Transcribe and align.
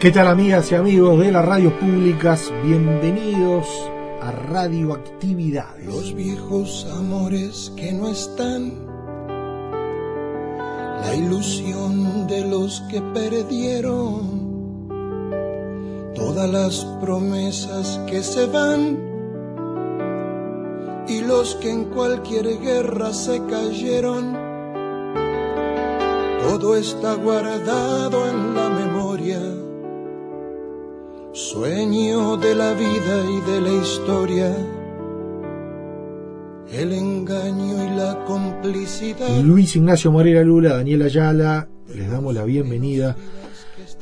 ¿Qué 0.00 0.10
tal 0.10 0.28
amigas 0.28 0.72
y 0.72 0.76
amigos 0.76 1.20
de 1.20 1.30
las 1.30 1.44
radios 1.44 1.74
públicas? 1.74 2.50
Bienvenidos 2.64 3.66
a 4.22 4.32
Radioactividades. 4.32 5.84
Los 5.84 6.14
viejos 6.14 6.86
amores 6.96 7.70
que 7.76 7.92
no 7.92 8.08
están, 8.08 8.86
la 11.02 11.14
ilusión 11.14 12.26
de 12.28 12.46
los 12.46 12.80
que 12.90 13.02
perdieron, 13.12 14.88
todas 16.14 16.48
las 16.48 16.82
promesas 17.02 18.00
que 18.08 18.22
se 18.22 18.46
van 18.46 18.98
y 21.08 21.20
los 21.20 21.56
que 21.56 21.72
en 21.72 21.84
cualquier 21.84 22.58
guerra 22.58 23.12
se 23.12 23.44
cayeron. 23.44 24.32
Todo 26.42 26.74
está 26.74 27.16
guardado 27.16 28.26
en 28.30 28.54
la 28.54 28.70
memoria 28.70 29.60
Sueño 31.48 32.36
de 32.36 32.54
la 32.54 32.74
vida 32.74 33.24
y 33.28 33.40
de 33.50 33.60
la 33.62 33.82
historia, 33.82 34.54
el 36.70 36.92
engaño 36.92 37.82
y 37.82 37.96
la 37.96 38.24
complicidad. 38.26 39.40
Luis 39.42 39.74
Ignacio 39.74 40.12
Moreira 40.12 40.42
Lula, 40.42 40.76
Daniel 40.76 41.02
Ayala, 41.02 41.66
les 41.88 42.10
damos 42.10 42.34
la 42.34 42.44
bienvenida 42.44 43.16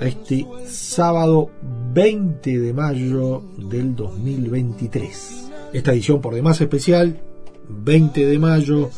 a 0.00 0.06
este 0.06 0.46
sábado 0.66 1.50
20 1.94 2.58
de 2.58 2.72
mayo 2.74 3.44
del 3.56 3.94
2023. 3.94 5.50
Esta 5.72 5.92
edición 5.92 6.20
por 6.20 6.34
demás 6.34 6.60
especial, 6.60 7.22
20 7.68 8.26
de 8.26 8.38
mayo, 8.40 8.90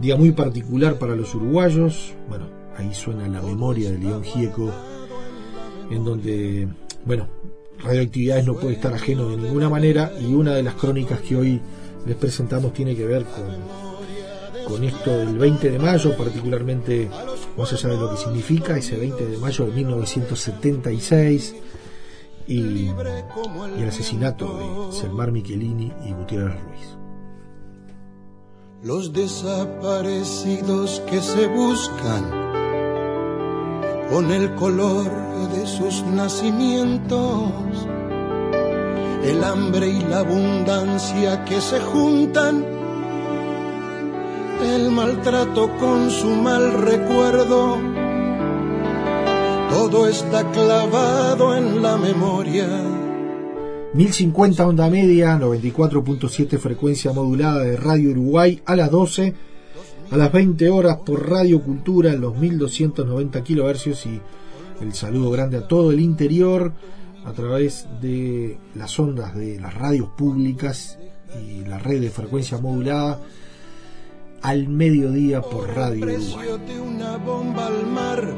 día 0.00 0.16
muy 0.16 0.30
particular 0.30 1.00
para 1.00 1.16
los 1.16 1.34
uruguayos. 1.34 2.14
Bueno, 2.28 2.46
ahí 2.78 2.94
suena 2.94 3.26
la 3.26 3.42
memoria 3.42 3.90
de 3.90 3.98
León 3.98 4.22
Gieco, 4.22 4.70
en 5.90 6.04
donde 6.04 6.68
bueno, 7.04 7.28
radioactividades 7.82 8.46
no 8.46 8.54
puede 8.54 8.74
estar 8.74 8.92
ajeno 8.92 9.28
de 9.28 9.36
ninguna 9.36 9.68
manera 9.68 10.12
y 10.20 10.32
una 10.34 10.54
de 10.54 10.62
las 10.62 10.74
crónicas 10.74 11.20
que 11.20 11.36
hoy 11.36 11.60
les 12.06 12.16
presentamos 12.16 12.72
tiene 12.72 12.96
que 12.96 13.06
ver 13.06 13.24
con, 13.24 13.44
con 14.64 14.84
esto 14.84 15.10
del 15.10 15.38
20 15.38 15.70
de 15.70 15.78
mayo, 15.78 16.16
particularmente 16.16 17.08
más 17.56 17.72
allá 17.72 17.90
de 17.90 17.96
lo 17.96 18.10
que 18.10 18.16
significa 18.16 18.76
ese 18.76 18.96
20 18.96 19.26
de 19.26 19.38
mayo 19.38 19.66
de 19.66 19.72
1976 19.72 21.54
y, 22.46 22.58
y 22.58 22.92
el 23.78 23.88
asesinato 23.88 24.90
de 24.90 24.92
Selmar 24.96 25.32
Michelini 25.32 25.92
y 26.06 26.12
Gutiérrez 26.12 26.62
Ruiz. 26.62 26.96
Los 28.82 29.12
desaparecidos 29.12 31.02
que 31.10 31.20
se 31.20 31.46
buscan 31.48 32.59
con 34.10 34.32
el 34.32 34.54
color 34.56 35.08
de 35.54 35.66
sus 35.66 36.02
nacimientos, 36.04 37.52
el 39.24 39.44
hambre 39.44 39.88
y 39.88 40.00
la 40.00 40.18
abundancia 40.18 41.44
que 41.44 41.60
se 41.60 41.78
juntan, 41.80 42.64
el 44.64 44.90
maltrato 44.90 45.70
con 45.78 46.10
su 46.10 46.28
mal 46.30 46.72
recuerdo, 46.82 47.78
todo 49.70 50.08
está 50.08 50.50
clavado 50.50 51.56
en 51.56 51.80
la 51.80 51.96
memoria. 51.96 52.66
1050 53.94 54.66
onda 54.66 54.90
media, 54.90 55.38
94.7 55.38 56.58
frecuencia 56.58 57.12
modulada 57.12 57.60
de 57.60 57.76
Radio 57.76 58.10
Uruguay 58.10 58.60
a 58.66 58.74
las 58.76 58.90
12 58.90 59.49
a 60.10 60.16
las 60.16 60.32
20 60.32 60.68
horas 60.70 60.98
por 61.06 61.28
Radio 61.28 61.62
Cultura 61.62 62.12
en 62.12 62.20
los 62.20 62.36
1290 62.36 63.44
kilohercios 63.44 64.06
y 64.06 64.20
el 64.80 64.92
saludo 64.92 65.30
grande 65.30 65.58
a 65.58 65.68
todo 65.68 65.92
el 65.92 66.00
interior 66.00 66.72
a 67.24 67.32
través 67.32 67.86
de 68.00 68.58
las 68.74 68.98
ondas 68.98 69.36
de 69.36 69.60
las 69.60 69.74
radios 69.74 70.08
públicas 70.08 70.98
y 71.40 71.64
la 71.64 71.78
red 71.78 72.00
de 72.00 72.10
frecuencia 72.10 72.58
modulada 72.58 73.20
al 74.42 74.68
mediodía 74.68 75.42
por 75.42 75.68
Radio 75.68 76.06
Uruguay. 76.06 76.48
una 76.82 77.16
bomba 77.18 77.66
al 77.66 77.86
mar. 77.86 78.34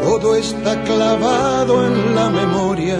Todo 0.00 0.36
está 0.36 0.84
clavado 0.84 1.86
en 1.86 2.14
la 2.14 2.30
memoria, 2.30 2.98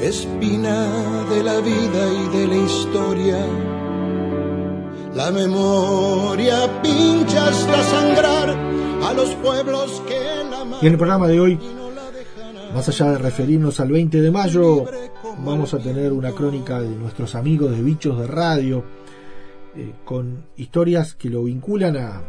espina 0.00 1.24
de 1.28 1.42
la 1.42 1.60
vida 1.60 2.12
y 2.12 2.36
de 2.38 2.46
la 2.46 2.56
historia 2.56 3.75
la 5.16 5.30
memoria 5.30 6.82
pincha 6.82 7.48
hasta 7.48 7.82
sangrar 7.84 8.50
a 9.02 9.14
los 9.14 9.30
pueblos 9.36 10.02
que 10.06 10.44
la 10.50 10.78
Y 10.82 10.86
en 10.86 10.92
el 10.92 10.98
programa 10.98 11.26
de 11.26 11.40
hoy, 11.40 11.58
más 12.74 12.86
allá 12.90 13.12
de 13.12 13.18
referirnos 13.18 13.80
al 13.80 13.92
20 13.92 14.20
de 14.20 14.30
mayo, 14.30 14.84
vamos 15.38 15.72
a 15.72 15.78
tener 15.78 16.12
una 16.12 16.32
crónica 16.32 16.80
de 16.80 16.90
nuestros 16.90 17.34
amigos 17.34 17.70
de 17.70 17.82
Bichos 17.82 18.18
de 18.18 18.26
Radio, 18.26 18.84
eh, 19.74 19.94
con 20.04 20.44
historias 20.58 21.14
que 21.14 21.30
lo 21.30 21.44
vinculan 21.44 21.96
a, 21.96 22.22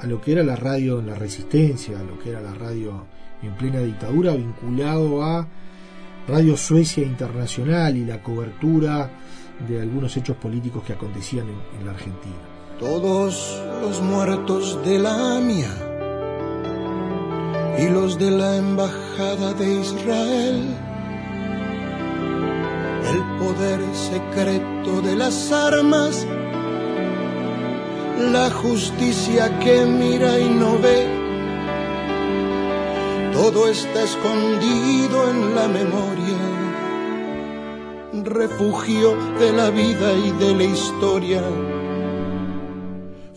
a 0.00 0.06
lo 0.06 0.20
que 0.20 0.32
era 0.32 0.42
la 0.42 0.56
radio 0.56 0.98
en 0.98 1.06
la 1.06 1.14
resistencia, 1.14 2.00
a 2.00 2.02
lo 2.02 2.18
que 2.18 2.30
era 2.30 2.40
la 2.40 2.54
radio 2.54 3.06
en 3.44 3.54
plena 3.56 3.78
dictadura, 3.78 4.32
vinculado 4.32 5.22
a 5.22 5.46
Radio 6.26 6.56
Suecia 6.56 7.04
Internacional 7.04 7.96
y 7.96 8.04
la 8.04 8.24
cobertura 8.24 9.23
de 9.60 9.80
algunos 9.80 10.16
hechos 10.16 10.36
políticos 10.36 10.82
que 10.84 10.92
acontecían 10.92 11.46
en, 11.48 11.84
la 11.84 11.92
Argentina. 11.92 12.34
Todos 12.78 13.62
los 13.80 14.00
muertos 14.02 14.78
de 14.84 14.98
la 14.98 15.36
AMIA 15.36 15.70
y 17.78 17.88
los 17.88 18.18
de 18.18 18.30
la 18.30 18.56
Embajada 18.56 19.54
de 19.54 19.80
Israel, 19.80 20.76
el 23.12 23.22
poder 23.38 23.80
secreto 23.94 25.00
de 25.02 25.16
las 25.16 25.52
armas, 25.52 26.26
la 28.32 28.50
justicia 28.50 29.58
que 29.60 29.84
mira 29.86 30.38
y 30.38 30.48
no 30.48 30.78
ve, 30.78 31.06
todo 33.32 33.68
está 33.68 34.02
escondido 34.02 35.30
en 35.30 35.54
la 35.54 35.68
memoria 35.68 36.53
refugio 38.24 39.16
de 39.38 39.52
la 39.52 39.70
vida 39.70 40.12
y 40.12 40.32
de 40.32 40.54
la 40.54 40.64
historia. 40.64 41.42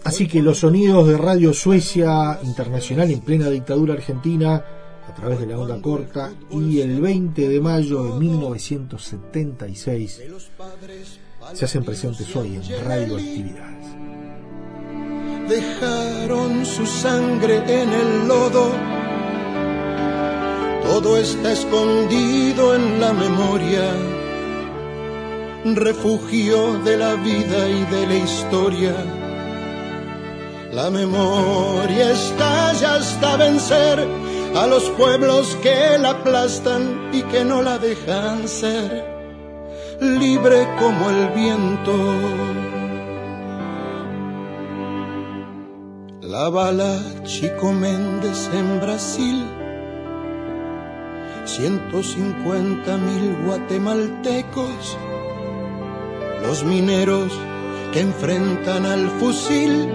Así 0.04 0.28
que 0.28 0.42
los 0.42 0.60
sonidos 0.60 1.08
de 1.08 1.18
Radio 1.18 1.54
Suecia 1.54 2.40
Internacional 2.44 3.12
en 3.12 3.20
plena 3.20 3.50
dictadura 3.50 3.94
argentina, 3.94 4.64
a 5.08 5.14
través 5.14 5.40
de 5.40 5.48
la 5.48 5.60
onda 5.60 5.82
corta, 5.82 6.32
y 6.52 6.80
el 6.80 7.02
20 7.02 7.50
de 7.50 7.60
mayo 7.60 8.04
de 8.04 8.20
1976 8.20 10.22
se 11.54 11.66
hacen 11.66 11.84
presentes 11.84 12.36
hoy 12.36 12.56
en 12.56 12.86
Radio 12.86 13.16
Actividades. 13.16 13.86
dejaron 15.48 16.66
su 16.66 16.86
sangre 16.86 17.58
en 17.68 17.94
el 17.94 18.28
lodo. 18.28 18.72
Todo 20.84 21.18
está 21.18 21.52
escondido 21.52 22.76
en 22.76 23.00
la 23.00 23.14
memoria, 23.14 23.94
refugio 25.76 26.80
de 26.84 26.98
la 26.98 27.16
vida 27.16 27.70
y 27.70 27.84
de 27.86 28.08
la 28.08 28.16
historia. 28.16 28.96
La 30.72 30.90
memoria 30.90 32.12
estalla 32.12 32.96
hasta 32.96 33.38
vencer 33.38 34.08
a 34.56 34.68
los 34.68 34.84
pueblos 34.92 35.58
que 35.62 35.98
la 35.98 36.12
aplastan 36.12 37.10
y 37.14 37.22
que 37.24 37.44
no 37.44 37.62
la 37.62 37.78
dejan 37.78 38.48
ser 38.48 39.18
libre 40.00 40.68
como 40.80 41.10
el 41.10 41.30
viento. 41.30 41.94
La 46.22 46.50
bala 46.50 47.00
Chico 47.24 47.72
Méndez 47.72 48.50
en 48.54 48.80
Brasil, 48.80 49.44
150 51.46 52.98
mil 52.98 53.36
guatemaltecos, 53.46 54.98
los 56.42 56.64
mineros 56.64 57.32
que 57.92 58.02
enfrentan 58.02 58.86
al 58.86 59.10
fusil, 59.20 59.88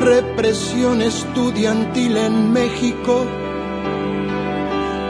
represión 0.00 1.02
estudiantil 1.02 2.16
en 2.16 2.52
México, 2.52 3.26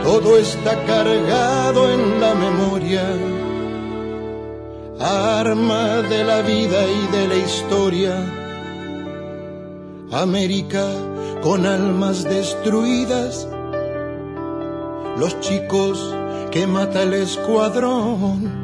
todo 0.03 0.37
está 0.37 0.85
cargado 0.85 1.91
en 1.91 2.21
la 2.21 2.35
memoria, 2.35 3.05
arma 5.01 6.03
de 6.03 6.25
la 6.25 6.43
vida 6.43 6.87
y 6.87 7.17
de 7.17 7.29
la 7.29 7.37
historia. 7.37 8.41
América 10.11 10.87
con 11.43 11.67
almas 11.67 12.25
destruidas, 12.25 13.49
los 15.19 15.39
chicos 15.41 16.15
que 16.51 16.67
mata 16.67 17.03
el 17.03 17.15
escuadrón, 17.15 18.64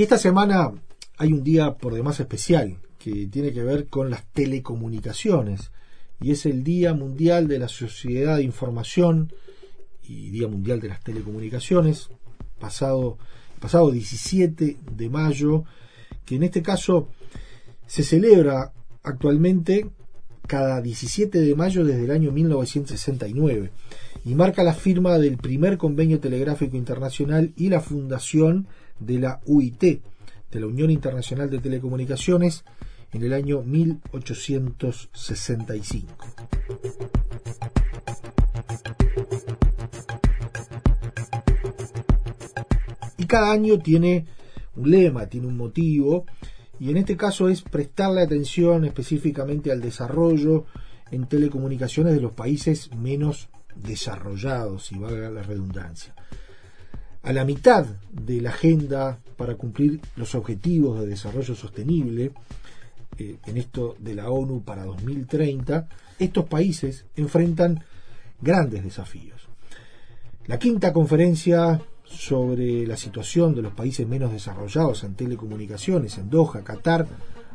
Y 0.00 0.02
esta 0.02 0.16
semana 0.16 0.72
hay 1.18 1.30
un 1.34 1.44
día 1.44 1.76
por 1.76 1.92
demás 1.92 2.20
especial 2.20 2.78
que 2.98 3.26
tiene 3.26 3.52
que 3.52 3.62
ver 3.62 3.88
con 3.88 4.08
las 4.08 4.24
telecomunicaciones. 4.32 5.72
Y 6.22 6.30
es 6.30 6.46
el 6.46 6.64
Día 6.64 6.94
Mundial 6.94 7.48
de 7.48 7.58
la 7.58 7.68
Sociedad 7.68 8.38
de 8.38 8.42
Información 8.42 9.30
y 10.02 10.30
Día 10.30 10.48
Mundial 10.48 10.80
de 10.80 10.88
las 10.88 11.04
Telecomunicaciones, 11.04 12.08
pasado, 12.58 13.18
pasado 13.60 13.90
17 13.90 14.78
de 14.90 15.10
mayo, 15.10 15.64
que 16.24 16.36
en 16.36 16.44
este 16.44 16.62
caso 16.62 17.10
se 17.86 18.02
celebra 18.02 18.72
actualmente 19.02 19.90
cada 20.46 20.80
17 20.80 21.40
de 21.40 21.54
mayo 21.54 21.84
desde 21.84 22.04
el 22.06 22.10
año 22.10 22.32
1969 22.32 23.70
y 24.24 24.34
marca 24.34 24.62
la 24.62 24.72
firma 24.72 25.18
del 25.18 25.36
primer 25.36 25.76
convenio 25.76 26.20
telegráfico 26.20 26.78
internacional 26.78 27.52
y 27.54 27.68
la 27.68 27.82
fundación 27.82 28.66
de 29.00 29.18
la 29.18 29.40
UIT, 29.46 29.80
de 29.80 30.60
la 30.60 30.66
Unión 30.66 30.90
Internacional 30.90 31.48
de 31.50 31.58
Telecomunicaciones, 31.58 32.64
en 33.12 33.24
el 33.24 33.32
año 33.32 33.62
1865. 33.62 36.14
cada 43.30 43.52
año 43.52 43.78
tiene 43.78 44.26
un 44.74 44.90
lema, 44.90 45.26
tiene 45.26 45.46
un 45.46 45.56
motivo, 45.56 46.26
y 46.80 46.90
en 46.90 46.96
este 46.96 47.16
caso 47.16 47.48
es 47.48 47.62
prestarle 47.62 48.22
atención 48.22 48.84
específicamente 48.84 49.70
al 49.70 49.80
desarrollo 49.80 50.64
en 51.12 51.28
telecomunicaciones 51.28 52.12
de 52.12 52.20
los 52.20 52.32
países 52.32 52.90
menos 52.96 53.48
desarrollados, 53.76 54.86
si 54.86 54.98
valga 54.98 55.30
la 55.30 55.44
redundancia. 55.44 56.12
A 57.22 57.32
la 57.32 57.44
mitad 57.44 57.84
de 58.12 58.40
la 58.40 58.50
agenda 58.50 59.18
para 59.36 59.54
cumplir 59.54 60.00
los 60.16 60.34
objetivos 60.34 61.00
de 61.00 61.06
desarrollo 61.06 61.54
sostenible, 61.54 62.32
eh, 63.18 63.36
en 63.46 63.56
esto 63.58 63.94
de 63.98 64.14
la 64.14 64.30
ONU 64.30 64.62
para 64.62 64.84
2030, 64.84 65.86
estos 66.18 66.46
países 66.46 67.04
enfrentan 67.16 67.84
grandes 68.40 68.82
desafíos. 68.82 69.48
La 70.46 70.58
quinta 70.58 70.92
conferencia 70.92 71.80
sobre 72.04 72.86
la 72.86 72.96
situación 72.96 73.54
de 73.54 73.62
los 73.62 73.72
países 73.72 74.08
menos 74.08 74.32
desarrollados 74.32 75.04
en 75.04 75.14
telecomunicaciones 75.14 76.16
en 76.18 76.30
Doha, 76.30 76.64
Qatar, 76.64 77.06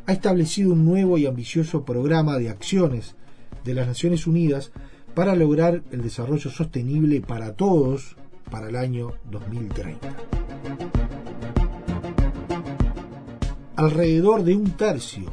ha 0.06 0.12
establecido 0.12 0.72
un 0.72 0.84
nuevo 0.84 1.18
y 1.18 1.26
ambicioso 1.26 1.84
programa 1.84 2.38
de 2.38 2.48
acciones 2.48 3.16
de 3.64 3.74
las 3.74 3.88
Naciones 3.88 4.26
Unidas 4.28 4.70
para 5.14 5.34
lograr 5.34 5.82
el 5.90 6.02
desarrollo 6.02 6.50
sostenible 6.50 7.20
para 7.20 7.54
todos 7.54 8.16
para 8.50 8.68
el 8.68 8.76
año 8.76 9.12
2030. 9.30 10.16
Alrededor 13.76 14.42
de 14.42 14.56
un 14.56 14.70
tercio 14.70 15.32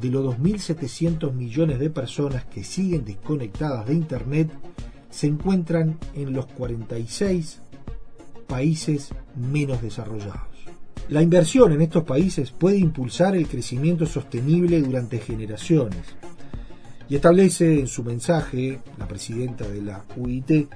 de 0.00 0.08
los 0.08 0.36
2.700 0.36 1.32
millones 1.32 1.78
de 1.78 1.90
personas 1.90 2.44
que 2.46 2.64
siguen 2.64 3.04
desconectadas 3.04 3.86
de 3.86 3.94
Internet 3.94 4.50
se 5.10 5.26
encuentran 5.26 5.98
en 6.14 6.32
los 6.32 6.46
46 6.46 7.60
países 8.46 9.10
menos 9.36 9.82
desarrollados. 9.82 10.48
La 11.08 11.22
inversión 11.22 11.72
en 11.72 11.82
estos 11.82 12.04
países 12.04 12.52
puede 12.52 12.78
impulsar 12.78 13.36
el 13.36 13.48
crecimiento 13.48 14.06
sostenible 14.06 14.80
durante 14.80 15.18
generaciones. 15.18 16.02
Y 17.08 17.16
establece 17.16 17.80
en 17.80 17.88
su 17.88 18.04
mensaje 18.04 18.80
la 18.96 19.08
presidenta 19.08 19.66
de 19.68 19.82
la 19.82 20.04
UIT 20.16 20.68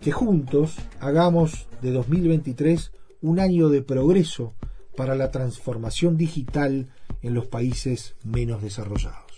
que 0.00 0.12
juntos 0.12 0.76
hagamos 1.00 1.68
de 1.82 1.92
2023 1.92 2.92
un 3.22 3.40
año 3.40 3.68
de 3.68 3.82
progreso 3.82 4.54
para 4.96 5.14
la 5.14 5.30
transformación 5.30 6.16
digital 6.16 6.86
en 7.22 7.34
los 7.34 7.46
países 7.46 8.14
menos 8.24 8.62
desarrollados. 8.62 9.28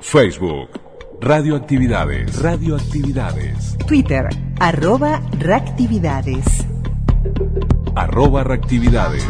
Facebook. 0.00 0.93
Radioactividades. 1.20 2.42
Radioactividades. 2.42 3.76
Twitter. 3.86 4.28
Arroba 4.60 5.22
reactividades. 5.38 6.44
Arroba 7.94 8.44
reactividades. 8.44 9.24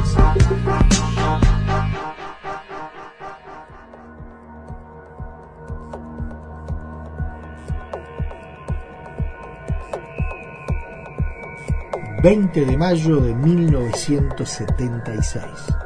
20 12.24 12.64
de 12.64 12.76
mayo 12.78 13.20
de 13.20 13.34
1976. 13.34 15.83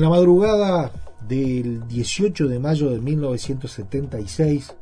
En 0.00 0.04
la 0.04 0.16
madrugada 0.16 0.90
del 1.28 1.86
18 1.86 2.48
de 2.48 2.58
mayo 2.58 2.88
de 2.88 3.02
1976 3.02 4.74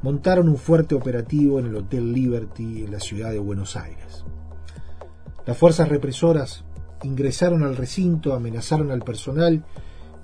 montaron 0.00 0.48
un 0.48 0.56
fuerte 0.56 0.94
operativo 0.94 1.58
en 1.58 1.66
el 1.66 1.76
Hotel 1.76 2.14
Liberty 2.14 2.82
en 2.82 2.92
la 2.92 2.98
ciudad 2.98 3.30
de 3.30 3.38
Buenos 3.38 3.76
Aires. 3.76 4.24
Las 5.44 5.58
fuerzas 5.58 5.90
represoras 5.90 6.64
ingresaron 7.02 7.62
al 7.62 7.76
recinto, 7.76 8.32
amenazaron 8.32 8.90
al 8.90 9.02
personal 9.02 9.66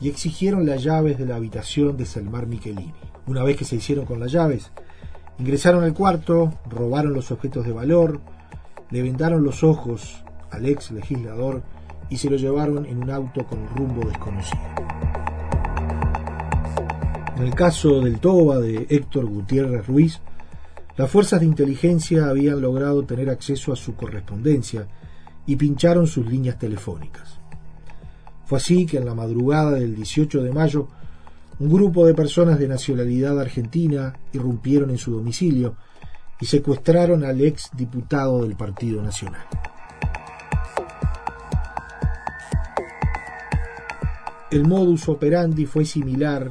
y 0.00 0.08
exigieron 0.08 0.64
las 0.64 0.82
llaves 0.82 1.18
de 1.18 1.26
la 1.26 1.36
habitación 1.36 1.98
de 1.98 2.06
Selmar 2.06 2.46
Michelini. 2.46 2.94
Una 3.26 3.44
vez 3.44 3.58
que 3.58 3.66
se 3.66 3.76
hicieron 3.76 4.06
con 4.06 4.20
las 4.20 4.32
llaves, 4.32 4.72
ingresaron 5.38 5.84
al 5.84 5.92
cuarto, 5.92 6.54
robaron 6.70 7.12
los 7.12 7.30
objetos 7.30 7.66
de 7.66 7.72
valor, 7.72 8.22
le 8.90 9.02
vendaron 9.02 9.44
los 9.44 9.62
ojos 9.62 10.24
al 10.50 10.64
ex 10.64 10.92
legislador 10.92 11.62
y 12.10 12.16
se 12.16 12.30
lo 12.30 12.36
llevaron 12.36 12.86
en 12.86 13.02
un 13.02 13.10
auto 13.10 13.44
con 13.46 13.66
rumbo 13.68 14.06
desconocido. 14.08 14.62
En 17.36 17.44
el 17.44 17.54
caso 17.54 18.00
del 18.00 18.18
Toba 18.18 18.58
de 18.58 18.86
Héctor 18.90 19.26
Gutiérrez 19.26 19.86
Ruiz, 19.86 20.20
las 20.96 21.10
fuerzas 21.10 21.38
de 21.38 21.46
inteligencia 21.46 22.28
habían 22.28 22.60
logrado 22.60 23.04
tener 23.04 23.30
acceso 23.30 23.72
a 23.72 23.76
su 23.76 23.94
correspondencia 23.94 24.88
y 25.46 25.54
pincharon 25.54 26.08
sus 26.08 26.26
líneas 26.26 26.58
telefónicas. 26.58 27.38
Fue 28.44 28.58
así 28.58 28.86
que 28.86 28.96
en 28.96 29.04
la 29.04 29.14
madrugada 29.14 29.72
del 29.72 29.94
18 29.94 30.42
de 30.42 30.52
mayo, 30.52 30.88
un 31.60 31.68
grupo 31.68 32.06
de 32.06 32.14
personas 32.14 32.58
de 32.58 32.66
nacionalidad 32.66 33.38
argentina 33.38 34.14
irrumpieron 34.32 34.90
en 34.90 34.98
su 34.98 35.12
domicilio 35.12 35.76
y 36.40 36.46
secuestraron 36.46 37.24
al 37.24 37.40
ex 37.40 37.70
diputado 37.76 38.42
del 38.42 38.56
Partido 38.56 39.00
Nacional. 39.02 39.42
El 44.50 44.66
modus 44.66 45.06
operandi 45.10 45.66
fue 45.66 45.84
similar. 45.84 46.48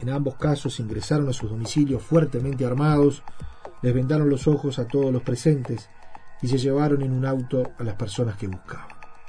En 0.00 0.08
ambos 0.08 0.36
casos 0.36 0.80
ingresaron 0.80 1.28
a 1.28 1.34
sus 1.34 1.50
domicilios 1.50 2.02
fuertemente 2.02 2.64
armados, 2.64 3.22
les 3.82 3.92
vendaron 3.92 4.30
los 4.30 4.48
ojos 4.48 4.78
a 4.78 4.88
todos 4.88 5.12
los 5.12 5.22
presentes 5.22 5.90
y 6.40 6.48
se 6.48 6.56
llevaron 6.56 7.02
en 7.02 7.12
un 7.12 7.26
auto 7.26 7.72
a 7.78 7.84
las 7.84 7.94
personas 7.96 8.38
que 8.38 8.46
buscaban. 8.46 8.86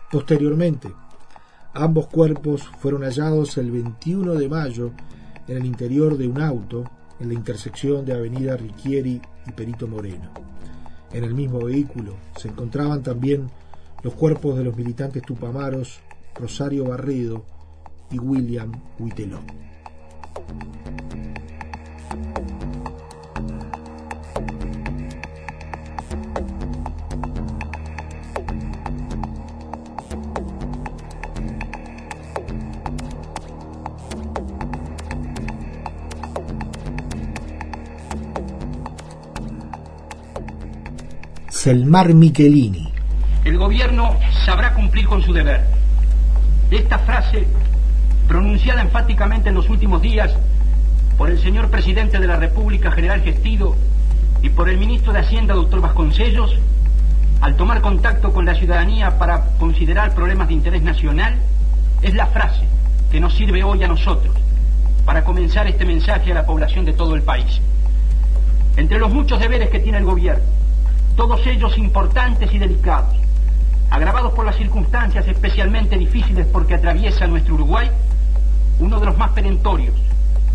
Posteriormente, 0.10 0.90
ambos 1.74 2.08
cuerpos 2.08 2.64
fueron 2.80 3.02
hallados 3.04 3.58
el 3.58 3.72
21 3.72 4.36
de 4.36 4.48
mayo 4.48 4.92
en 5.46 5.58
el 5.58 5.66
interior 5.66 6.18
de 6.18 6.30
un 6.30 6.42
auto 6.42 6.86
en 7.20 7.28
la 7.28 7.34
intersección 7.34 8.06
de 8.06 8.14
Avenida 8.14 8.56
Riquieri 8.56 9.22
y 9.46 9.52
Perito 9.52 9.86
Moreno. 9.86 10.32
En 11.12 11.26
el 11.26 11.34
mismo 11.34 11.60
vehículo 11.60 12.16
se 12.38 12.48
encontraban 12.48 13.04
también 13.04 13.50
los 14.02 14.14
cuerpos 14.14 14.58
de 14.58 14.64
los 14.64 14.78
militantes 14.78 15.24
tupamaros 15.24 16.00
Rosario 16.36 16.86
Barredo 16.86 17.57
y 18.12 18.20
William 18.20 18.72
Huiteló. 19.00 19.40
Selmar 41.50 42.14
Michelini. 42.14 42.94
El 43.44 43.58
gobierno 43.58 44.16
sabrá 44.46 44.74
cumplir 44.74 45.06
con 45.06 45.22
su 45.22 45.34
deber. 45.34 45.66
Esta 46.72 46.98
frase 47.00 47.46
pronunciada 48.28 48.82
enfáticamente 48.82 49.50
en 49.50 49.56
los 49.56 49.70
últimos 49.70 50.02
días 50.02 50.34
por 51.18 51.30
el 51.30 51.40
señor 51.40 51.70
presidente 51.70 52.20
de 52.20 52.28
la 52.28 52.36
República, 52.36 52.92
general 52.92 53.22
Gestido, 53.22 53.76
y 54.42 54.50
por 54.50 54.70
el 54.70 54.78
ministro 54.78 55.14
de 55.14 55.20
Hacienda, 55.20 55.56
doctor 55.56 55.82
Vasconcellos, 55.82 56.54
al 57.42 57.56
tomar 57.56 57.82
contacto 57.82 58.34
con 58.34 58.46
la 58.46 58.56
ciudadanía 58.56 59.18
para 59.18 59.46
considerar 59.58 60.14
problemas 60.14 60.48
de 60.48 60.54
interés 60.56 60.84
nacional, 60.84 61.36
es 62.02 62.14
la 62.14 62.28
frase 62.28 62.64
que 63.12 63.20
nos 63.20 63.34
sirve 63.34 63.64
hoy 63.64 63.84
a 63.84 63.88
nosotros 63.88 64.36
para 65.06 65.24
comenzar 65.24 65.66
este 65.68 65.86
mensaje 65.86 66.32
a 66.32 66.36
la 66.36 66.46
población 66.46 66.86
de 66.86 66.94
todo 66.94 67.16
el 67.16 67.24
país. 67.24 67.62
Entre 68.76 69.00
los 69.00 69.12
muchos 69.12 69.40
deberes 69.40 69.70
que 69.70 69.80
tiene 69.80 69.98
el 69.98 70.06
gobierno, 70.06 70.44
todos 71.16 71.46
ellos 71.48 71.78
importantes 71.78 72.54
y 72.54 72.60
delicados, 72.60 73.16
agravados 73.90 74.34
por 74.34 74.46
las 74.46 74.58
circunstancias 74.58 75.28
especialmente 75.28 75.98
difíciles 75.98 76.46
porque 76.46 76.76
atraviesa 76.76 77.26
nuestro 77.26 77.56
Uruguay, 77.56 77.90
uno 78.80 79.00
de 79.00 79.06
los 79.06 79.18
más 79.18 79.32
perentorios, 79.32 79.96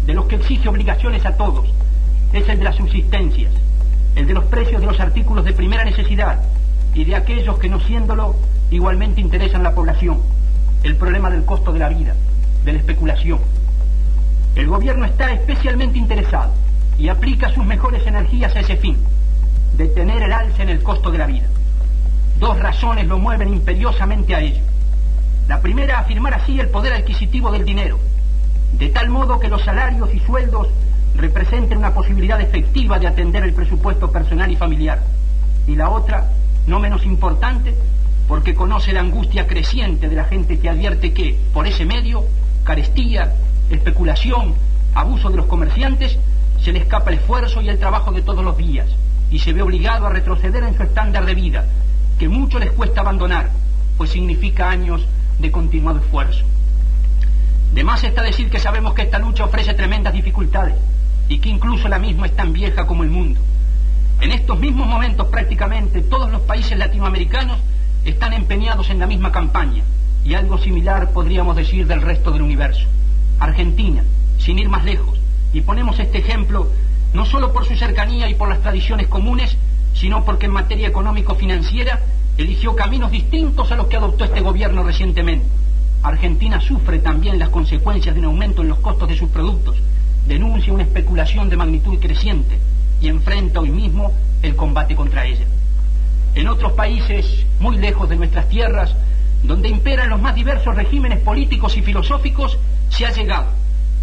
de 0.06 0.14
los 0.14 0.26
que 0.26 0.36
exige 0.36 0.68
obligaciones 0.68 1.24
a 1.26 1.36
todos, 1.36 1.72
es 2.32 2.48
el 2.48 2.58
de 2.58 2.64
las 2.64 2.76
subsistencias, 2.76 3.52
el 4.16 4.26
de 4.26 4.34
los 4.34 4.44
precios 4.44 4.80
de 4.80 4.86
los 4.86 5.00
artículos 5.00 5.44
de 5.44 5.52
primera 5.52 5.84
necesidad 5.84 6.42
y 6.94 7.04
de 7.04 7.16
aquellos 7.16 7.58
que 7.58 7.68
no 7.68 7.80
siéndolo 7.80 8.36
igualmente 8.70 9.20
interesan 9.20 9.62
a 9.62 9.70
la 9.70 9.74
población, 9.74 10.20
el 10.82 10.96
problema 10.96 11.30
del 11.30 11.44
costo 11.44 11.72
de 11.72 11.78
la 11.78 11.88
vida, 11.88 12.14
de 12.64 12.72
la 12.72 12.78
especulación. 12.78 13.40
El 14.54 14.66
gobierno 14.66 15.04
está 15.04 15.32
especialmente 15.32 15.98
interesado 15.98 16.52
y 16.98 17.08
aplica 17.08 17.52
sus 17.52 17.64
mejores 17.64 18.06
energías 18.06 18.54
a 18.54 18.60
ese 18.60 18.76
fin, 18.76 18.96
detener 19.76 20.22
el 20.22 20.32
alza 20.32 20.62
en 20.62 20.68
el 20.68 20.82
costo 20.82 21.10
de 21.10 21.18
la 21.18 21.26
vida. 21.26 21.46
Dos 22.38 22.58
razones 22.58 23.06
lo 23.06 23.18
mueven 23.18 23.48
imperiosamente 23.48 24.34
a 24.34 24.40
ello. 24.40 24.62
La 25.48 25.60
primera, 25.60 25.98
afirmar 25.98 26.34
así 26.34 26.60
el 26.60 26.68
poder 26.68 26.92
adquisitivo 26.92 27.50
del 27.50 27.64
dinero, 27.64 27.98
de 28.72 28.88
tal 28.88 29.08
modo 29.08 29.38
que 29.38 29.48
los 29.48 29.62
salarios 29.62 30.12
y 30.14 30.20
sueldos 30.20 30.68
representen 31.16 31.78
una 31.78 31.94
posibilidad 31.94 32.40
efectiva 32.40 32.98
de 32.98 33.06
atender 33.06 33.44
el 33.44 33.52
presupuesto 33.52 34.10
personal 34.10 34.50
y 34.50 34.56
familiar. 34.56 35.02
Y 35.66 35.76
la 35.76 35.90
otra, 35.90 36.30
no 36.66 36.80
menos 36.80 37.04
importante, 37.04 37.74
porque 38.26 38.54
conoce 38.54 38.92
la 38.92 39.00
angustia 39.00 39.46
creciente 39.46 40.08
de 40.08 40.16
la 40.16 40.24
gente 40.24 40.58
que 40.58 40.68
advierte 40.68 41.12
que, 41.12 41.38
por 41.52 41.66
ese 41.66 41.84
medio, 41.84 42.24
carestía, 42.64 43.34
especulación, 43.70 44.54
abuso 44.94 45.30
de 45.30 45.36
los 45.36 45.46
comerciantes, 45.46 46.18
se 46.60 46.72
le 46.72 46.78
escapa 46.78 47.10
el 47.10 47.18
esfuerzo 47.18 47.60
y 47.60 47.68
el 47.68 47.78
trabajo 47.78 48.12
de 48.12 48.22
todos 48.22 48.44
los 48.44 48.56
días 48.56 48.88
y 49.30 49.38
se 49.38 49.52
ve 49.52 49.62
obligado 49.62 50.06
a 50.06 50.10
retroceder 50.10 50.62
en 50.62 50.76
su 50.76 50.82
estándar 50.82 51.24
de 51.24 51.34
vida, 51.34 51.66
que 52.18 52.28
mucho 52.28 52.58
les 52.58 52.70
cuesta 52.72 53.00
abandonar, 53.00 53.50
pues 53.96 54.10
significa 54.10 54.68
años 54.68 55.06
de 55.38 55.50
continuado 55.50 55.98
esfuerzo. 55.98 56.44
De 57.72 57.84
más 57.84 58.04
está 58.04 58.22
decir 58.22 58.50
que 58.50 58.60
sabemos 58.60 58.92
que 58.92 59.02
esta 59.02 59.18
lucha 59.18 59.44
ofrece 59.44 59.72
tremendas 59.72 60.12
dificultades 60.12 60.74
y 61.28 61.38
que 61.38 61.48
incluso 61.48 61.88
la 61.88 61.98
misma 61.98 62.26
es 62.26 62.36
tan 62.36 62.52
vieja 62.52 62.86
como 62.86 63.02
el 63.02 63.10
mundo. 63.10 63.40
En 64.20 64.30
estos 64.30 64.58
mismos 64.58 64.86
momentos 64.86 65.28
prácticamente 65.28 66.02
todos 66.02 66.30
los 66.30 66.42
países 66.42 66.76
latinoamericanos 66.76 67.58
están 68.04 68.34
empeñados 68.34 68.90
en 68.90 68.98
la 68.98 69.06
misma 69.06 69.32
campaña 69.32 69.84
y 70.22 70.34
algo 70.34 70.58
similar 70.58 71.12
podríamos 71.12 71.56
decir 71.56 71.86
del 71.86 72.02
resto 72.02 72.30
del 72.30 72.42
universo. 72.42 72.86
Argentina, 73.40 74.04
sin 74.38 74.58
ir 74.58 74.68
más 74.68 74.84
lejos, 74.84 75.18
y 75.52 75.62
ponemos 75.62 75.98
este 75.98 76.18
ejemplo 76.18 76.68
no 77.14 77.24
solo 77.24 77.52
por 77.52 77.66
su 77.66 77.74
cercanía 77.74 78.28
y 78.28 78.34
por 78.34 78.48
las 78.48 78.60
tradiciones 78.60 79.08
comunes, 79.08 79.56
sino 79.94 80.24
porque 80.24 80.46
en 80.46 80.52
materia 80.52 80.88
económico-financiera 80.88 82.00
eligió 82.36 82.76
caminos 82.76 83.10
distintos 83.10 83.72
a 83.72 83.76
los 83.76 83.86
que 83.86 83.96
adoptó 83.96 84.24
este 84.24 84.40
gobierno 84.40 84.82
recientemente. 84.82 85.46
Argentina 86.02 86.60
sufre 86.60 86.98
también 86.98 87.38
las 87.38 87.50
consecuencias 87.50 88.14
de 88.14 88.20
un 88.20 88.26
aumento 88.26 88.62
en 88.62 88.68
los 88.68 88.78
costos 88.80 89.08
de 89.08 89.16
sus 89.16 89.30
productos, 89.30 89.76
denuncia 90.26 90.72
una 90.72 90.82
especulación 90.82 91.48
de 91.48 91.56
magnitud 91.56 91.98
creciente 92.00 92.58
y 93.00 93.08
enfrenta 93.08 93.60
hoy 93.60 93.70
mismo 93.70 94.12
el 94.42 94.56
combate 94.56 94.96
contra 94.96 95.26
ella. 95.26 95.46
En 96.34 96.48
otros 96.48 96.72
países 96.72 97.46
muy 97.60 97.76
lejos 97.76 98.08
de 98.08 98.16
nuestras 98.16 98.48
tierras, 98.48 98.96
donde 99.44 99.68
imperan 99.68 100.08
los 100.08 100.20
más 100.20 100.34
diversos 100.34 100.74
regímenes 100.74 101.20
políticos 101.20 101.76
y 101.76 101.82
filosóficos, 101.82 102.58
se 102.88 103.06
ha 103.06 103.12
llegado, 103.12 103.46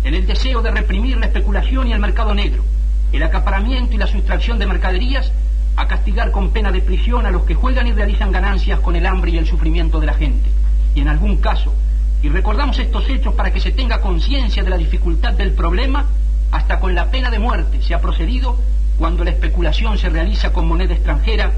en 0.04 0.14
el 0.14 0.26
deseo 0.26 0.62
de 0.62 0.72
reprimir 0.72 1.18
la 1.18 1.26
especulación 1.26 1.88
y 1.88 1.94
el 1.94 2.00
mercado 2.00 2.34
negro, 2.34 2.64
el 3.12 3.24
acaparamiento 3.24 3.96
y 3.96 3.98
la 3.98 4.08
sustracción 4.08 4.58
de 4.58 4.68
mercaderías, 4.68 5.32
a 5.76 5.88
castigar 5.88 6.32
con 6.32 6.52
pena 6.52 6.72
de 6.72 6.82
prisión 6.82 7.26
a 7.26 7.32
los 7.32 7.44
que 7.44 7.56
juegan 7.56 7.88
y 7.88 7.94
realizan 7.94 8.32
ganancias 8.32 8.80
con 8.80 8.96
el 8.96 9.06
hambre 9.06 9.32
y 9.32 9.38
el 9.38 9.48
sufrimiento 9.48 10.00
de 10.00 10.08
la 10.08 10.14
gente. 10.14 10.50
Y 10.94 11.02
en 11.02 11.08
algún 11.08 11.38
caso, 11.38 11.74
y 12.22 12.30
recordamos 12.30 12.78
estos 12.80 13.08
hechos 13.10 13.34
para 13.34 13.52
que 13.52 13.60
se 13.60 13.72
tenga 13.72 14.02
conciencia 14.02 14.64
de 14.64 14.70
la 14.70 14.78
dificultad 14.78 15.34
del 15.34 15.54
problema, 15.54 16.06
hasta 16.52 16.80
con 16.80 16.96
la 16.96 17.12
pena 17.12 17.30
de 17.30 17.40
muerte 17.40 17.82
se 17.82 17.94
ha 17.94 18.02
procedido 18.02 18.58
cuando 18.98 19.24
la 19.24 19.32
especulación 19.32 19.98
se 19.98 20.10
realiza 20.10 20.52
con 20.52 20.68
moneda 20.68 20.94
extranjera 20.94 21.52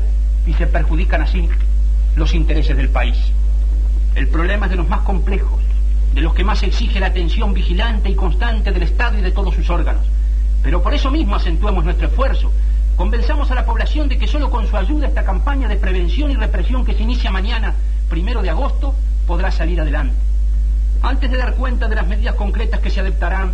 y 0.46 0.54
se 0.54 0.68
perjudican 0.68 1.22
así 1.22 1.50
los 2.16 2.34
intereses 2.34 2.76
del 2.78 2.90
país. 2.90 3.18
El 4.16 4.28
problema 4.28 4.66
es 4.66 4.72
de 4.72 4.78
los 4.78 4.90
más 4.90 5.02
complejos 5.02 5.62
de 6.14 6.22
los 6.22 6.34
que 6.34 6.44
más 6.44 6.62
exige 6.64 7.00
la 7.00 7.08
atención 7.08 7.54
vigilante 7.54 8.10
y 8.10 8.16
constante 8.16 8.72
del 8.72 8.84
Estado 8.84 9.18
y 9.18 9.22
de 9.22 9.32
todos 9.32 9.56
sus 9.56 9.70
órganos. 9.70 10.06
Pero 10.62 10.84
por 10.84 10.94
eso 10.94 11.10
mismo 11.10 11.36
acentuamos 11.36 11.84
nuestro 11.84 12.08
esfuerzo. 12.08 12.52
Convenzamos 12.96 13.50
a 13.50 13.56
la 13.56 13.66
población 13.66 14.10
de 14.10 14.18
que 14.18 14.28
solo 14.28 14.50
con 14.50 14.68
su 14.68 14.76
ayuda 14.76 15.08
esta 15.08 15.24
campaña 15.24 15.68
de 15.68 15.78
prevención 15.78 16.30
y 16.30 16.36
represión 16.36 16.86
que 16.86 16.94
se 16.94 17.04
inicia 17.04 17.32
mañana, 17.32 17.76
primero 18.10 18.42
de 18.42 18.50
agosto, 18.50 18.94
podrá 19.26 19.52
salir 19.52 19.80
adelante. 19.80 20.16
Antes 21.02 21.32
de 21.32 21.38
dar 21.38 21.56
cuenta 21.56 21.88
de 21.88 21.96
las 21.96 22.08
medidas 22.08 22.36
concretas 22.36 22.80
que 22.80 22.90
se 22.90 23.00
adoptarán 23.00 23.54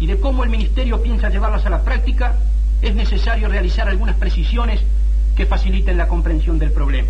y 0.00 0.06
de 0.06 0.18
cómo 0.18 0.44
el 0.44 0.50
Ministerio 0.50 1.02
piensa 1.02 1.28
llevarlas 1.28 1.66
a 1.66 1.70
la 1.70 1.82
práctica, 1.82 2.36
es 2.80 2.94
necesario 2.94 3.48
realizar 3.48 3.88
algunas 3.88 4.16
precisiones 4.16 4.80
que 5.36 5.46
faciliten 5.46 5.96
la 5.96 6.08
comprensión 6.08 6.58
del 6.58 6.72
problema. 6.72 7.08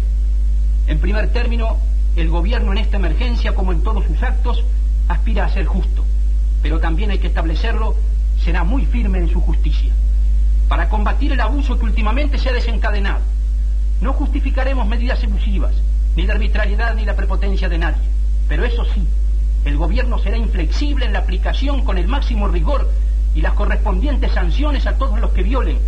En 0.86 0.98
primer 0.98 1.28
término, 1.32 1.76
el 2.16 2.28
Gobierno 2.28 2.72
en 2.72 2.78
esta 2.78 2.96
emergencia, 2.96 3.54
como 3.54 3.72
en 3.72 3.82
todos 3.82 4.04
sus 4.04 4.22
actos, 4.22 4.64
aspira 5.06 5.44
a 5.44 5.52
ser 5.52 5.66
justo, 5.66 6.04
pero 6.62 6.80
también 6.80 7.10
hay 7.10 7.18
que 7.18 7.28
establecerlo, 7.28 7.94
será 8.42 8.64
muy 8.64 8.84
firme 8.86 9.18
en 9.18 9.28
su 9.28 9.40
justicia. 9.40 9.92
Para 10.68 10.88
combatir 10.88 11.32
el 11.32 11.40
abuso 11.40 11.78
que 11.78 11.84
últimamente 11.84 12.38
se 12.38 12.48
ha 12.48 12.52
desencadenado, 12.52 13.20
no 14.00 14.12
justificaremos 14.12 14.86
medidas 14.86 15.22
abusivas, 15.22 15.74
ni 16.16 16.26
la 16.26 16.34
arbitrariedad 16.34 16.94
ni 16.94 17.04
la 17.04 17.16
prepotencia 17.16 17.68
de 17.68 17.78
nadie, 17.78 18.02
pero 18.48 18.64
eso 18.64 18.84
sí, 18.94 19.06
el 19.68 19.76
Gobierno 19.76 20.18
será 20.18 20.36
inflexible 20.36 21.04
en 21.04 21.12
la 21.12 21.20
aplicación 21.20 21.84
con 21.84 21.98
el 21.98 22.08
máximo 22.08 22.48
rigor 22.48 22.90
y 23.34 23.42
las 23.42 23.52
correspondientes 23.52 24.32
sanciones 24.32 24.86
a 24.86 24.96
todos 24.96 25.20
los 25.20 25.30
que 25.32 25.42
violen, 25.42 25.78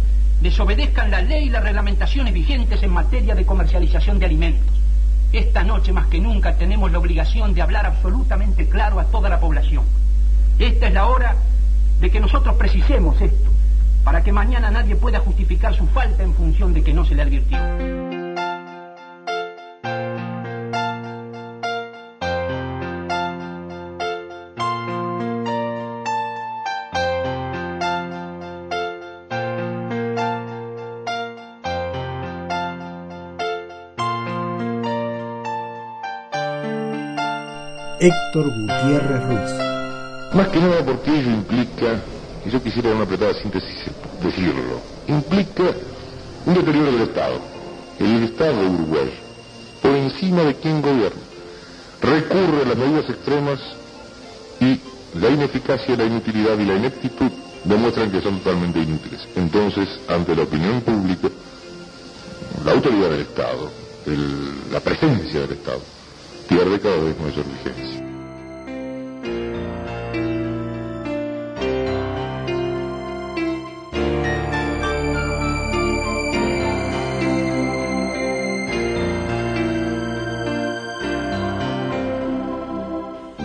desobedezcan 0.42 1.10
la 1.10 1.22
ley 1.22 1.46
y 1.46 1.50
las 1.50 1.64
reglamentaciones 1.64 2.34
vigentes 2.34 2.82
en 2.82 2.90
materia 2.90 3.34
de 3.34 3.46
comercialización 3.46 4.18
de 4.18 4.26
alimentos. 4.26 4.76
Esta 5.32 5.62
noche 5.62 5.92
más 5.92 6.06
que 6.08 6.20
nunca 6.20 6.56
tenemos 6.56 6.92
la 6.92 6.98
obligación 6.98 7.54
de 7.54 7.62
hablar 7.62 7.86
absolutamente 7.86 8.68
claro 8.68 9.00
a 9.00 9.04
toda 9.04 9.28
la 9.28 9.40
población. 9.40 9.84
Esta 10.58 10.88
es 10.88 10.92
la 10.92 11.06
hora 11.06 11.36
de 12.00 12.10
que 12.10 12.20
nosotros 12.20 12.56
precisemos 12.56 13.20
esto, 13.20 13.50
para 14.04 14.22
que 14.22 14.32
mañana 14.32 14.70
nadie 14.70 14.96
pueda 14.96 15.20
justificar 15.20 15.74
su 15.74 15.86
falta 15.86 16.22
en 16.22 16.34
función 16.34 16.74
de 16.74 16.82
que 16.82 16.92
no 16.92 17.04
se 17.04 17.14
le 17.14 17.22
advirtió. 17.22 18.19
Héctor 38.02 38.46
Gutiérrez 38.46 39.22
Ruiz. 39.26 40.32
Más 40.32 40.48
que 40.48 40.58
nada 40.58 40.82
porque 40.86 41.10
ello 41.10 41.32
implica, 41.32 42.00
y 42.46 42.50
yo 42.50 42.62
quisiera 42.62 42.88
en 42.88 42.96
una 42.96 43.04
apretada 43.04 43.34
síntesis 43.34 43.76
decirlo, 44.22 44.80
implica 45.06 45.64
un 46.46 46.54
deterioro 46.54 46.92
del 46.92 47.02
Estado. 47.02 47.40
El 47.98 48.24
Estado 48.24 48.62
de 48.62 48.68
Uruguay, 48.68 49.12
por 49.82 49.90
encima 49.94 50.44
de 50.44 50.54
quien 50.54 50.80
gobierna, 50.80 51.20
recurre 52.00 52.62
a 52.62 52.68
las 52.68 52.78
medidas 52.78 53.10
extremas 53.10 53.60
y 54.60 54.80
la 55.18 55.28
ineficacia, 55.28 55.94
la 55.94 56.04
inutilidad 56.04 56.58
y 56.58 56.64
la 56.64 56.76
ineptitud 56.76 57.30
demuestran 57.64 58.10
que 58.10 58.22
son 58.22 58.38
totalmente 58.38 58.78
inútiles. 58.78 59.28
Entonces, 59.36 59.86
ante 60.08 60.34
la 60.34 60.44
opinión 60.44 60.80
pública, 60.80 61.28
la 62.64 62.72
autoridad 62.72 63.10
del 63.10 63.20
Estado, 63.20 63.70
la 64.72 64.80
presencia 64.80 65.40
del 65.40 65.52
Estado, 65.52 65.80
pierde 66.50 66.80
cada 66.80 66.96
vez 66.96 67.18
mayor 67.20 67.44
vigencia. 67.46 68.00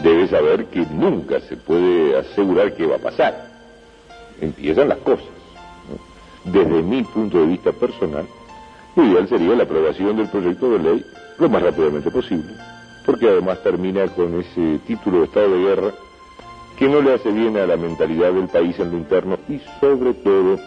debe 0.04 0.28
saber 0.28 0.66
que 0.68 0.86
nunca 0.92 1.40
se 1.42 1.58
puede 1.58 2.16
asegurar 2.16 2.76
qué 2.76 2.86
va 2.86 2.98
a 2.98 3.00
pasar. 3.00 3.50
Empiezan 4.40 4.90
las 4.90 5.00
cosas. 5.00 5.26
Desde 6.44 6.84
mi 6.84 7.04
punto 7.04 7.40
de 7.40 7.48
vista 7.48 7.72
personal, 7.72 8.28
lo 8.96 9.04
ideal 9.04 9.28
sería 9.28 9.56
la 9.56 9.64
aprobación 9.64 10.16
del 10.18 10.28
proyecto 10.28 10.70
de 10.72 10.80
ley 10.80 11.06
lo 11.40 11.50
más 11.50 11.62
rápidamente 11.62 12.10
posible, 12.12 12.54
porque 13.06 13.28
además 13.28 13.62
termina 13.62 14.08
con 14.08 14.40
ese 14.40 14.80
título 14.88 15.20
de 15.20 15.26
estado 15.26 15.52
de 15.52 15.64
guerra 15.64 15.92
que 16.78 16.90
no 16.90 17.02
le 17.02 17.14
hace 17.14 17.32
bien 17.32 17.56
a 17.58 17.66
la 17.66 17.78
mentalidad 17.78 18.34
del 18.34 18.48
país 18.48 18.78
en 18.80 18.92
lo 18.92 18.98
interno 18.98 19.38
y 19.48 19.62
sobre 19.80 20.14
todo 20.16 20.58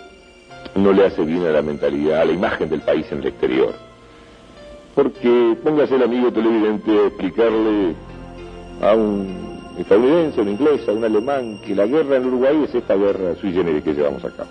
no 0.74 0.92
le 0.92 1.07
hace 1.07 1.22
bien 1.24 1.44
a 1.46 1.51
la 1.51 1.62
mentalidad, 1.62 2.22
a 2.22 2.24
la 2.24 2.33
imagen 2.33 2.70
del 2.70 2.81
país 2.81 3.07
en 3.11 3.18
el 3.18 3.27
exterior. 3.27 3.74
Porque 4.94 5.57
póngase 5.62 5.96
el 5.96 6.03
amigo 6.03 6.33
televidente 6.33 6.90
a 6.90 7.07
explicarle 7.07 7.94
a 8.81 8.94
un 8.94 9.74
estadounidense, 9.79 10.40
a 10.40 10.42
un 10.42 10.48
inglés, 10.48 10.88
a 10.88 10.92
un 10.92 11.05
alemán, 11.05 11.61
que 11.64 11.74
la 11.74 11.87
guerra 11.87 12.16
en 12.16 12.27
Uruguay 12.27 12.64
es 12.64 12.74
esta 12.74 12.94
guerra 12.94 13.35
sui 13.40 13.53
generis 13.53 13.85
que 13.85 13.94
llevamos 13.94 14.24
a 14.24 14.31
cabo. 14.31 14.51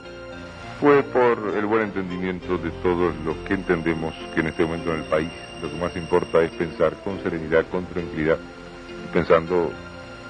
Fue 0.80 1.02
por 1.04 1.58
el 1.58 1.66
buen 1.66 1.84
entendimiento 1.84 2.58
de 2.60 2.70
todos 2.84 3.16
los 3.26 3.36
que 3.48 3.56
entendemos 3.56 4.14
que 4.36 4.42
en 4.42 4.48
este 4.48 4.64
momento 4.64 4.94
en 4.94 5.00
el 5.00 5.06
país 5.06 5.32
lo 5.62 5.70
que 5.70 5.76
más 5.78 5.96
importa 5.96 6.42
es 6.42 6.52
pensar 6.52 6.94
con 7.04 7.22
serenidad, 7.24 7.66
con 7.72 7.86
tranquilidad, 7.86 8.38
pensando 9.14 9.72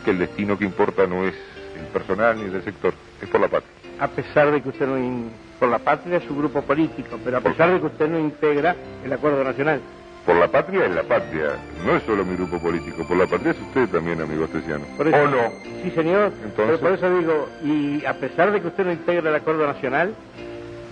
que 0.05 0.11
el 0.11 0.19
destino 0.19 0.57
que 0.57 0.65
importa 0.65 1.05
no 1.07 1.25
es 1.25 1.33
el 1.79 1.85
personal 1.87 2.37
ni 2.37 2.43
el 2.45 2.53
del 2.53 2.63
sector, 2.63 2.93
es 3.21 3.29
por 3.29 3.41
la 3.41 3.47
patria. 3.47 3.69
a 3.99 4.07
pesar 4.07 4.51
de 4.51 4.61
que 4.61 4.69
usted 4.69 4.85
no 4.87 4.97
in- 4.97 5.31
por 5.59 5.69
la 5.69 5.79
patria 5.79 6.17
es 6.17 6.23
su 6.25 6.35
grupo 6.35 6.61
político, 6.61 7.17
pero 7.23 7.37
a 7.37 7.41
pesar 7.41 7.71
de 7.73 7.79
que 7.79 7.87
usted 7.87 8.07
no 8.07 8.19
integra 8.19 8.75
el 9.03 9.11
acuerdo 9.11 9.43
nacional. 9.43 9.81
Por 10.23 10.35
la 10.35 10.49
patria 10.51 10.85
es 10.85 10.93
la 10.93 11.03
patria, 11.03 11.55
no 11.85 11.95
es 11.95 12.03
solo 12.03 12.23
mi 12.25 12.35
grupo 12.35 12.59
político, 12.59 13.07
por 13.07 13.17
la 13.17 13.25
patria 13.25 13.51
es 13.53 13.59
usted 13.61 13.87
también, 13.89 14.21
amigo 14.21 14.43
Astesiano. 14.43 14.85
Eso- 14.99 15.17
¿O 15.23 15.27
no? 15.27 15.51
Sí, 15.81 15.89
señor. 15.91 16.31
Entonces- 16.43 16.53
Pero 16.55 16.79
por 16.79 16.91
eso 16.91 17.17
digo, 17.17 17.49
y 17.63 18.05
a 18.05 18.13
pesar 18.19 18.51
de 18.51 18.61
que 18.61 18.67
usted 18.67 18.85
no 18.85 18.91
integra 18.91 19.29
el 19.29 19.35
acuerdo 19.35 19.65
nacional, 19.65 20.13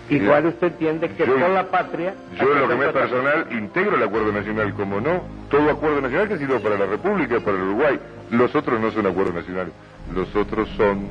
igual 0.09 0.43
Mira, 0.43 0.53
usted 0.55 0.67
entiende 0.67 1.09
que 1.09 1.25
yo- 1.25 1.39
por 1.39 1.49
la 1.49 1.69
patria. 1.71 2.15
Yo 2.39 2.53
en 2.53 2.59
lo 2.61 2.67
que 2.67 2.75
me 2.75 2.85
es 2.85 2.91
personal 2.91 3.47
integro 3.51 3.95
el 3.95 4.03
acuerdo 4.03 4.31
nacional, 4.31 4.73
como 4.73 5.01
no. 5.01 5.23
Todo 5.49 5.69
acuerdo 5.71 6.01
nacional 6.01 6.27
que 6.27 6.33
ha 6.35 6.37
sido 6.37 6.59
para 6.61 6.77
la 6.77 6.85
República, 6.85 7.39
para 7.39 7.57
el 7.57 7.63
Uruguay. 7.63 7.99
Los 8.31 8.55
otros 8.55 8.79
no 8.79 8.91
son 8.91 9.07
acuerdos 9.07 9.35
nacionales. 9.35 9.73
Los 10.13 10.35
otros 10.35 10.69
son 10.77 11.07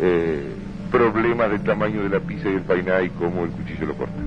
eh, 0.00 0.54
problemas 0.90 1.50
del 1.50 1.62
tamaño 1.62 2.02
de 2.02 2.08
la 2.08 2.20
pizza 2.20 2.48
y 2.48 2.54
el 2.54 2.62
painá 2.62 3.02
y 3.02 3.10
cómo 3.10 3.44
el 3.44 3.50
cuchillo 3.50 3.86
lo 3.86 3.94
corta. 3.94 4.20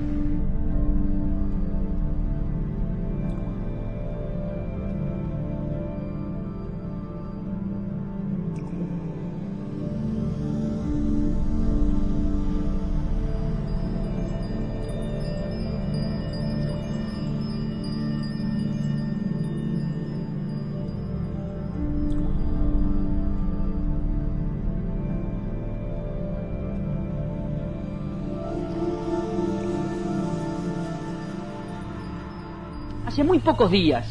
Pocos 33.46 33.70
días, 33.70 34.04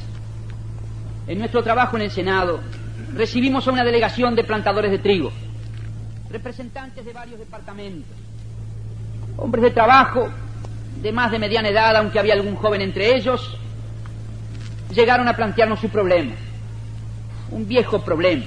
en 1.28 1.40
nuestro 1.40 1.62
trabajo 1.62 1.98
en 1.98 2.04
el 2.04 2.12
Senado, 2.12 2.62
recibimos 3.14 3.68
a 3.68 3.72
una 3.74 3.84
delegación 3.84 4.34
de 4.34 4.46
plantadores 4.46 4.90
de 4.92 5.00
trigo, 5.00 5.30
representantes 6.32 7.04
de 7.04 7.12
varios 7.12 7.38
departamentos, 7.38 8.16
hombres 9.36 9.62
de 9.64 9.72
trabajo 9.72 10.30
de 11.02 11.12
más 11.12 11.32
de 11.32 11.40
mediana 11.40 11.68
edad, 11.68 11.98
aunque 11.98 12.18
había 12.18 12.34
algún 12.34 12.56
joven 12.56 12.80
entre 12.80 13.14
ellos, 13.14 13.58
llegaron 14.94 15.28
a 15.28 15.36
plantearnos 15.36 15.82
su 15.82 15.90
problema, 15.90 16.32
un 17.52 17.68
viejo 17.68 18.00
problema, 18.06 18.46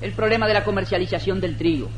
el 0.00 0.12
problema 0.14 0.48
de 0.48 0.54
la 0.54 0.64
comercialización 0.64 1.40
del 1.40 1.56
trigo, 1.56 1.88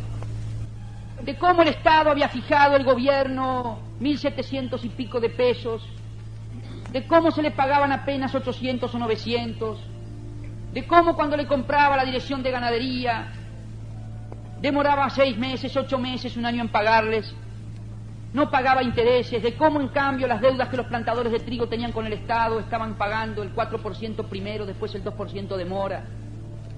de 1.22 1.38
cómo 1.38 1.62
el 1.62 1.68
Estado 1.68 2.10
había 2.10 2.28
fijado 2.28 2.76
el 2.76 2.84
gobierno 2.84 3.78
mil 3.98 4.18
setecientos 4.18 4.84
y 4.84 4.90
pico 4.90 5.20
de 5.20 5.30
pesos 5.30 5.88
de 6.94 7.08
cómo 7.08 7.32
se 7.32 7.42
le 7.42 7.50
pagaban 7.50 7.90
apenas 7.90 8.32
800 8.32 8.94
o 8.94 8.98
900, 9.00 9.80
de 10.72 10.86
cómo 10.86 11.16
cuando 11.16 11.36
le 11.36 11.44
compraba 11.44 11.96
la 11.96 12.04
dirección 12.04 12.40
de 12.40 12.52
ganadería 12.52 13.32
demoraba 14.60 15.10
seis 15.10 15.36
meses, 15.36 15.76
ocho 15.76 15.98
meses, 15.98 16.36
un 16.36 16.46
año 16.46 16.62
en 16.62 16.68
pagarles, 16.68 17.34
no 18.32 18.48
pagaba 18.48 18.80
intereses, 18.84 19.42
de 19.42 19.56
cómo 19.56 19.80
en 19.80 19.88
cambio 19.88 20.28
las 20.28 20.40
deudas 20.40 20.68
que 20.68 20.76
los 20.76 20.86
plantadores 20.86 21.32
de 21.32 21.40
trigo 21.40 21.66
tenían 21.66 21.90
con 21.90 22.06
el 22.06 22.12
Estado 22.12 22.60
estaban 22.60 22.94
pagando 22.94 23.42
el 23.42 23.52
4% 23.52 24.28
primero, 24.28 24.64
después 24.64 24.94
el 24.94 25.02
2% 25.02 25.56
de 25.56 25.64
mora, 25.64 26.04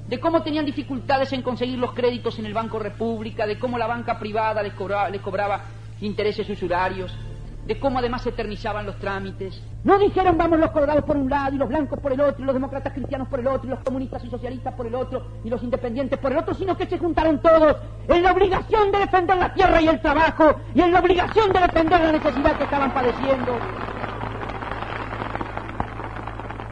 de 0.08 0.18
cómo 0.18 0.42
tenían 0.42 0.64
dificultades 0.64 1.30
en 1.34 1.42
conseguir 1.42 1.78
los 1.78 1.92
créditos 1.92 2.38
en 2.38 2.46
el 2.46 2.54
Banco 2.54 2.78
República, 2.78 3.46
de 3.46 3.58
cómo 3.58 3.76
la 3.76 3.86
banca 3.86 4.18
privada 4.18 4.62
les 4.62 4.72
cobraba, 4.72 5.10
les 5.10 5.20
cobraba 5.20 5.62
intereses 6.00 6.48
usurarios, 6.48 7.14
de 7.66 7.80
cómo 7.80 7.98
además 7.98 8.22
se 8.22 8.28
eternizaban 8.28 8.86
los 8.86 8.96
trámites. 8.98 9.60
No 9.82 9.98
dijeron 9.98 10.38
vamos 10.38 10.58
los 10.58 10.70
colorados 10.70 11.04
por 11.04 11.16
un 11.16 11.28
lado 11.28 11.54
y 11.54 11.58
los 11.58 11.68
blancos 11.68 11.98
por 11.98 12.12
el 12.12 12.20
otro, 12.20 12.42
y 12.42 12.46
los 12.46 12.54
demócratas 12.54 12.92
cristianos 12.92 13.28
por 13.28 13.40
el 13.40 13.46
otro, 13.48 13.66
y 13.66 13.70
los 13.70 13.80
comunistas 13.80 14.24
y 14.24 14.30
socialistas 14.30 14.74
por 14.74 14.86
el 14.86 14.94
otro, 14.94 15.26
y 15.44 15.50
los 15.50 15.62
independientes 15.62 16.18
por 16.18 16.32
el 16.32 16.38
otro, 16.38 16.54
sino 16.54 16.76
que 16.76 16.86
se 16.86 16.98
juntaron 16.98 17.40
todos 17.40 17.76
en 18.08 18.22
la 18.22 18.32
obligación 18.32 18.92
de 18.92 18.98
defender 18.98 19.36
la 19.36 19.52
tierra 19.52 19.80
y 19.80 19.88
el 19.88 20.00
trabajo, 20.00 20.54
y 20.74 20.80
en 20.80 20.92
la 20.92 21.00
obligación 21.00 21.52
de 21.52 21.60
defender 21.60 22.00
la 22.00 22.12
necesidad 22.12 22.56
que 22.56 22.64
estaban 22.64 22.94
padeciendo. 22.94 23.58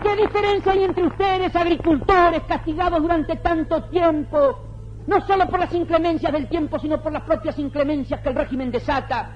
¿Qué 0.03 0.17
diferencia 0.17 0.73
hay 0.73 0.85
entre 0.85 1.07
ustedes, 1.07 1.57
agricultores, 1.57 2.43
castigados 2.47 3.03
durante 3.03 3.37
tanto 3.37 3.85
tiempo, 3.85 4.61
no 5.07 5.21
solo 5.27 5.47
por 5.49 5.59
las 5.59 5.75
inclemencias 5.75 6.33
del 6.33 6.49
tiempo, 6.49 6.79
sino 6.79 7.01
por 7.03 7.13
las 7.13 7.23
propias 7.23 7.59
inclemencias 7.59 8.21
que 8.21 8.29
el 8.29 8.35
régimen 8.35 8.71
desata, 8.71 9.31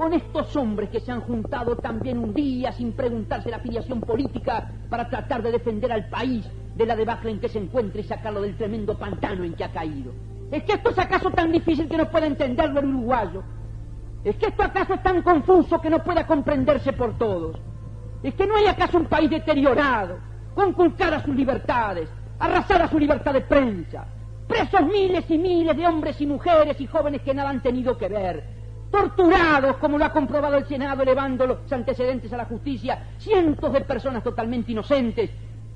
con 0.00 0.14
estos 0.14 0.56
hombres 0.56 0.88
que 0.88 1.00
se 1.00 1.12
han 1.12 1.20
juntado 1.20 1.76
también 1.76 2.18
un 2.18 2.32
día 2.32 2.72
sin 2.72 2.94
preguntarse 2.94 3.50
la 3.50 3.58
afiliación 3.58 4.00
política 4.00 4.72
para 4.88 5.06
tratar 5.10 5.42
de 5.42 5.52
defender 5.52 5.92
al 5.92 6.08
país 6.08 6.42
de 6.74 6.86
la 6.86 6.96
debacle 6.96 7.32
en 7.32 7.38
que 7.38 7.50
se 7.50 7.58
encuentra 7.58 8.00
y 8.00 8.04
sacarlo 8.04 8.40
del 8.40 8.56
tremendo 8.56 8.96
pantano 8.96 9.44
en 9.44 9.52
que 9.52 9.62
ha 9.62 9.70
caído. 9.70 10.10
¿Es 10.50 10.62
que 10.62 10.72
esto 10.72 10.88
es 10.88 10.98
acaso 10.98 11.30
tan 11.32 11.52
difícil 11.52 11.86
que 11.86 11.98
no 11.98 12.10
pueda 12.10 12.26
entenderlo 12.26 12.80
el 12.80 12.86
uruguayo? 12.86 13.42
¿Es 14.24 14.36
que 14.36 14.46
esto 14.46 14.62
acaso 14.62 14.94
es 14.94 15.02
tan 15.02 15.20
confuso 15.20 15.78
que 15.82 15.90
no 15.90 16.02
pueda 16.02 16.26
comprenderse 16.26 16.94
por 16.94 17.18
todos? 17.18 17.60
¿Es 18.22 18.32
que 18.32 18.46
no 18.46 18.56
hay 18.56 18.68
acaso 18.68 18.96
un 18.96 19.04
país 19.04 19.28
deteriorado, 19.28 20.16
conculcar 20.54 21.22
sus 21.22 21.36
libertades, 21.36 22.08
arrasar 22.38 22.80
a 22.80 22.88
su 22.88 22.98
libertad 22.98 23.34
de 23.34 23.42
prensa, 23.42 24.06
presos 24.48 24.80
miles 24.80 25.30
y 25.30 25.36
miles 25.36 25.76
de 25.76 25.86
hombres 25.86 26.18
y 26.22 26.26
mujeres 26.26 26.80
y 26.80 26.86
jóvenes 26.86 27.20
que 27.20 27.34
nada 27.34 27.50
han 27.50 27.60
tenido 27.60 27.98
que 27.98 28.08
ver, 28.08 28.59
torturados, 28.90 29.76
como 29.76 29.98
lo 29.98 30.04
ha 30.04 30.12
comprobado 30.12 30.56
el 30.56 30.66
Senado, 30.66 31.02
elevando 31.02 31.46
los 31.46 31.72
antecedentes 31.72 32.32
a 32.32 32.36
la 32.36 32.44
justicia, 32.44 33.06
cientos 33.18 33.72
de 33.72 33.80
personas 33.82 34.22
totalmente 34.22 34.72
inocentes. 34.72 35.30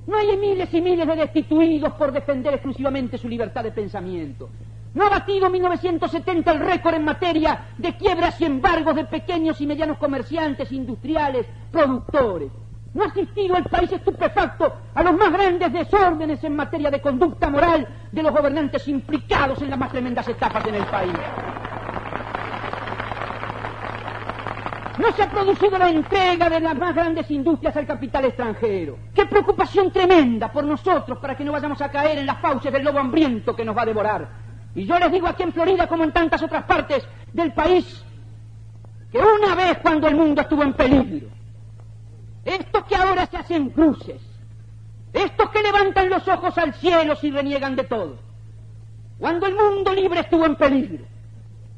No 0.07 0.17
hay 0.17 0.37
miles 0.37 0.71
y 0.73 0.81
miles 0.81 1.07
de 1.07 1.15
destituidos 1.15 1.93
por 1.93 2.11
defender 2.11 2.53
exclusivamente 2.53 3.17
su 3.17 3.27
libertad 3.27 3.63
de 3.63 3.71
pensamiento. 3.71 4.49
No 4.93 5.05
ha 5.05 5.09
batido 5.09 5.49
1970 5.49 6.51
el 6.51 6.59
récord 6.59 6.95
en 6.95 7.03
materia 7.03 7.65
de 7.77 7.97
quiebras 7.97 8.39
y 8.39 8.45
embargos 8.45 8.95
de 8.95 9.05
pequeños 9.05 9.59
y 9.59 9.67
medianos 9.67 9.97
comerciantes, 9.97 10.71
industriales, 10.71 11.45
productores. 11.71 12.51
No 12.93 13.03
ha 13.03 13.07
asistido 13.07 13.57
el 13.57 13.65
país 13.65 13.91
estupefacto 13.91 14.73
a 14.93 15.03
los 15.03 15.17
más 15.17 15.33
grandes 15.33 15.73
desórdenes 15.73 16.41
en 16.45 16.55
materia 16.55 16.89
de 16.89 17.01
conducta 17.01 17.49
moral 17.49 17.85
de 18.09 18.23
los 18.23 18.31
gobernantes 18.31 18.87
implicados 18.87 19.61
en 19.61 19.69
las 19.69 19.79
más 19.79 19.91
tremendas 19.91 20.29
etapas 20.29 20.65
en 20.65 20.75
el 20.75 20.85
país. 20.85 21.11
No 24.97 25.11
se 25.11 25.23
ha 25.23 25.29
producido 25.29 25.77
la 25.77 25.89
entrega 25.89 26.49
de 26.49 26.59
las 26.59 26.75
más 26.75 26.95
grandes 26.95 27.29
industrias 27.29 27.75
al 27.75 27.85
capital 27.85 28.25
extranjero. 28.25 28.97
Qué 29.13 29.25
preocupación 29.25 29.91
tremenda 29.91 30.51
por 30.51 30.63
nosotros 30.63 31.17
para 31.19 31.35
que 31.35 31.43
no 31.43 31.51
vayamos 31.51 31.81
a 31.81 31.89
caer 31.89 32.19
en 32.19 32.25
las 32.25 32.39
fauces 32.39 32.71
del 32.71 32.83
lobo 32.83 32.99
hambriento 32.99 33.55
que 33.55 33.65
nos 33.65 33.75
va 33.75 33.81
a 33.81 33.85
devorar. 33.85 34.29
Y 34.73 34.85
yo 34.85 34.97
les 34.97 35.11
digo 35.11 35.27
aquí 35.27 35.43
en 35.43 35.53
Florida, 35.53 35.87
como 35.87 36.03
en 36.03 36.11
tantas 36.11 36.41
otras 36.43 36.63
partes 36.63 37.07
del 37.33 37.53
país, 37.53 38.05
que 39.11 39.19
una 39.19 39.55
vez 39.55 39.79
cuando 39.81 40.07
el 40.07 40.15
mundo 40.15 40.41
estuvo 40.41 40.63
en 40.63 40.73
peligro, 40.73 41.27
estos 42.43 42.83
que 42.85 42.95
ahora 42.95 43.25
se 43.25 43.37
hacen 43.37 43.69
cruces, 43.69 44.21
estos 45.13 45.49
que 45.49 45.63
levantan 45.63 46.09
los 46.09 46.27
ojos 46.27 46.57
al 46.57 46.73
cielo 46.73 47.13
y 47.21 47.31
reniegan 47.31 47.75
de 47.75 47.83
todo, 47.83 48.17
cuando 49.17 49.47
el 49.47 49.55
mundo 49.55 49.93
libre 49.93 50.21
estuvo 50.21 50.45
en 50.45 50.55
peligro, 50.55 51.05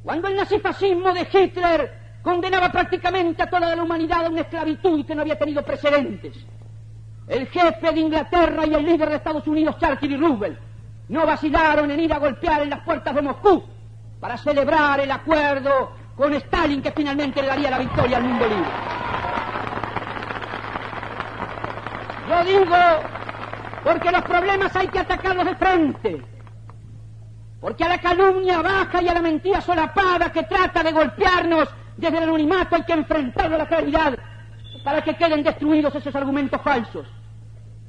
cuando 0.03 0.27
el 0.27 0.35
nazifascismo 0.35 1.13
de 1.13 1.27
Hitler 1.31 2.06
condenaba 2.21 2.71
prácticamente 2.71 3.43
a 3.43 3.49
toda 3.49 3.75
la 3.75 3.83
humanidad 3.83 4.25
a 4.25 4.29
una 4.29 4.41
esclavitud 4.41 5.05
que 5.05 5.15
no 5.15 5.21
había 5.21 5.37
tenido 5.37 5.63
precedentes. 5.63 6.45
El 7.27 7.47
jefe 7.47 7.91
de 7.91 7.99
Inglaterra 7.99 8.65
y 8.65 8.73
el 8.73 8.85
líder 8.85 9.09
de 9.09 9.15
Estados 9.15 9.47
Unidos, 9.47 9.77
Churchill 9.79 10.13
y 10.13 10.17
Roosevelt, 10.17 10.59
no 11.09 11.25
vacilaron 11.25 11.89
en 11.91 11.99
ir 11.99 12.13
a 12.13 12.19
golpear 12.19 12.61
en 12.61 12.69
las 12.69 12.81
puertas 12.81 13.15
de 13.15 13.21
Moscú 13.21 13.63
para 14.19 14.37
celebrar 14.37 14.99
el 14.99 15.11
acuerdo 15.11 15.91
con 16.15 16.33
Stalin 16.33 16.81
que 16.81 16.91
finalmente 16.91 17.41
le 17.41 17.47
daría 17.47 17.69
la 17.69 17.79
victoria 17.79 18.17
al 18.17 18.23
mundo 18.23 18.47
libre. 18.47 18.69
Yo 22.29 22.43
digo, 22.43 22.75
porque 23.83 24.11
los 24.11 24.21
problemas 24.23 24.75
hay 24.75 24.87
que 24.87 24.99
atacarlos 24.99 25.45
de 25.45 25.55
frente. 25.55 26.21
Porque 27.61 27.83
a 27.83 27.89
la 27.89 27.99
calumnia 27.99 28.61
baja 28.61 29.01
y 29.01 29.07
a 29.07 29.13
la 29.13 29.21
mentira 29.21 29.61
solapada 29.61 30.31
que 30.31 30.43
trata 30.43 30.83
de 30.83 30.91
golpearnos 30.91 31.69
desde 31.97 32.17
el 32.17 32.23
anonimato 32.23 32.75
hay 32.75 32.83
que 32.83 32.93
enfrentarlo 32.93 33.55
a 33.55 33.59
la 33.59 33.67
claridad 33.67 34.17
para 34.83 35.01
que 35.01 35.15
queden 35.15 35.43
destruidos 35.43 35.93
esos 35.95 36.15
argumentos 36.15 36.61
falsos. 36.61 37.07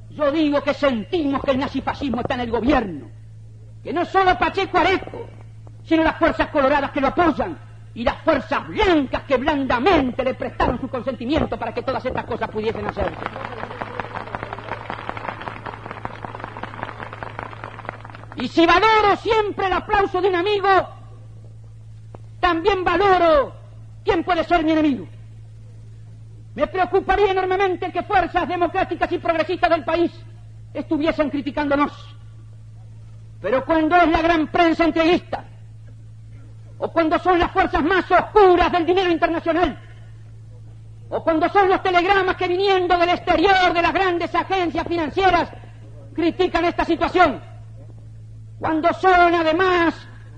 Yo 0.09 0.31
digo 0.31 0.61
que 0.61 0.73
sentimos 0.73 1.41
que 1.43 1.51
el 1.51 1.59
nazifascismo 1.59 2.21
está 2.21 2.33
en 2.33 2.41
el 2.41 2.51
gobierno, 2.51 3.09
que 3.83 3.93
no 3.93 4.03
solo 4.05 4.37
Pacheco 4.37 4.79
Areco, 4.79 5.27
sino 5.83 6.03
las 6.03 6.17
fuerzas 6.17 6.47
coloradas 6.47 6.91
que 6.91 7.01
lo 7.01 7.07
apoyan 7.07 7.57
y 7.93 8.03
las 8.03 8.17
fuerzas 8.23 8.67
blancas 8.67 9.23
que 9.23 9.37
blandamente 9.37 10.23
le 10.23 10.33
prestaron 10.33 10.81
su 10.81 10.87
consentimiento 10.87 11.57
para 11.57 11.73
que 11.73 11.83
todas 11.83 12.03
estas 12.03 12.25
cosas 12.25 12.49
pudiesen 12.49 12.85
hacerse. 12.85 13.25
Y 18.37 18.47
si 18.47 18.65
valoro 18.65 19.15
siempre 19.17 19.67
el 19.67 19.73
aplauso 19.73 20.21
de 20.21 20.29
un 20.29 20.35
amigo, 20.35 20.69
también 22.39 22.83
valoro 22.83 23.58
¿Quién 24.09 24.23
puede 24.23 24.43
ser 24.43 24.63
mi 24.63 24.71
enemigo? 24.71 25.07
Me 26.55 26.65
preocuparía 26.65 27.29
enormemente 27.29 27.91
que 27.91 28.01
fuerzas 28.01 28.47
democráticas 28.47 29.11
y 29.11 29.19
progresistas 29.19 29.69
del 29.69 29.83
país 29.83 30.11
estuviesen 30.73 31.29
criticándonos. 31.29 31.91
Pero 33.39 33.63
cuando 33.63 33.95
es 33.97 34.09
la 34.09 34.23
gran 34.23 34.47
prensa 34.47 34.85
entreguista, 34.85 35.43
o 36.79 36.91
cuando 36.91 37.19
son 37.19 37.37
las 37.37 37.51
fuerzas 37.51 37.83
más 37.83 38.09
oscuras 38.09 38.71
del 38.71 38.87
dinero 38.87 39.11
internacional, 39.11 39.79
o 41.09 41.23
cuando 41.23 41.47
son 41.49 41.69
los 41.69 41.83
telegramas 41.83 42.35
que 42.35 42.47
viniendo 42.47 42.97
del 42.97 43.09
exterior 43.09 43.71
de 43.71 43.81
las 43.83 43.93
grandes 43.93 44.33
agencias 44.33 44.87
financieras 44.87 45.51
critican 46.15 46.65
esta 46.65 46.83
situación, 46.83 47.39
cuando 48.57 48.91
son 48.91 49.35
además 49.35 49.93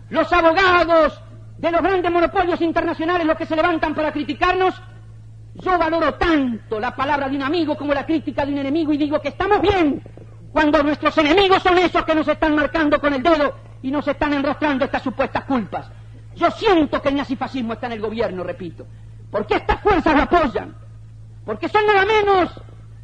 los 0.10 0.34
abogados 0.34 1.21
de 1.62 1.72
los 1.72 1.82
grandes 1.82 2.12
monopolios 2.12 2.60
internacionales 2.60 3.28
los 3.28 3.38
que 3.38 3.46
se 3.46 3.56
levantan 3.56 3.94
para 3.94 4.12
criticarnos, 4.12 4.82
yo 5.54 5.78
valoro 5.78 6.16
tanto 6.16 6.80
la 6.80 6.96
palabra 6.96 7.30
de 7.30 7.36
un 7.36 7.44
amigo 7.44 7.78
como 7.78 7.94
la 7.94 8.04
crítica 8.04 8.46
de 8.46 8.54
un 8.54 8.58
enemigo 8.58 8.92
y 8.94 8.98
digo 8.98 9.22
que 9.22 9.28
estamos 9.28 9.62
bien 9.62 10.02
cuando 10.52 10.82
nuestros 10.82 11.16
enemigos 11.20 11.62
son 11.62 11.78
esos 11.78 12.04
que 12.04 12.16
nos 12.16 12.28
están 12.28 12.56
marcando 12.56 13.00
con 13.00 13.14
el 13.14 13.22
dedo 13.22 13.54
y 13.84 13.92
nos 13.92 14.08
están 14.08 14.34
enrostrando 14.34 14.86
estas 14.86 15.04
supuestas 15.04 15.44
culpas. 15.44 15.88
Yo 16.36 16.50
siento 16.50 17.00
que 17.00 17.10
el 17.10 17.18
nazifascismo 17.18 17.74
está 17.74 17.86
en 17.86 17.94
el 17.94 18.02
gobierno, 18.02 18.44
repito, 18.44 18.88
porque 19.30 19.58
estas 19.58 19.82
fuerzas 19.82 20.16
lo 20.16 20.24
apoyan, 20.24 20.76
porque 21.46 21.70
son 21.70 21.86
nada 21.86 22.06
menos 22.06 22.60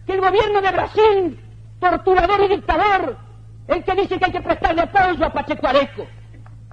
que 0.08 0.14
el 0.14 0.22
gobierno 0.22 0.62
de 0.62 0.72
Brasil, 0.72 1.40
torturador 1.80 2.44
y 2.46 2.56
dictador, 2.56 3.18
el 3.68 3.84
que 3.84 3.94
dice 3.94 4.18
que 4.18 4.26
hay 4.26 4.32
que 4.32 4.42
prestarle 4.42 4.82
apoyo 4.82 5.26
a 5.26 5.32
Pacheco 5.32 5.68
Areco. 5.68 6.08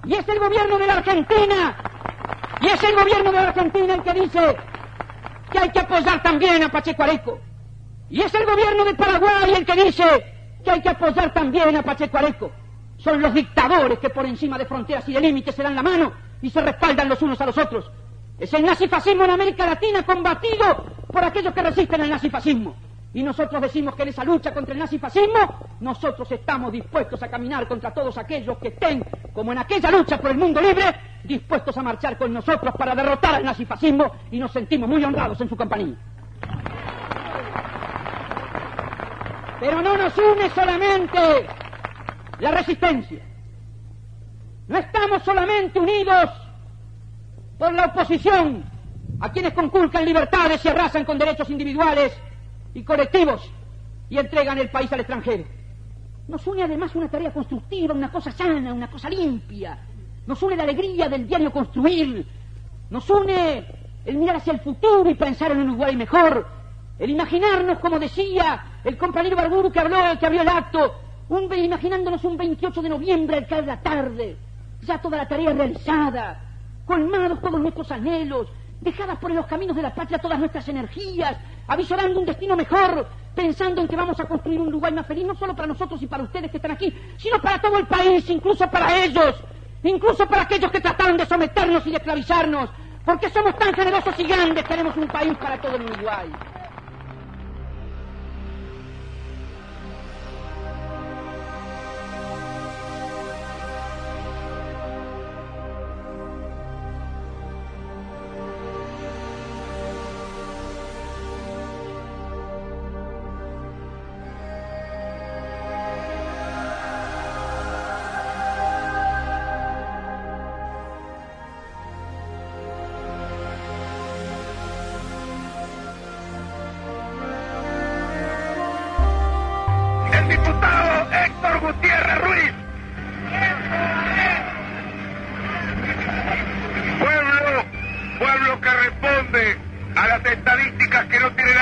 Y 0.07 0.13
es 0.13 0.27
el 0.27 0.39
gobierno 0.39 0.77
de 0.77 0.87
la 0.87 0.93
Argentina, 0.93 1.75
y 2.61 2.67
es 2.67 2.83
el 2.83 2.95
gobierno 2.95 3.31
de 3.31 3.41
la 3.41 3.47
Argentina 3.49 3.93
el 3.95 4.03
que 4.03 4.13
dice 4.13 4.57
que 5.51 5.59
hay 5.59 5.69
que 5.69 5.79
apoyar 5.79 6.21
también 6.21 6.63
a 6.63 6.69
Pacheco 6.69 7.03
Areco. 7.03 7.39
Y 8.09 8.21
es 8.21 8.33
el 8.35 8.45
gobierno 8.45 8.85
de 8.85 8.93
Paraguay 8.93 9.53
el 9.55 9.65
que 9.65 9.83
dice 9.83 10.03
que 10.63 10.71
hay 10.71 10.81
que 10.81 10.89
apoyar 10.89 11.33
también 11.33 11.75
a 11.75 11.81
Pacheco 11.81 12.17
Areco. 12.17 12.51
Son 12.97 13.21
los 13.21 13.33
dictadores 13.33 13.99
que 13.99 14.09
por 14.09 14.25
encima 14.25 14.57
de 14.57 14.65
fronteras 14.65 15.07
y 15.09 15.13
de 15.13 15.21
límites 15.21 15.55
se 15.55 15.63
dan 15.63 15.75
la 15.75 15.83
mano 15.83 16.13
y 16.41 16.49
se 16.49 16.61
respaldan 16.61 17.09
los 17.09 17.21
unos 17.21 17.41
a 17.41 17.45
los 17.47 17.57
otros. 17.57 17.91
Es 18.39 18.53
el 18.53 18.63
nazifascismo 18.63 19.23
en 19.23 19.31
América 19.31 19.65
Latina 19.65 20.03
combatido 20.03 20.85
por 21.11 21.23
aquellos 21.23 21.53
que 21.53 21.63
resisten 21.63 22.01
al 22.01 22.09
nazifascismo 22.09 22.75
y 23.15 23.23
nosotros 23.23 23.61
decimos 23.61 23.95
que 23.95 24.03
en 24.03 24.09
esa 24.09 24.25
lucha 24.25 24.53
contra 24.53 24.73
el 24.73 24.79
nazifascismo, 24.79 25.77
nosotros 25.79 26.29
estamos 26.33 26.69
dispuestos 26.69 27.23
a 27.23 27.29
caminar 27.29 27.65
contra 27.65 27.93
todos 27.93 28.17
aquellos 28.17 28.57
que 28.57 28.67
estén, 28.67 29.05
como 29.31 29.53
en 29.53 29.57
aquella 29.57 29.89
lucha 29.89 30.19
por 30.19 30.31
el 30.31 30.37
mundo 30.37 30.59
libre, 30.59 30.83
dispuestos 31.23 31.77
a 31.77 31.81
marchar 31.81 32.17
con 32.17 32.33
nosotros 32.33 32.75
para 32.77 32.93
derrotar 32.93 33.35
al 33.35 33.45
nazifascismo 33.45 34.11
y 34.31 34.37
nos 34.37 34.51
sentimos 34.51 34.89
muy 34.89 35.01
honrados 35.01 35.39
en 35.39 35.47
su 35.47 35.55
compañía. 35.55 35.95
Pero 39.61 39.81
no 39.81 39.95
nos 39.95 40.17
une 40.17 40.49
solamente 40.49 41.47
la 42.39 42.51
resistencia. 42.51 43.23
No 44.67 44.77
estamos 44.77 45.23
solamente 45.23 45.79
unidos 45.79 46.31
por 47.57 47.71
la 47.71 47.85
oposición 47.85 48.65
a 49.21 49.31
quienes 49.31 49.53
conculcan 49.53 50.03
libertades 50.03 50.65
y 50.65 50.67
arrasan 50.67 51.05
con 51.05 51.17
derechos 51.17 51.49
individuales 51.49 52.11
y 52.75 52.83
colectivos 52.83 53.49
y 54.09 54.19
entregan 54.19 54.59
el 54.59 54.69
país 54.69 54.91
al 54.93 54.99
extranjero. 54.99 55.45
Nos 56.27 56.45
une 56.45 56.63
además 56.63 56.95
una 56.95 57.09
tarea 57.09 57.31
constructiva, 57.31 57.93
una 57.93 58.11
cosa 58.11 58.31
sana, 58.31 58.73
una 58.73 58.89
cosa 58.89 59.09
limpia. 59.09 59.79
Nos 60.27 60.41
une 60.43 60.55
la 60.55 60.63
alegría 60.63 61.07
del 61.07 61.27
diario 61.27 61.51
construir. 61.51 62.25
Nos 62.89 63.09
une 63.09 63.65
el 64.05 64.17
mirar 64.17 64.35
hacia 64.35 64.53
el 64.53 64.59
futuro 64.59 65.09
y 65.09 65.15
pensar 65.15 65.51
en 65.51 65.59
un 65.59 65.69
Uruguay 65.69 65.95
mejor. 65.95 66.47
El 66.99 67.09
imaginarnos, 67.09 67.79
como 67.79 67.97
decía 67.97 68.79
el 68.83 68.97
compañero 68.97 69.35
Barburu 69.35 69.71
que 69.71 69.79
habló, 69.79 69.97
que 70.19 70.25
abrió 70.25 70.41
el 70.41 70.47
acto, 70.49 70.95
un, 71.29 71.51
imaginándonos 71.53 72.23
un 72.23 72.37
28 72.37 72.81
de 72.81 72.89
noviembre 72.89 73.37
al 73.37 73.47
caer 73.47 73.65
la 73.65 73.81
tarde, 73.81 74.37
ya 74.81 75.01
toda 75.01 75.17
la 75.17 75.27
tarea 75.27 75.53
realizada, 75.53 76.41
colmados 76.85 77.41
todos 77.41 77.59
nuestros 77.59 77.91
anhelos, 77.91 78.47
dejadas 78.81 79.17
por 79.17 79.31
los 79.31 79.45
caminos 79.45 79.75
de 79.75 79.81
la 79.81 79.93
patria 79.93 80.19
todas 80.19 80.39
nuestras 80.39 80.67
energías, 80.67 81.37
avisorando 81.67 82.19
un 82.19 82.25
destino 82.25 82.55
mejor, 82.55 83.07
pensando 83.33 83.81
en 83.81 83.87
que 83.87 83.95
vamos 83.95 84.19
a 84.19 84.25
construir 84.25 84.59
un 84.59 84.69
Uruguay 84.69 84.93
más 84.93 85.05
feliz, 85.05 85.25
no 85.25 85.35
solo 85.35 85.55
para 85.55 85.67
nosotros 85.67 86.01
y 86.01 86.07
para 86.07 86.23
ustedes 86.23 86.49
que 86.51 86.57
están 86.57 86.71
aquí, 86.71 86.93
sino 87.17 87.39
para 87.41 87.59
todo 87.59 87.77
el 87.77 87.87
país, 87.87 88.29
incluso 88.29 88.69
para 88.69 89.03
ellos, 89.03 89.35
incluso 89.83 90.25
para 90.27 90.43
aquellos 90.43 90.71
que 90.71 90.81
trataron 90.81 91.17
de 91.17 91.25
someternos 91.25 91.85
y 91.85 91.91
de 91.91 91.97
esclavizarnos, 91.97 92.69
porque 93.03 93.29
somos 93.29 93.55
tan 93.57 93.73
generosos 93.73 94.13
y 94.17 94.23
grandes, 94.23 94.63
tenemos 94.65 94.95
un 94.97 95.07
país 95.07 95.35
para 95.37 95.59
todo 95.59 95.75
el 95.75 95.83
Uruguay. 95.83 96.29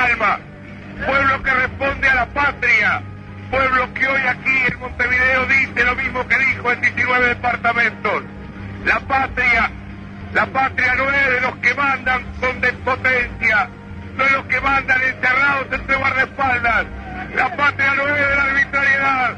Alma. 0.03 0.39
Pueblo 1.05 1.43
que 1.43 1.51
responde 1.51 2.09
a 2.09 2.15
la 2.15 2.25
patria. 2.27 3.01
Pueblo 3.49 3.93
que 3.93 4.07
hoy 4.07 4.21
aquí 4.27 4.57
en 4.67 4.79
Montevideo 4.79 5.45
dice 5.45 5.85
lo 5.85 5.95
mismo 5.95 6.27
que 6.27 6.37
dijo 6.37 6.71
en 6.71 6.81
19 6.81 7.27
departamentos. 7.27 8.23
La 8.85 8.99
patria, 9.01 9.71
la 10.33 10.45
patria 10.47 10.95
no 10.95 11.09
es 11.09 11.29
de 11.29 11.41
los 11.41 11.55
que 11.57 11.73
mandan 11.75 12.23
con 12.39 12.59
despotencia, 12.61 13.69
no 14.17 14.23
es 14.25 14.31
los 14.31 14.45
que 14.45 14.61
mandan 14.61 15.01
encerrados 15.01 15.67
entre 15.71 15.95
guardaespaldas. 15.95 16.85
La 17.35 17.55
patria 17.55 17.93
no 17.95 18.07
es 18.07 18.29
de 18.29 18.35
la 18.35 18.43
arbitrariedad, 18.43 19.35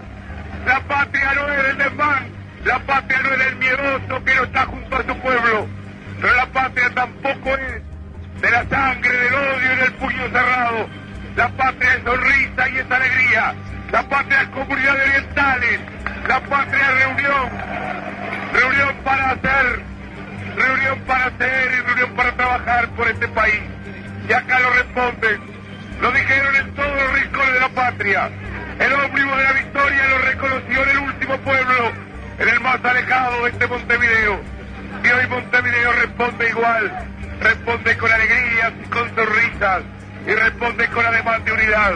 la 0.66 0.80
patria 0.82 1.34
no 1.34 1.54
es 1.54 1.64
del 1.64 1.78
desmán, 1.78 2.28
la 2.64 2.80
patria 2.80 3.20
no 3.22 3.30
es 3.30 3.40
del 3.40 3.56
miedoso 3.58 4.24
que 4.24 4.36
no 4.36 4.44
está 4.44 4.66
junto 4.66 4.96
a 4.96 5.04
su 5.04 5.20
pueblo, 5.20 5.68
pero 6.22 6.36
la 6.36 6.46
patria 6.48 6.90
tampoco 6.96 7.56
es 7.56 7.85
de 8.42 8.52
la 8.52 8.66
sangre, 8.70 9.18
del 9.18 9.34
odio 9.34 9.74
y 9.74 9.76
del 9.78 9.94
puño 9.94 10.30
cerrado. 10.32 10.88
La 11.36 11.50
patria 11.50 11.94
es 11.96 12.04
sonrisa 12.04 12.70
y 12.70 12.78
es 12.78 12.92
alegría. 12.92 13.56
La 13.92 14.08
patria 14.08 14.42
es 14.42 14.48
comunidad 14.50 14.96
orientales. 14.96 15.80
La 16.28 16.40
patria 16.42 16.82
es 16.82 17.06
reunión. 17.06 17.50
Reunión 18.54 18.96
para 19.04 19.32
hacer, 19.32 19.82
reunión 20.56 21.00
para 21.02 21.26
hacer 21.26 21.72
y 21.72 21.82
reunión 21.88 22.16
para 22.16 22.32
trabajar 22.32 22.90
por 22.90 23.08
este 23.08 23.28
país. 23.30 23.62
Y 24.28 24.34
acá 24.34 24.60
lo 24.60 24.70
responden. 24.72 25.42
Lo 26.02 26.12
dijeron 26.12 26.56
en 26.56 26.76
todos 26.76 26.96
los 26.96 27.14
rincones 27.14 27.54
de 27.54 27.60
la 27.60 27.70
patria. 27.70 28.30
El 28.80 28.94
ómnibus 28.94 29.38
de 29.38 29.44
la 29.44 29.52
victoria 29.54 30.08
lo 30.08 30.18
reconoció 30.20 30.84
en 30.84 30.90
el 30.90 30.98
último 30.98 31.38
pueblo, 31.38 31.92
en 32.40 32.50
el 32.50 32.60
más 32.60 32.84
alejado 32.84 33.44
de 33.44 33.50
este 33.52 33.68
Montevideo. 33.68 34.42
Y 35.04 35.08
hoy 35.08 35.28
Montevideo 35.28 35.92
responde 35.94 36.50
igual. 36.50 37.15
Responde 37.40 37.98
con 37.98 38.12
alegrías 38.12 38.74
y 38.84 38.90
con 38.90 39.16
sonrisas. 39.16 39.84
Y 40.28 40.32
responde 40.32 40.88
con 40.90 41.06
además 41.06 41.44
de 41.46 41.52
unidad. 41.52 41.94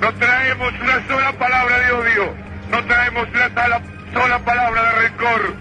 No 0.00 0.12
traemos 0.14 0.72
una 0.80 1.06
sola 1.08 1.32
palabra 1.32 1.78
de 1.78 1.92
odio. 1.92 2.34
No 2.70 2.84
traemos 2.84 3.28
una 3.28 3.48
sola, 4.12 4.38
palabra 4.40 4.82
de 4.82 5.08
rencor. 5.08 5.54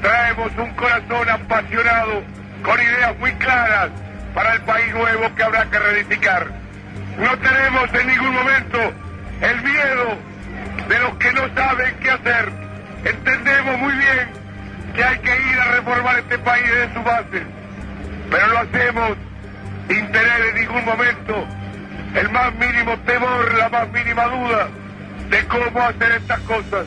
Traemos 0.00 0.52
un 0.56 0.74
corazón 0.74 1.28
apasionado, 1.28 2.22
con 2.62 2.80
ideas 2.80 3.18
muy 3.18 3.32
claras 3.32 3.90
para 4.34 4.54
el 4.54 4.60
país 4.62 4.92
nuevo 4.94 5.34
que 5.34 5.42
habrá 5.42 5.64
que 5.66 5.78
reedificar. 5.78 6.46
No 7.18 7.38
tenemos 7.38 7.94
en 7.94 8.06
ningún 8.06 8.34
momento 8.34 8.78
el 9.40 9.62
miedo 9.62 10.18
de 10.88 10.98
los 10.98 11.14
que 11.16 11.32
no 11.32 11.54
saben 11.54 11.94
qué 12.00 12.10
hacer. 12.10 12.52
Entendemos 13.04 13.78
muy 13.78 13.94
bien 13.94 14.28
que 14.94 15.04
hay 15.04 15.18
que 15.18 15.36
ir 15.36 15.60
a 15.60 15.64
reformar 15.76 16.18
este 16.18 16.38
país 16.38 16.64
desde 16.64 16.94
su 16.94 17.02
base, 17.02 17.42
pero 18.32 18.46
lo 18.46 18.58
hacemos 18.60 19.10
sin 19.88 20.10
tener 20.10 20.40
en 20.48 20.54
ningún 20.54 20.84
momento. 20.86 21.46
El 22.14 22.30
más 22.30 22.54
mínimo 22.54 22.98
temor, 23.00 23.54
la 23.54 23.68
más 23.68 23.88
mínima 23.92 24.24
duda 24.24 24.68
de 25.28 25.44
cómo 25.46 25.82
hacer 25.82 26.12
estas 26.12 26.40
cosas, 26.40 26.86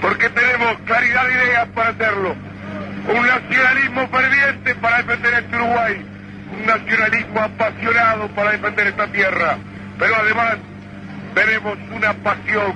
porque 0.00 0.30
tenemos 0.30 0.78
claridad 0.86 1.26
de 1.26 1.34
ideas 1.34 1.68
para 1.74 1.90
hacerlo. 1.90 2.36
Un 3.08 3.26
nacionalismo 3.26 4.08
ferviente 4.08 4.74
para 4.76 5.02
defender 5.02 5.34
este 5.34 5.56
Uruguay, 5.56 6.06
un 6.52 6.66
nacionalismo 6.66 7.40
apasionado 7.40 8.28
para 8.28 8.52
defender 8.52 8.86
esta 8.86 9.06
tierra, 9.08 9.58
pero 9.98 10.16
además 10.16 10.56
tenemos 11.34 11.78
una 11.92 12.12
pasión, 12.14 12.74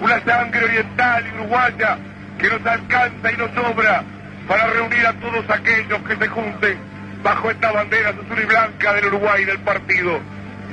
una 0.00 0.20
sangre 0.24 0.64
oriental 0.64 1.24
y 1.26 1.40
uruguaya 1.40 1.98
que 2.38 2.48
nos 2.48 2.66
alcanza 2.66 3.32
y 3.32 3.36
nos 3.36 3.50
sobra 3.52 4.02
para 4.46 4.66
reunir 4.68 5.06
a 5.06 5.12
todos 5.14 5.50
aquellos 5.50 5.98
que 6.02 6.16
se 6.16 6.28
junten 6.28 6.87
bajo 7.22 7.50
esta 7.50 7.72
bandera 7.72 8.10
azul 8.10 8.38
y 8.40 8.44
blanca 8.44 8.94
del 8.94 9.06
Uruguay 9.06 9.44
del 9.44 9.58
partido. 9.58 10.20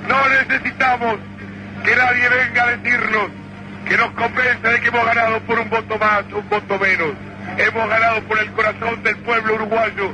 No 0.08 0.30
necesitamos 0.30 1.18
que 1.84 1.96
nadie 1.96 2.30
venga 2.30 2.64
a 2.64 2.78
decirnos 2.78 3.30
que 3.88 3.98
nos 3.98 4.12
convence 4.12 4.68
de 4.68 4.82
que 4.82 4.88
hemos 4.88 5.06
ganado 5.06 5.40
por 5.42 5.60
un 5.60 5.70
voto 5.70 5.98
más 5.98 6.24
un 6.34 6.50
voto 6.50 6.80
menos. 6.80 7.14
Hemos 7.58 7.90
ganado 7.90 8.22
por 8.24 8.40
el 8.40 8.52
corazón 8.52 9.04
del 9.04 9.18
pueblo 9.18 9.56
uruguayo 9.56 10.12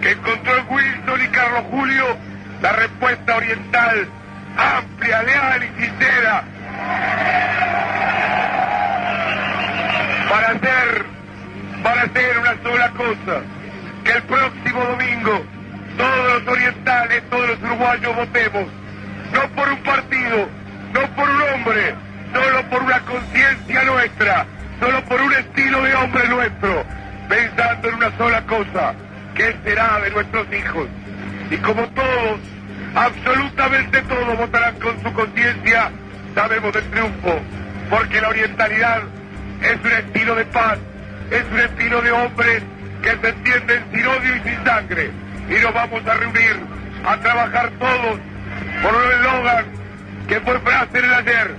que 0.00 0.12
encontró 0.12 0.56
en 0.56 0.66
Wilson 0.68 1.22
y 1.22 1.28
Carlos 1.28 1.64
Julio 1.70 2.16
la 2.62 2.72
respuesta 2.72 3.36
oriental 3.36 4.08
amplia, 4.56 5.22
leal 5.22 5.62
y 5.62 5.80
sincera 5.80 6.44
para 10.28 10.48
hacer, 10.48 11.06
para 11.82 12.02
hacer 12.02 12.38
una 12.38 12.62
sola 12.62 12.90
cosa, 12.90 13.42
que 14.04 14.12
el 14.12 14.22
próximo 14.22 14.84
domingo 14.84 15.44
todos 16.00 16.42
los 16.42 16.48
orientales, 16.48 17.22
todos 17.28 17.48
los 17.48 17.62
uruguayos 17.62 18.16
votemos, 18.16 18.64
no 19.32 19.48
por 19.54 19.68
un 19.68 19.82
partido, 19.82 20.48
no 20.94 21.00
por 21.14 21.28
un 21.28 21.42
hombre, 21.42 21.94
solo 22.32 22.70
por 22.70 22.82
una 22.82 23.00
conciencia 23.00 23.84
nuestra, 23.84 24.46
solo 24.80 25.04
por 25.04 25.20
un 25.20 25.32
estilo 25.34 25.82
de 25.82 25.94
hombre 25.94 26.28
nuestro, 26.28 26.84
pensando 27.28 27.88
en 27.88 27.94
una 27.96 28.16
sola 28.16 28.40
cosa, 28.46 28.94
que 29.34 29.54
será 29.62 30.00
de 30.00 30.10
nuestros 30.10 30.46
hijos. 30.52 30.88
Y 31.50 31.56
como 31.58 31.86
todos, 31.88 32.40
absolutamente 32.94 34.00
todos 34.02 34.38
votarán 34.38 34.80
con 34.80 35.02
su 35.02 35.12
conciencia, 35.12 35.90
sabemos 36.34 36.72
del 36.72 36.90
triunfo, 36.90 37.40
porque 37.90 38.20
la 38.22 38.28
orientalidad 38.30 39.02
es 39.60 39.76
un 39.84 39.92
estilo 39.92 40.34
de 40.34 40.44
paz, 40.46 40.78
es 41.30 41.44
un 41.52 41.60
estilo 41.60 42.00
de 42.00 42.10
hombres 42.10 42.62
que 43.02 43.10
se 43.10 43.28
entienden 43.28 43.84
sin 43.92 44.06
odio 44.06 44.36
y 44.36 44.40
sin 44.48 44.64
sangre. 44.64 45.10
Y 45.50 45.54
nos 45.54 45.74
vamos 45.74 46.06
a 46.06 46.14
reunir 46.14 46.60
a 47.04 47.16
trabajar 47.16 47.70
todos 47.80 48.18
por 48.82 48.94
un 48.94 49.12
eslogan 49.12 49.64
que 50.28 50.40
fue 50.42 50.60
frase 50.60 50.98
en 50.98 51.04
el 51.04 51.14
ayer 51.14 51.54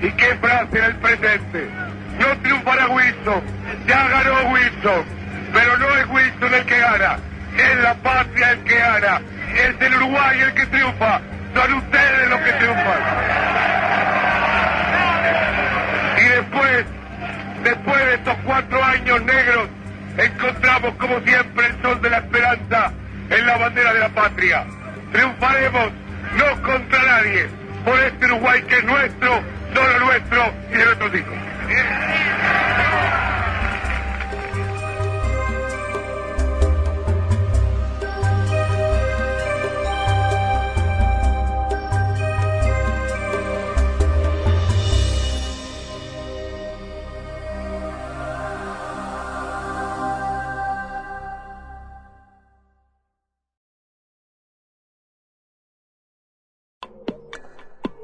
y 0.00 0.10
que 0.10 0.30
es 0.30 0.38
frase 0.40 0.78
en 0.78 0.84
el 0.84 0.96
presente. 0.96 1.70
No 2.18 2.38
triunfará 2.42 2.88
Wilson, 2.88 3.42
ya 3.86 4.08
ganó 4.08 4.50
Wilson, 4.50 5.04
pero 5.52 5.78
no 5.78 5.88
es 5.94 6.06
Wilson 6.08 6.54
el 6.54 6.64
que 6.64 6.76
gana, 6.76 7.18
es 7.56 7.76
la 7.84 7.94
patria 7.94 8.50
el 8.50 8.64
que 8.64 8.78
gana, 8.78 9.20
es 9.54 9.80
el 9.80 9.94
Uruguay 9.94 10.40
el 10.40 10.54
que 10.54 10.66
triunfa, 10.66 11.20
son 11.54 11.74
ustedes 11.74 12.28
los 12.28 12.40
que 12.40 12.52
triunfan. 12.52 13.00
Y 16.18 16.28
después, 16.30 16.84
después 17.62 18.06
de 18.06 18.14
estos 18.14 18.36
cuatro 18.44 18.84
años 18.84 19.22
negros, 19.22 19.68
encontramos 20.18 20.94
como 20.96 21.20
siempre 21.20 21.66
el 21.66 21.82
sol 21.82 22.02
de 22.02 22.10
la 22.10 22.18
esperanza 22.18 22.92
en 23.30 23.46
la 23.46 23.56
bandera 23.58 23.92
de 23.94 24.00
la 24.00 24.08
patria. 24.10 24.64
Triunfaremos 25.12 25.92
no 26.36 26.62
contra 26.62 27.02
nadie, 27.02 27.46
por 27.84 27.98
este 28.00 28.26
Uruguay 28.26 28.62
que 28.62 28.76
es 28.76 28.84
nuestro, 28.84 29.42
solo 29.74 30.00
nuestro 30.00 30.52
y 30.70 30.76
de 30.76 30.84
nuestros 30.84 31.14
hijos. 31.14 31.34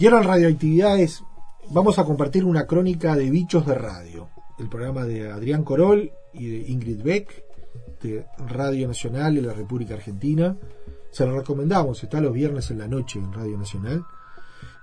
Y 0.00 0.06
ahora 0.06 0.22
en 0.22 0.28
Radioactividades 0.28 1.22
vamos 1.72 1.98
a 1.98 2.04
compartir 2.06 2.46
una 2.46 2.66
crónica 2.66 3.14
de 3.16 3.28
Bichos 3.28 3.66
de 3.66 3.74
Radio, 3.74 4.30
el 4.58 4.70
programa 4.70 5.04
de 5.04 5.30
Adrián 5.30 5.62
Corol 5.62 6.10
y 6.32 6.46
de 6.46 6.70
Ingrid 6.70 7.02
Beck 7.02 7.44
de 8.00 8.24
Radio 8.48 8.88
Nacional 8.88 9.34
de 9.34 9.42
la 9.42 9.52
República 9.52 9.92
Argentina. 9.92 10.56
Se 11.10 11.26
lo 11.26 11.36
recomendamos, 11.36 12.02
está 12.02 12.18
los 12.18 12.32
viernes 12.32 12.70
en 12.70 12.78
la 12.78 12.88
noche 12.88 13.18
en 13.18 13.30
Radio 13.30 13.58
Nacional. 13.58 14.02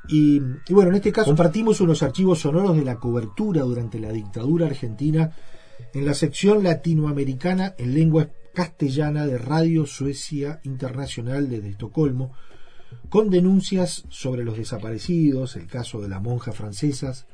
Y, 0.07 0.39
y 0.67 0.73
bueno, 0.75 0.91
en 0.91 0.97
este 0.97 1.11
caso 1.11 1.31
compartimos 1.31 1.81
unos 1.81 2.03
archivos 2.03 2.41
sonoros 2.41 2.77
de 2.77 2.85
la 2.85 2.97
cobertura 2.97 3.63
durante 3.63 3.99
la 3.99 4.11
dictadura 4.11 4.67
argentina 4.67 5.31
en 5.95 6.05
la 6.05 6.13
sección 6.13 6.61
latinoamericana 6.61 7.73
en 7.79 7.95
lengua 7.95 8.29
castellana 8.53 9.25
de 9.25 9.39
Radio 9.39 9.87
Suecia 9.87 10.59
Internacional 10.63 11.49
desde 11.49 11.69
Estocolmo, 11.69 12.33
con 13.09 13.29
denuncias 13.29 14.03
sobre 14.09 14.43
los 14.43 14.57
desaparecidos, 14.57 15.55
el 15.55 15.67
caso 15.67 16.01
de 16.01 16.09
las 16.09 16.21
monjas 16.21 16.55
francesas, 16.55 17.25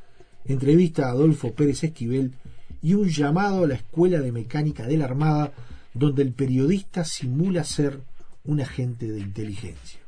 entrevista 0.46 1.08
a 1.08 1.12
Adolfo 1.12 1.54
Pérez 1.54 1.84
Esquivel 1.84 2.34
y 2.82 2.94
un 2.94 3.10
llamado 3.10 3.63
a 3.63 3.68
la 3.68 3.76
Escuela 3.76 4.20
de 4.20 4.32
Mecánica 4.32 4.86
de 4.86 4.98
la 4.98 5.06
Armada, 5.06 5.54
donde 5.94 6.22
el 6.22 6.34
periodista 6.34 7.06
simula 7.06 7.63
ser 7.63 8.02
un 8.44 8.62
agente 8.62 9.12
de 9.12 9.20
inteligencia. 9.20 10.00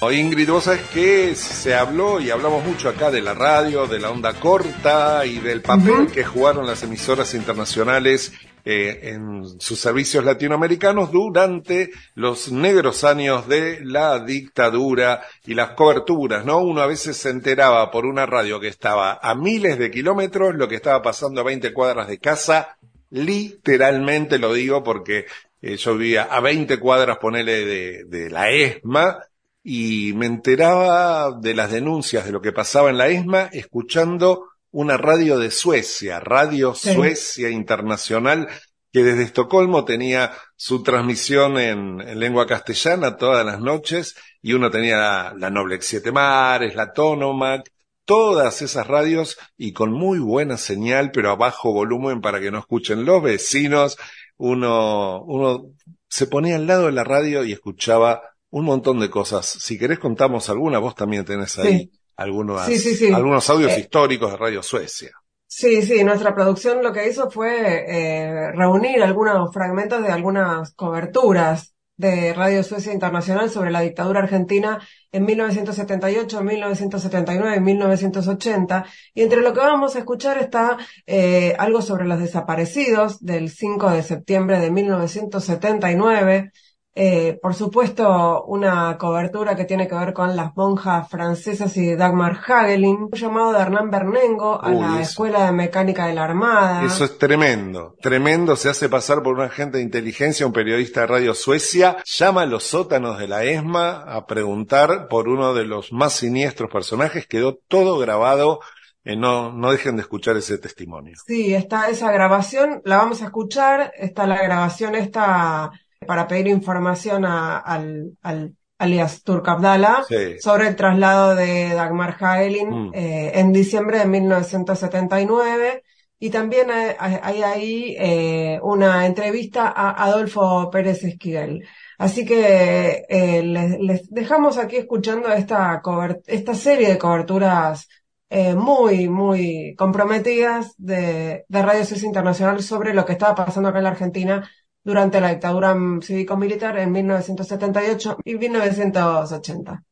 Ingrid, 0.00 0.48
vos 0.48 0.64
sabés 0.64 0.82
que 0.94 1.34
se 1.34 1.74
habló 1.74 2.20
y 2.20 2.30
hablamos 2.30 2.64
mucho 2.64 2.88
acá 2.88 3.10
de 3.10 3.20
la 3.20 3.34
radio, 3.34 3.86
de 3.86 3.98
la 3.98 4.10
onda 4.10 4.32
corta 4.32 5.26
y 5.26 5.38
del 5.38 5.60
papel 5.60 6.06
que 6.06 6.24
jugaron 6.24 6.66
las 6.66 6.82
emisoras 6.82 7.34
internacionales 7.34 8.32
eh, 8.64 9.00
en 9.02 9.60
sus 9.60 9.80
servicios 9.80 10.24
latinoamericanos 10.24 11.10
durante 11.10 11.90
los 12.14 12.52
negros 12.52 13.04
años 13.04 13.48
de 13.48 13.80
la 13.84 14.18
dictadura 14.20 15.22
y 15.46 15.54
las 15.54 15.70
coberturas, 15.70 16.44
¿no? 16.44 16.58
Uno 16.58 16.80
a 16.80 16.86
veces 16.86 17.16
se 17.16 17.30
enteraba 17.30 17.90
por 17.90 18.06
una 18.06 18.26
radio 18.26 18.60
que 18.60 18.68
estaba 18.68 19.18
a 19.22 19.34
miles 19.34 19.78
de 19.78 19.90
kilómetros 19.90 20.54
lo 20.54 20.68
que 20.68 20.76
estaba 20.76 21.02
pasando 21.02 21.40
a 21.40 21.44
20 21.44 21.72
cuadras 21.72 22.08
de 22.08 22.18
casa, 22.18 22.78
literalmente 23.10 24.38
lo 24.38 24.52
digo 24.52 24.82
porque 24.82 25.26
eh, 25.60 25.76
yo 25.76 25.96
vivía 25.96 26.24
a 26.24 26.40
20 26.40 26.78
cuadras, 26.78 27.18
ponele, 27.18 27.64
de, 27.64 28.04
de 28.04 28.30
la 28.30 28.50
ESMA, 28.50 29.18
y 29.62 30.12
me 30.14 30.26
enteraba 30.26 31.32
de 31.32 31.54
las 31.54 31.70
denuncias 31.70 32.24
de 32.24 32.32
lo 32.32 32.40
que 32.40 32.52
pasaba 32.52 32.90
en 32.90 32.98
la 32.98 33.08
ESMA 33.08 33.50
escuchando 33.52 34.46
una 34.70 34.96
radio 34.96 35.38
de 35.38 35.50
Suecia, 35.50 36.20
Radio 36.20 36.74
Sí. 36.74 36.92
Suecia 36.94 37.50
Internacional, 37.50 38.48
que 38.92 39.02
desde 39.02 39.22
Estocolmo 39.24 39.84
tenía 39.84 40.32
su 40.56 40.82
transmisión 40.82 41.58
en, 41.58 42.00
en 42.00 42.18
lengua 42.20 42.46
castellana 42.46 43.16
todas 43.16 43.44
las 43.44 43.60
noches, 43.60 44.16
y 44.42 44.52
uno 44.54 44.70
tenía 44.70 44.96
la, 44.96 45.34
la 45.36 45.50
Noblex 45.50 45.86
Siete 45.86 46.12
Mares, 46.12 46.74
la 46.74 46.92
Tonomac, 46.92 47.70
todas 48.04 48.62
esas 48.62 48.86
radios 48.86 49.36
y 49.58 49.72
con 49.72 49.92
muy 49.92 50.18
buena 50.18 50.56
señal, 50.56 51.10
pero 51.12 51.30
a 51.30 51.36
bajo 51.36 51.72
volumen 51.72 52.22
para 52.22 52.40
que 52.40 52.50
no 52.50 52.58
escuchen 52.58 53.04
los 53.04 53.22
vecinos. 53.22 53.98
Uno, 54.38 55.22
uno 55.24 55.66
se 56.08 56.26
ponía 56.26 56.56
al 56.56 56.66
lado 56.66 56.86
de 56.86 56.92
la 56.92 57.04
radio 57.04 57.44
y 57.44 57.52
escuchaba 57.52 58.22
un 58.50 58.64
montón 58.64 59.00
de 59.00 59.10
cosas. 59.10 59.44
Si 59.46 59.78
querés 59.78 59.98
contamos 59.98 60.48
alguna, 60.48 60.78
vos 60.78 60.94
también 60.94 61.26
tenés 61.26 61.58
ahí 61.58 61.78
Sí. 61.80 61.97
Algunos, 62.18 62.64
Sí, 62.66 62.78
sí, 62.78 62.94
sí. 62.94 63.12
algunos 63.12 63.48
audios 63.48 63.72
Eh, 63.72 63.80
históricos 63.80 64.30
de 64.32 64.36
Radio 64.36 64.62
Suecia. 64.62 65.10
Sí, 65.46 65.80
sí, 65.82 66.04
nuestra 66.04 66.34
producción 66.34 66.82
lo 66.82 66.92
que 66.92 67.08
hizo 67.08 67.30
fue 67.30 67.84
eh, 67.88 68.52
reunir 68.52 69.02
algunos 69.02 69.50
fragmentos 69.52 70.02
de 70.02 70.12
algunas 70.12 70.74
coberturas 70.74 71.74
de 71.96 72.32
Radio 72.32 72.62
Suecia 72.62 72.92
Internacional 72.92 73.50
sobre 73.50 73.70
la 73.72 73.80
dictadura 73.80 74.20
argentina 74.20 74.78
en 75.10 75.24
1978, 75.24 76.42
1979 76.42 77.56
y 77.56 77.60
1980. 77.60 78.84
Y 79.14 79.22
entre 79.22 79.40
lo 79.40 79.52
que 79.52 79.60
vamos 79.60 79.96
a 79.96 80.00
escuchar 80.00 80.38
está 80.38 80.76
eh, 81.06 81.56
algo 81.58 81.82
sobre 81.82 82.04
los 82.06 82.20
desaparecidos 82.20 83.18
del 83.24 83.50
5 83.50 83.90
de 83.90 84.02
septiembre 84.04 84.60
de 84.60 84.70
1979. 84.70 86.52
Eh, 87.00 87.38
por 87.40 87.54
supuesto, 87.54 88.42
una 88.46 88.98
cobertura 88.98 89.54
que 89.54 89.64
tiene 89.64 89.86
que 89.86 89.94
ver 89.94 90.12
con 90.12 90.34
las 90.34 90.56
monjas 90.56 91.08
francesas 91.08 91.76
y 91.76 91.94
Dagmar 91.94 92.40
Hagelin, 92.44 93.04
un 93.04 93.10
llamado 93.12 93.52
de 93.52 93.60
Hernán 93.60 93.88
Bernengo 93.88 94.60
a 94.60 94.68
Uy, 94.68 94.80
la 94.80 94.88
eso. 94.94 95.02
Escuela 95.02 95.44
de 95.44 95.52
Mecánica 95.52 96.08
de 96.08 96.14
la 96.14 96.24
Armada. 96.24 96.82
Eso 96.84 97.04
es 97.04 97.16
tremendo, 97.16 97.94
tremendo, 98.00 98.56
se 98.56 98.68
hace 98.68 98.88
pasar 98.88 99.22
por 99.22 99.34
un 99.34 99.42
agente 99.42 99.78
de 99.78 99.84
inteligencia, 99.84 100.44
un 100.44 100.52
periodista 100.52 101.02
de 101.02 101.06
Radio 101.06 101.34
Suecia, 101.34 101.98
llama 102.04 102.42
a 102.42 102.46
los 102.46 102.64
sótanos 102.64 103.16
de 103.20 103.28
la 103.28 103.44
ESMA 103.44 104.02
a 104.02 104.26
preguntar 104.26 105.06
por 105.06 105.28
uno 105.28 105.54
de 105.54 105.66
los 105.66 105.92
más 105.92 106.14
siniestros 106.14 106.68
personajes, 106.68 107.28
quedó 107.28 107.60
todo 107.68 107.98
grabado, 107.98 108.58
eh, 109.04 109.14
no, 109.14 109.52
no 109.52 109.70
dejen 109.70 109.94
de 109.94 110.02
escuchar 110.02 110.36
ese 110.36 110.58
testimonio. 110.58 111.14
Sí, 111.24 111.54
está 111.54 111.90
esa 111.90 112.10
grabación, 112.10 112.82
la 112.84 112.96
vamos 112.96 113.22
a 113.22 113.26
escuchar, 113.26 113.92
está 113.96 114.26
la 114.26 114.42
grabación 114.42 114.96
esta 114.96 115.70
para 116.08 116.26
pedir 116.26 116.46
información 116.48 117.24
a- 117.26 117.58
al, 117.58 118.12
al 118.22 118.54
alias 118.78 119.22
Turk 119.24 119.46
Abdala 119.48 120.04
Sí. 120.08 120.38
sobre 120.40 120.68
el 120.68 120.76
traslado 120.76 121.34
de 121.34 121.74
Dagmar 121.74 122.16
Hagelin 122.18 122.70
Mm. 122.70 122.90
eh, 122.94 123.32
en 123.40 123.52
diciembre 123.52 123.98
de 123.98 124.06
1979 124.06 125.82
y 126.20 126.30
también 126.30 126.68
hay, 126.70 127.42
ahí 127.42 127.96
eh, 127.98 128.58
una 128.62 129.06
entrevista 129.06 129.68
a 129.68 130.02
Adolfo 130.04 130.68
Pérez 130.70 131.04
Esquivel. 131.04 131.64
Así 131.96 132.24
que 132.24 133.04
eh, 133.08 133.42
les, 133.42 133.78
les 133.80 134.10
dejamos 134.10 134.56
aquí 134.58 134.76
escuchando 134.76 135.28
esta, 135.32 135.80
esta 136.26 136.54
serie 136.54 136.88
de 136.88 136.98
coberturas 136.98 137.88
eh, 138.30 138.54
muy, 138.54 139.08
muy 139.08 139.74
comprometidas 139.76 140.74
de, 140.76 141.44
de 141.48 141.62
Radio 141.62 141.84
Suecia 141.84 142.06
Internacional 142.06 142.62
sobre 142.62 142.94
lo 142.94 143.04
que 143.04 143.12
estaba 143.12 143.34
pasando 143.44 143.68
acá 143.68 143.78
en 143.78 143.84
la 143.84 143.90
Argentina 143.90 144.50
durante 144.88 145.20
la 145.20 145.28
dictadura 145.28 145.76
cívico-militar 146.00 146.78
en 146.78 146.90
1978 146.90 148.16
y 148.24 148.36
1980. 148.36 149.82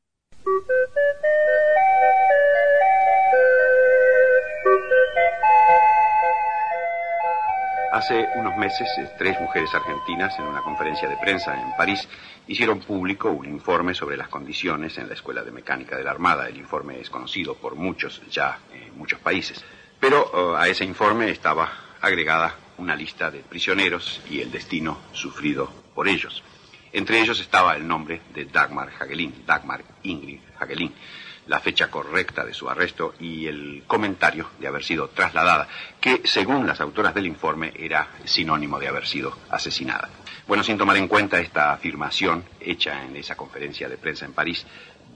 Hace 7.93 8.27
unos 8.37 8.57
meses, 8.57 8.89
eh, 8.97 9.11
tres 9.19 9.39
mujeres 9.39 9.69
argentinas, 9.75 10.39
en 10.39 10.47
una 10.47 10.63
conferencia 10.63 11.07
de 11.11 11.19
prensa 11.19 11.61
en 11.61 11.77
París, 11.77 12.09
hicieron 12.47 12.81
público 12.81 13.31
un 13.31 13.45
informe 13.45 13.93
sobre 13.93 14.17
las 14.17 14.29
condiciones 14.29 14.97
en 14.97 15.09
la 15.09 15.15
Escuela 15.15 15.45
de 15.45 15.51
Mecánica 15.51 15.99
de 15.99 16.05
la 16.05 16.13
Armada. 16.13 16.49
El 16.49 16.57
informe 16.57 16.99
es 16.99 17.11
conocido 17.11 17.55
por 17.55 17.75
muchos 17.75 18.23
ya 18.31 18.61
en 18.73 18.97
muchos 18.97 19.21
países. 19.21 19.63
Pero 20.01 20.55
eh, 20.55 20.57
a 20.57 20.69
ese 20.69 20.87
informe 20.87 21.31
estaba 21.31 21.71
agregada 22.01 22.55
una 22.79 22.97
lista 22.97 23.31
de 23.31 23.41
prisioneros 23.41 24.21
y 24.31 24.41
el 24.41 24.51
destino 24.51 24.99
sufrido 25.13 25.71
por 25.95 26.09
ellos. 26.09 26.43
Entre 26.93 27.21
ellos 27.21 27.41
estaba 27.41 27.77
el 27.77 27.87
nombre 27.87 28.23
de 28.35 28.47
Dagmar 28.47 28.91
Hagelin, 28.99 29.45
Dagmar 29.47 29.85
Ingrid 30.03 30.41
Hagelin, 30.59 30.95
la 31.47 31.61
fecha 31.61 31.91
correcta 31.91 32.45
de 32.45 32.55
su 32.55 32.69
arresto 32.69 33.15
y 33.21 33.47
el 33.47 33.85
comentario 33.87 34.51
de 34.59 34.67
haber 34.67 34.85
sido 34.85 35.09
trasladada, 35.09 35.69
que 36.01 36.23
según 36.25 36.67
las 36.67 36.81
autoras 36.81 37.15
del 37.15 37.27
informe 37.27 37.73
era 37.77 38.09
sinónimo 38.25 38.79
de 38.79 38.89
haber 38.89 39.07
sido 39.07 39.37
asesinada. 39.51 40.09
Bueno, 40.47 40.63
sin 40.63 40.79
tomar 40.79 40.97
en 40.97 41.09
cuenta 41.09 41.41
esta 41.41 41.73
afirmación 41.73 42.45
hecha 42.61 43.05
en 43.05 43.17
esa 43.17 43.37
conferencia 43.37 43.89
de 43.89 43.99
prensa 43.99 44.25
en 44.25 44.33
París, 44.33 44.67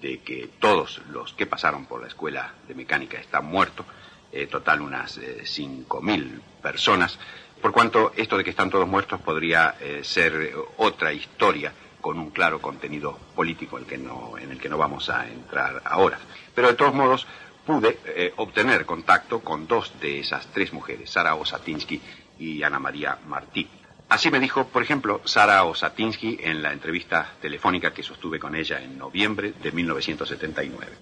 de 0.00 0.20
que 0.20 0.50
todos 0.58 1.00
los 1.10 1.32
que 1.34 1.46
pasaron 1.46 1.86
por 1.86 2.00
la 2.00 2.08
escuela 2.08 2.54
de 2.66 2.74
mecánica 2.74 3.18
están 3.18 3.46
muertos, 3.46 3.86
eh, 4.32 4.46
total 4.46 4.80
unas 4.80 5.18
eh, 5.18 5.42
5.000 5.44 6.40
personas, 6.62 7.18
por 7.60 7.72
cuanto 7.72 8.12
esto 8.16 8.36
de 8.36 8.44
que 8.44 8.50
están 8.50 8.70
todos 8.70 8.86
muertos 8.88 9.20
podría 9.20 9.74
eh, 9.80 10.00
ser 10.02 10.54
otra 10.78 11.12
historia 11.12 11.72
con 12.00 12.18
un 12.18 12.30
claro 12.30 12.60
contenido 12.60 13.18
político 13.34 13.76
el 13.78 13.84
que 13.86 13.98
no- 13.98 14.38
en 14.38 14.50
el 14.50 14.58
que 14.58 14.68
no 14.68 14.78
vamos 14.78 15.10
a 15.10 15.26
entrar 15.28 15.82
ahora. 15.84 16.18
Pero 16.54 16.68
de 16.68 16.74
todos 16.74 16.94
modos, 16.94 17.26
pude 17.66 17.98
eh, 18.06 18.32
obtener 18.36 18.86
contacto 18.86 19.40
con 19.40 19.66
dos 19.66 20.00
de 20.00 20.20
esas 20.20 20.46
tres 20.52 20.72
mujeres, 20.72 21.10
Sara 21.10 21.34
Osatinsky 21.34 22.00
y 22.38 22.62
Ana 22.62 22.78
María 22.78 23.18
Martí. 23.26 23.68
Así 24.08 24.30
me 24.30 24.40
dijo, 24.40 24.66
por 24.66 24.82
ejemplo, 24.82 25.20
Sara 25.24 25.62
Osatinsky 25.64 26.38
en 26.42 26.62
la 26.62 26.72
entrevista 26.72 27.32
telefónica 27.40 27.92
que 27.92 28.02
sostuve 28.02 28.40
con 28.40 28.56
ella 28.56 28.80
en 28.80 28.98
noviembre 28.98 29.52
de 29.62 29.70
1979. 29.70 30.92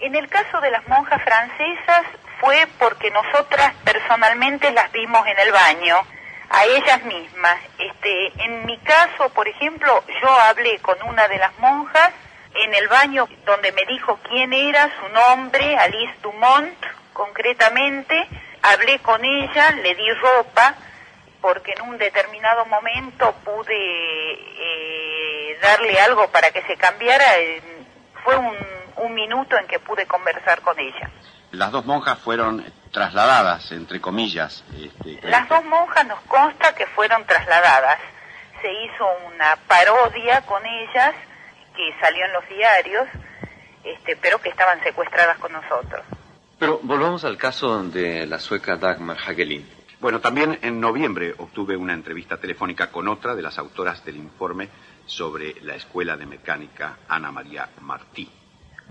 En 0.00 0.14
el 0.14 0.28
caso 0.28 0.60
de 0.60 0.70
las 0.70 0.86
monjas 0.88 1.20
francesas 1.22 2.06
fue 2.44 2.66
porque 2.78 3.10
nosotras 3.10 3.74
personalmente 3.84 4.70
las 4.72 4.92
vimos 4.92 5.26
en 5.26 5.38
el 5.38 5.50
baño, 5.50 5.96
a 6.50 6.64
ellas 6.66 7.02
mismas. 7.04 7.58
Este, 7.78 8.32
en 8.44 8.66
mi 8.66 8.76
caso, 8.78 9.30
por 9.30 9.48
ejemplo, 9.48 10.04
yo 10.22 10.28
hablé 10.28 10.78
con 10.80 10.96
una 11.04 11.26
de 11.26 11.38
las 11.38 11.58
monjas 11.58 12.12
en 12.54 12.74
el 12.74 12.86
baño 12.88 13.26
donde 13.46 13.72
me 13.72 13.86
dijo 13.86 14.18
quién 14.28 14.52
era, 14.52 14.90
su 15.00 15.08
nombre, 15.08 15.76
Alice 15.78 16.14
Dumont, 16.22 16.78
concretamente. 17.14 18.28
Hablé 18.62 18.98
con 18.98 19.24
ella, 19.24 19.70
le 19.82 19.94
di 19.94 20.10
ropa, 20.12 20.74
porque 21.40 21.72
en 21.72 21.82
un 21.88 21.98
determinado 21.98 22.66
momento 22.66 23.34
pude 23.44 23.74
eh, 23.74 25.58
darle 25.62 25.98
algo 26.00 26.30
para 26.30 26.50
que 26.50 26.62
se 26.62 26.76
cambiara. 26.76 27.24
Fue 28.22 28.36
un, 28.36 28.56
un 28.96 29.14
minuto 29.14 29.56
en 29.56 29.66
que 29.66 29.78
pude 29.80 30.06
conversar 30.06 30.60
con 30.60 30.78
ella. 30.78 31.10
Las 31.54 31.70
dos 31.70 31.86
monjas 31.86 32.18
fueron 32.18 32.64
trasladadas, 32.90 33.70
entre 33.72 34.00
comillas. 34.00 34.64
Este, 34.76 35.20
Las 35.28 35.48
dos 35.48 35.64
monjas 35.64 36.06
nos 36.06 36.20
consta 36.22 36.74
que 36.74 36.86
fueron 36.88 37.24
trasladadas. 37.26 37.98
Se 38.60 38.72
hizo 38.72 39.06
una 39.32 39.56
parodia 39.68 40.42
con 40.42 40.64
ellas 40.66 41.14
que 41.76 41.94
salió 42.00 42.24
en 42.24 42.32
los 42.32 42.48
diarios, 42.48 43.08
este, 43.84 44.16
pero 44.16 44.40
que 44.40 44.48
estaban 44.48 44.82
secuestradas 44.82 45.38
con 45.38 45.52
nosotros. 45.52 46.02
Pero 46.58 46.80
volvamos 46.82 47.24
al 47.24 47.36
caso 47.36 47.82
de 47.84 48.26
la 48.26 48.38
sueca 48.38 48.76
Dagmar 48.76 49.18
Hagelin. 49.18 49.68
Bueno, 50.00 50.20
también 50.20 50.58
en 50.62 50.80
noviembre 50.80 51.34
obtuve 51.38 51.76
una 51.76 51.94
entrevista 51.94 52.36
telefónica 52.36 52.90
con 52.90 53.08
otra 53.08 53.34
de 53.34 53.42
las 53.42 53.58
autoras 53.58 54.04
del 54.04 54.16
informe 54.16 54.68
sobre 55.06 55.54
la 55.62 55.74
Escuela 55.76 56.16
de 56.16 56.26
Mecánica 56.26 56.98
Ana 57.08 57.30
María 57.30 57.68
Martí. 57.80 58.30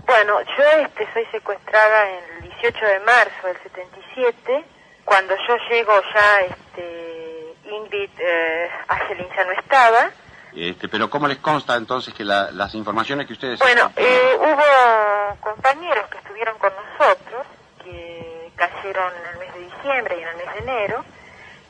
Bueno, 0.06 0.42
yo 0.42 0.64
este, 0.82 1.08
soy 1.14 1.26
secuestrada 1.32 2.10
el 2.10 2.42
18 2.44 2.86
de 2.86 3.00
marzo 3.02 3.48
del 3.48 3.58
77. 3.64 4.66
Cuando 5.06 5.36
yo 5.48 5.58
llego 5.70 5.94
ya, 6.14 6.42
este, 6.42 7.56
Ingrid 7.66 8.10
eh, 8.20 8.70
Angelin 8.88 9.28
ya 9.36 9.44
no 9.46 9.52
estaba. 9.54 10.10
Este, 10.56 10.88
pero 10.88 11.10
¿cómo 11.10 11.28
les 11.28 11.38
consta 11.40 11.76
entonces 11.76 12.14
que 12.14 12.24
la- 12.24 12.52
las 12.52 12.74
informaciones 12.76 13.26
que 13.28 13.34
ustedes... 13.34 13.60
Bueno, 13.60 13.92
eh, 13.96 14.38
hubo 14.40 15.40
compañeros 15.42 16.08
que 16.10 16.18
estuvieron 16.20 16.58
con 16.60 16.72
nosotros, 16.76 17.48
que 17.84 18.52
cayeron 18.56 19.12
en 19.16 19.26
el 19.34 19.40
mes 19.40 19.54
de 19.56 19.60
diciembre 19.62 20.18
y 20.18 20.22
en 20.22 20.28
el 20.28 20.36
mes 20.38 20.54
de 20.54 20.60
enero, 20.60 21.06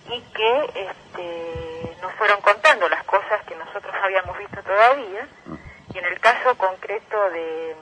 y 0.10 0.22
que 0.34 0.60
este, 0.76 1.98
nos 2.02 2.12
fueron 2.16 2.42
contando 2.42 2.90
las 2.90 3.04
cosas 3.06 3.42
que 3.48 3.56
nosotros 3.56 3.94
no 3.94 4.04
habíamos 4.04 4.38
visto 4.38 4.62
todavía. 4.64 5.28
Y 5.94 5.98
en 5.98 6.06
el 6.06 6.20
caso 6.20 6.56
concreto 6.58 7.30
de, 7.30 7.76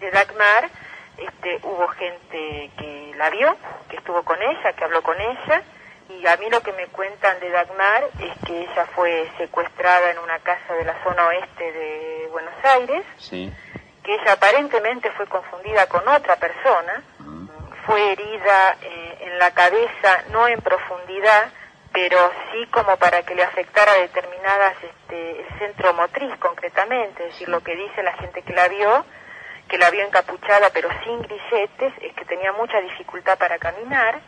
de 0.00 0.10
Dagmar, 0.10 0.68
este, 1.16 1.60
hubo 1.62 1.86
gente 1.88 2.70
que 2.78 3.12
la 3.16 3.30
vio, 3.30 3.56
que 3.88 3.96
estuvo 3.96 4.22
con 4.22 4.40
ella, 4.42 4.72
que 4.72 4.84
habló 4.84 5.02
con 5.02 5.20
ella, 5.20 5.62
y 6.08 6.26
a 6.26 6.36
mí 6.38 6.48
lo 6.50 6.60
que 6.62 6.72
me 6.72 6.86
cuentan 6.88 7.38
de 7.40 7.50
Dagmar 7.50 8.04
es 8.18 8.32
que 8.46 8.62
ella 8.62 8.86
fue 8.94 9.30
secuestrada 9.38 10.10
en 10.10 10.18
una 10.18 10.38
casa 10.40 10.74
de 10.74 10.84
la 10.84 11.00
zona 11.04 11.26
oeste 11.28 11.72
de 11.72 12.28
Buenos 12.32 12.54
Aires, 12.64 13.04
Sí. 13.18 13.52
que 14.02 14.14
ella 14.14 14.32
aparentemente 14.32 15.10
fue 15.12 15.26
confundida 15.26 15.86
con 15.88 16.06
otra 16.08 16.36
persona, 16.36 17.02
fue 17.86 18.12
herida 18.12 18.76
eh, 18.82 19.18
en 19.20 19.38
la 19.38 19.50
cabeza, 19.52 20.24
no 20.32 20.48
en 20.48 20.60
profundidad, 20.60 21.50
pero 21.92 22.30
sí 22.52 22.66
como 22.66 22.96
para 22.96 23.22
que 23.22 23.34
le 23.34 23.42
afectara 23.42 23.92
determinadas, 23.94 24.74
este, 24.82 25.40
el 25.40 25.58
centro 25.58 25.92
motriz 25.94 26.34
concretamente, 26.38 27.24
es 27.26 27.32
decir, 27.32 27.48
lo 27.48 27.60
que 27.62 27.74
dice 27.74 28.02
la 28.02 28.12
gente 28.14 28.42
que 28.42 28.52
la 28.52 28.68
vio, 28.68 29.04
que 29.70 29.78
la 29.78 29.90
vio 29.90 30.04
encapuchada 30.04 30.70
pero 30.70 30.88
sin 31.04 31.22
grilletes, 31.22 31.94
es 32.02 32.12
que 32.14 32.24
tenía 32.24 32.52
mucha 32.52 32.80
dificultad 32.80 33.38
para 33.38 33.58
caminar, 33.58 34.20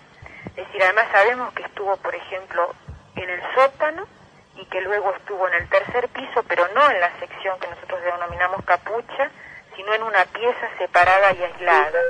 es 0.46 0.56
decir, 0.56 0.82
además 0.82 1.06
sabemos 1.10 1.52
que 1.54 1.64
estuvo, 1.64 1.96
por 1.96 2.14
ejemplo, 2.14 2.72
en 3.16 3.28
el 3.28 3.42
sótano 3.54 4.06
y 4.54 4.64
que 4.66 4.80
luego 4.80 5.12
estuvo 5.14 5.48
en 5.48 5.54
el 5.54 5.68
tercer 5.68 6.08
piso, 6.10 6.44
pero 6.46 6.68
no 6.74 6.90
en 6.90 7.00
la 7.00 7.10
sección 7.18 7.58
que 7.58 7.68
nosotros 7.68 8.00
denominamos 8.02 8.64
capucha, 8.64 9.30
sino 9.74 9.94
en 9.94 10.02
una 10.04 10.24
pieza 10.26 10.68
separada 10.78 11.32
y 11.32 11.42
aislada. 11.42 12.00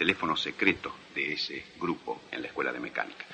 Teléfono 0.00 0.34
secreto 0.34 0.96
de 1.14 1.34
ese 1.34 1.62
grupo 1.78 2.22
en 2.32 2.40
la 2.40 2.48
Escuela 2.48 2.72
de 2.72 2.80
Mecánica. 2.80 3.26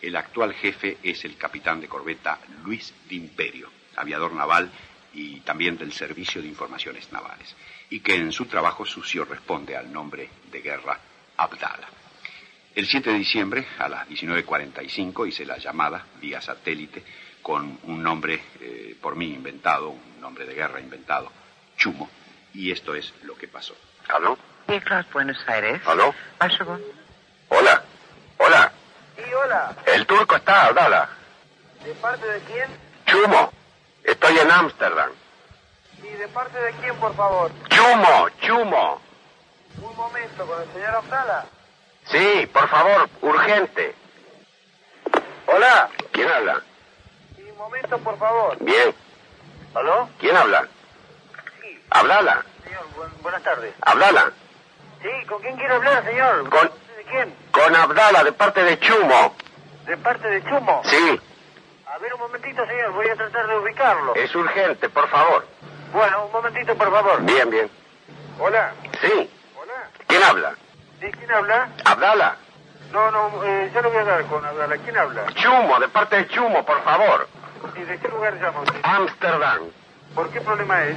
El 0.00 0.14
actual 0.14 0.54
jefe 0.54 0.98
es 1.02 1.24
el 1.24 1.36
capitán 1.36 1.80
de 1.80 1.88
corbeta 1.88 2.38
Luis 2.62 2.94
de 3.08 3.16
Imperio, 3.16 3.68
aviador 3.96 4.32
naval 4.32 4.70
y 5.12 5.40
también 5.40 5.76
del 5.76 5.92
Servicio 5.92 6.40
de 6.40 6.46
Informaciones 6.46 7.10
Navales, 7.10 7.56
y 7.90 7.98
que 7.98 8.14
en 8.14 8.30
su 8.30 8.46
trabajo 8.46 8.86
sucio 8.86 9.24
responde 9.24 9.76
al 9.76 9.92
nombre 9.92 10.30
de 10.52 10.60
guerra 10.60 11.00
Abdala. 11.36 11.88
El 12.76 12.86
7 12.86 13.10
de 13.10 13.18
diciembre, 13.18 13.66
a 13.80 13.88
las 13.88 14.08
19.45, 14.08 15.26
hice 15.26 15.44
la 15.44 15.58
llamada 15.58 16.06
vía 16.20 16.40
satélite 16.40 17.02
con 17.42 17.80
un 17.82 18.00
nombre 18.00 18.40
eh, 18.60 18.96
por 19.02 19.16
mí 19.16 19.34
inventado, 19.34 19.90
un 19.90 20.20
nombre 20.20 20.46
de 20.46 20.54
guerra 20.54 20.78
inventado, 20.78 21.32
Chumo, 21.76 22.08
y 22.54 22.70
esto 22.70 22.94
es 22.94 23.12
lo 23.24 23.34
que 23.34 23.48
pasó. 23.48 23.76
¿Aló? 24.06 24.51
Aircraft 24.72 25.12
Buenos 25.12 25.36
Aires. 25.48 25.80
¿Aló? 25.86 26.14
Al 26.38 26.56
segundo. 26.56 26.84
Hola. 27.50 27.82
Hola. 28.38 28.72
Sí, 29.16 29.22
hola. 29.34 29.72
El 29.86 30.06
turco 30.06 30.36
está, 30.36 30.66
Abdala. 30.66 31.08
¿De 31.84 31.92
parte 31.94 32.26
de 32.26 32.40
quién? 32.40 32.66
Chumo. 33.06 33.52
Estoy 34.04 34.38
en 34.38 34.50
Ámsterdam. 34.50 35.10
Sí, 36.00 36.08
¿de 36.08 36.26
parte 36.28 36.58
de 36.58 36.72
quién, 36.74 36.96
por 36.96 37.14
favor? 37.14 37.50
Chumo, 37.68 38.28
Chumo. 38.40 39.00
Un 39.80 39.96
momento, 39.96 40.46
con 40.46 40.62
el 40.62 40.72
señor 40.72 40.94
Abdala. 40.96 41.44
Sí, 42.06 42.48
por 42.52 42.68
favor, 42.68 43.08
urgente. 43.20 43.94
Hola. 45.46 45.90
¿Quién 46.12 46.28
habla? 46.30 46.62
Sí, 47.36 47.42
un 47.42 47.56
momento, 47.58 47.98
por 47.98 48.18
favor. 48.18 48.56
Bien. 48.60 48.94
¿Aló? 49.74 50.08
¿Quién 50.18 50.36
habla? 50.36 50.66
Hablala. 51.90 52.42
Señor, 52.64 52.86
buen- 52.96 53.22
buenas 53.22 53.42
tardes. 53.42 53.74
Hablala. 53.82 54.32
Sí, 55.02 55.26
¿con 55.26 55.40
quién 55.42 55.56
quiero 55.56 55.74
hablar, 55.76 56.04
señor? 56.04 56.48
Con- 56.48 56.68
¿De 56.96 57.04
quién? 57.10 57.34
Con 57.50 57.74
Abdala, 57.76 58.24
de 58.24 58.32
parte 58.32 58.62
de 58.62 58.78
Chumo. 58.78 59.34
¿De 59.86 59.96
parte 59.96 60.28
de 60.28 60.42
Chumo? 60.44 60.82
Sí, 60.84 61.20
A 61.86 61.98
ver, 61.98 62.14
un 62.14 62.20
momentito, 62.20 62.64
señor, 62.66 62.92
voy 62.92 63.08
a 63.08 63.16
tratar 63.16 63.46
de 63.48 63.56
ubicarlo. 63.58 64.14
es 64.14 64.34
urgente, 64.34 64.88
por 64.88 65.08
favor. 65.08 65.46
Bueno, 65.92 66.24
un 66.26 66.32
momentito, 66.32 66.74
por 66.76 66.90
favor. 66.90 67.20
Bien, 67.22 67.50
bien. 67.50 67.70
Hola. 68.38 68.72
Sí. 69.00 69.30
Hola. 69.60 69.88
¿Quién 70.06 70.22
habla? 70.22 70.54
¿Sí, 71.00 71.06
quién 71.18 71.30
habla? 71.30 71.68
Abdala. 71.84 72.36
No, 72.92 73.10
no, 73.10 73.44
eh, 73.44 73.70
yo 73.74 73.82
no 73.82 73.88
voy 73.88 73.98
a 73.98 74.00
hablar 74.00 74.24
con 74.24 74.44
Abdala. 74.44 74.76
¿Quién 74.78 74.96
habla? 74.96 75.26
Chumo, 75.34 75.78
de 75.80 75.88
parte 75.88 76.16
de 76.16 76.28
Chumo, 76.28 76.64
por 76.64 76.82
favor. 76.82 77.28
¿Y 77.76 77.80
de 77.82 77.98
qué 77.98 78.08
lugar 78.08 78.34
llama 78.40 78.60
usted? 78.60 78.80
Ámsterdam. 78.82 79.62
¿Por 80.14 80.30
qué 80.30 80.40
problema 80.40 80.84
es? 80.84 80.96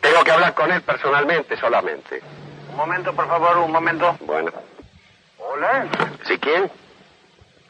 Tengo 0.00 0.22
que 0.24 0.32
hablar 0.32 0.54
con 0.54 0.70
él 0.72 0.82
personalmente 0.82 1.56
solamente. 1.56 2.20
Un 2.74 2.80
momento, 2.80 3.12
por 3.14 3.28
favor, 3.28 3.56
un 3.58 3.70
momento. 3.70 4.16
Bueno. 4.22 4.50
Hola. 5.38 5.86
¿Sí 6.24 6.36
quién? 6.38 6.68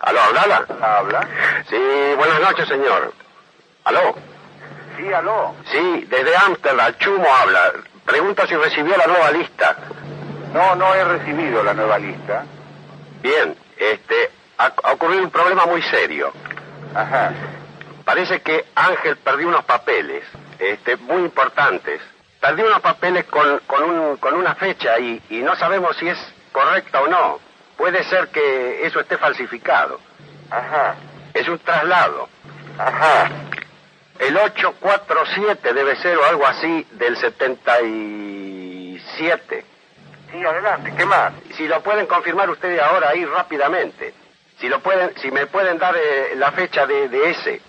¿Aló, 0.01 0.19
Abdala? 0.19 0.65
¿Habla? 0.81 1.29
Sí, 1.69 1.77
buenas 2.17 2.41
noches, 2.41 2.67
señor. 2.67 3.13
¿Aló? 3.85 4.15
Sí, 4.97 5.13
aló. 5.13 5.55
Sí, 5.71 6.07
desde 6.09 6.35
Ámsterdam, 6.35 6.95
Chumo 6.97 7.27
habla. 7.35 7.73
Pregunta 8.07 8.47
si 8.47 8.57
recibió 8.57 8.97
la 8.97 9.07
nueva 9.07 9.31
lista. 9.31 9.77
No, 10.55 10.75
no 10.75 10.95
he 10.95 11.05
recibido 11.05 11.63
la 11.63 11.75
nueva 11.75 11.99
lista. 11.99 12.47
Bien, 13.21 13.55
este, 13.77 14.31
ha, 14.57 14.73
ha 14.85 14.93
ocurrido 14.93 15.23
un 15.23 15.31
problema 15.31 15.67
muy 15.67 15.83
serio. 15.83 16.33
Ajá. 16.95 17.31
Parece 18.07 18.41
que 18.41 18.65
Ángel 18.75 19.19
perdió 19.19 19.49
unos 19.49 19.67
papeles, 19.67 20.25
este, 20.59 20.97
muy 20.97 21.25
importantes. 21.25 22.01
Perdió 22.45 22.67
unos 22.67 22.83
papeles 22.83 23.25
con, 23.25 23.59
con, 23.61 23.85
un, 23.85 24.19
con 24.19 24.35
una 24.35 24.55
fecha 24.55 24.99
y, 24.99 25.19
y 25.31 25.39
no 25.39 25.57
sabemos 25.57 25.97
si 25.97 26.07
es 26.07 26.19
correcta 26.53 27.01
o 27.01 27.09
no. 27.09 27.41
Puede 27.75 28.05
ser 28.05 28.29
que 28.29 28.85
eso 28.87 29.01
esté 29.01 29.17
falsificado. 29.17 29.99
Ajá. 30.51 30.95
Es 31.33 31.49
un 31.49 31.59
traslado. 31.61 32.29
Ajá. 32.79 33.31
El 34.19 34.37
847 34.37 35.73
debe 35.73 35.97
ser 35.97 36.19
o 36.19 36.25
algo 36.27 36.47
así 36.47 36.87
del 36.91 37.17
76. 37.17 39.03
siete. 39.17 39.65
Sí, 40.31 40.45
adelante, 40.45 40.93
¿qué 40.99 41.07
más? 41.07 41.33
Si 41.57 41.67
lo 41.67 41.81
pueden 41.81 42.07
confirmar 42.07 42.51
ustedes 42.51 42.79
ahora 42.83 43.09
ahí 43.09 43.25
rápidamente. 43.25 44.13
Si 44.61 44.69
lo 44.69 44.81
pueden, 44.81 45.17
si 45.17 45.31
me 45.31 45.47
pueden 45.47 45.79
dar 45.79 45.97
eh, 45.97 46.35
la 46.37 46.53
fecha 46.53 46.87
de, 46.87 47.09
de 47.09 47.31
ese. 47.31 47.63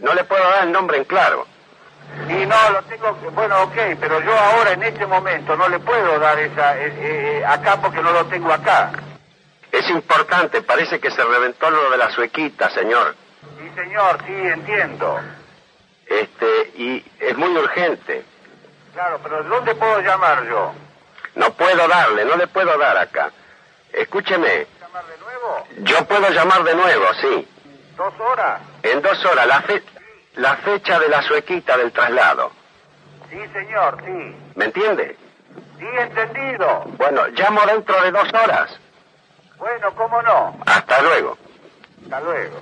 No 0.00 0.12
le 0.12 0.24
puedo 0.24 0.44
dar 0.50 0.64
el 0.64 0.72
nombre 0.72 0.98
en 0.98 1.04
claro. 1.04 1.46
Y 2.28 2.46
no, 2.46 2.70
lo 2.70 2.82
tengo, 2.82 3.14
bueno, 3.32 3.62
ok, 3.62 3.76
pero 3.98 4.20
yo 4.20 4.38
ahora 4.38 4.72
en 4.72 4.82
este 4.82 5.06
momento 5.06 5.56
no 5.56 5.68
le 5.68 5.78
puedo 5.80 6.18
dar 6.18 6.38
esa, 6.38 6.78
eh, 6.78 6.92
eh, 6.96 7.44
acá 7.46 7.80
porque 7.80 8.02
no 8.02 8.12
lo 8.12 8.26
tengo 8.26 8.52
acá. 8.52 8.92
Es 9.70 9.88
importante, 9.88 10.62
parece 10.62 11.00
que 11.00 11.10
se 11.10 11.24
reventó 11.24 11.70
lo 11.70 11.90
de 11.90 11.96
la 11.96 12.10
suequita, 12.10 12.70
señor. 12.70 13.16
Sí, 13.58 13.70
señor, 13.74 14.18
sí, 14.26 14.34
entiendo. 14.34 15.20
Este, 16.06 16.72
y 16.76 17.04
es 17.18 17.36
muy 17.36 17.56
urgente. 17.56 18.24
Claro, 18.92 19.18
pero 19.22 19.42
¿dónde 19.44 19.74
puedo 19.74 20.00
llamar 20.00 20.46
yo? 20.46 20.72
No 21.34 21.50
puedo 21.54 21.88
darle, 21.88 22.26
no 22.26 22.36
le 22.36 22.46
puedo 22.46 22.76
dar 22.76 22.98
acá. 22.98 23.30
Escúcheme. 23.92 24.66
¿Llamar 24.80 25.04
de 25.06 25.18
nuevo? 25.18 25.66
Yo 25.78 26.04
puedo 26.04 26.28
llamar 26.30 26.62
de 26.62 26.74
nuevo, 26.74 27.06
sí. 27.20 27.48
¿Dos 27.96 28.12
horas? 28.20 28.60
En 28.82 29.00
dos 29.00 29.24
horas, 29.24 29.46
la, 29.46 29.62
fe 29.62 29.82
la 30.36 30.56
fecha 30.56 30.98
de 30.98 31.08
la 31.08 31.22
suequita 31.22 31.76
del 31.76 31.92
traslado. 31.92 32.52
Sí, 33.30 33.38
señor, 33.52 33.98
sí. 34.04 34.36
¿Me 34.54 34.66
entiende? 34.66 35.16
Sí, 35.78 35.86
entendido. 35.98 36.84
Bueno, 36.96 37.26
llamo 37.28 37.60
dentro 37.66 38.02
de 38.02 38.10
dos 38.10 38.28
horas. 38.32 38.78
Bueno, 39.58 39.94
¿cómo 39.94 40.20
no? 40.22 40.58
Hasta 40.66 41.02
luego. 41.02 41.38
Hasta 42.04 42.20
luego. 42.20 42.60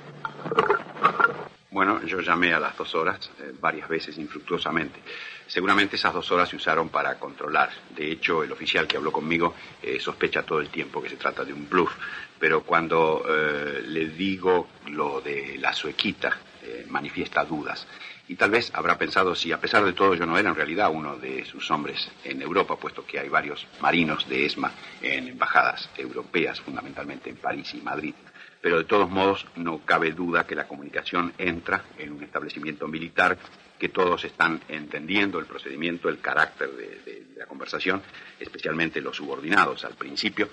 Bueno, 1.71 2.03
yo 2.03 2.19
llamé 2.19 2.53
a 2.53 2.59
las 2.59 2.75
dos 2.77 2.93
horas 2.95 3.31
eh, 3.39 3.53
varias 3.59 3.87
veces 3.87 4.17
infructuosamente. 4.17 4.99
Seguramente 5.47 5.95
esas 5.95 6.13
dos 6.13 6.29
horas 6.31 6.49
se 6.49 6.57
usaron 6.57 6.89
para 6.89 7.15
controlar. 7.15 7.69
De 7.89 8.11
hecho, 8.11 8.43
el 8.43 8.51
oficial 8.51 8.87
que 8.87 8.97
habló 8.97 9.11
conmigo 9.11 9.55
eh, 9.81 9.99
sospecha 9.99 10.43
todo 10.43 10.59
el 10.59 10.69
tiempo 10.69 11.01
que 11.01 11.09
se 11.09 11.15
trata 11.15 11.45
de 11.45 11.53
un 11.53 11.69
bluff. 11.69 11.91
Pero 12.39 12.63
cuando 12.63 13.23
eh, 13.27 13.83
le 13.85 14.07
digo 14.07 14.67
lo 14.87 15.21
de 15.21 15.57
la 15.59 15.73
suequita, 15.73 16.37
eh, 16.63 16.85
manifiesta 16.89 17.43
dudas. 17.45 17.87
Y 18.27 18.35
tal 18.35 18.51
vez 18.51 18.71
habrá 18.73 18.97
pensado 18.97 19.35
si 19.35 19.51
a 19.51 19.59
pesar 19.59 19.83
de 19.83 19.93
todo 19.93 20.15
yo 20.15 20.25
no 20.25 20.37
era 20.37 20.49
en 20.49 20.55
realidad 20.55 20.89
uno 20.91 21.17
de 21.17 21.43
sus 21.45 21.69
hombres 21.71 22.09
en 22.23 22.41
Europa, 22.41 22.77
puesto 22.77 23.05
que 23.05 23.19
hay 23.19 23.29
varios 23.29 23.67
marinos 23.81 24.27
de 24.29 24.45
ESMA 24.45 24.71
en 25.01 25.27
embajadas 25.27 25.89
europeas, 25.97 26.61
fundamentalmente 26.61 27.29
en 27.29 27.37
París 27.37 27.73
y 27.73 27.81
Madrid. 27.81 28.13
Pero 28.61 28.77
de 28.77 28.83
todos 28.85 29.09
modos 29.09 29.45
no 29.55 29.79
cabe 29.79 30.11
duda 30.11 30.45
que 30.45 30.55
la 30.55 30.67
comunicación 30.67 31.33
entra 31.37 31.83
en 31.97 32.13
un 32.13 32.23
establecimiento 32.23 32.87
militar, 32.87 33.37
que 33.79 33.89
todos 33.89 34.23
están 34.23 34.61
entendiendo 34.69 35.39
el 35.39 35.47
procedimiento, 35.47 36.07
el 36.07 36.19
carácter 36.19 36.69
de, 36.71 37.01
de, 37.03 37.25
de 37.25 37.39
la 37.39 37.47
conversación, 37.47 38.01
especialmente 38.39 39.01
los 39.01 39.17
subordinados 39.17 39.83
al 39.83 39.95
principio, 39.95 40.47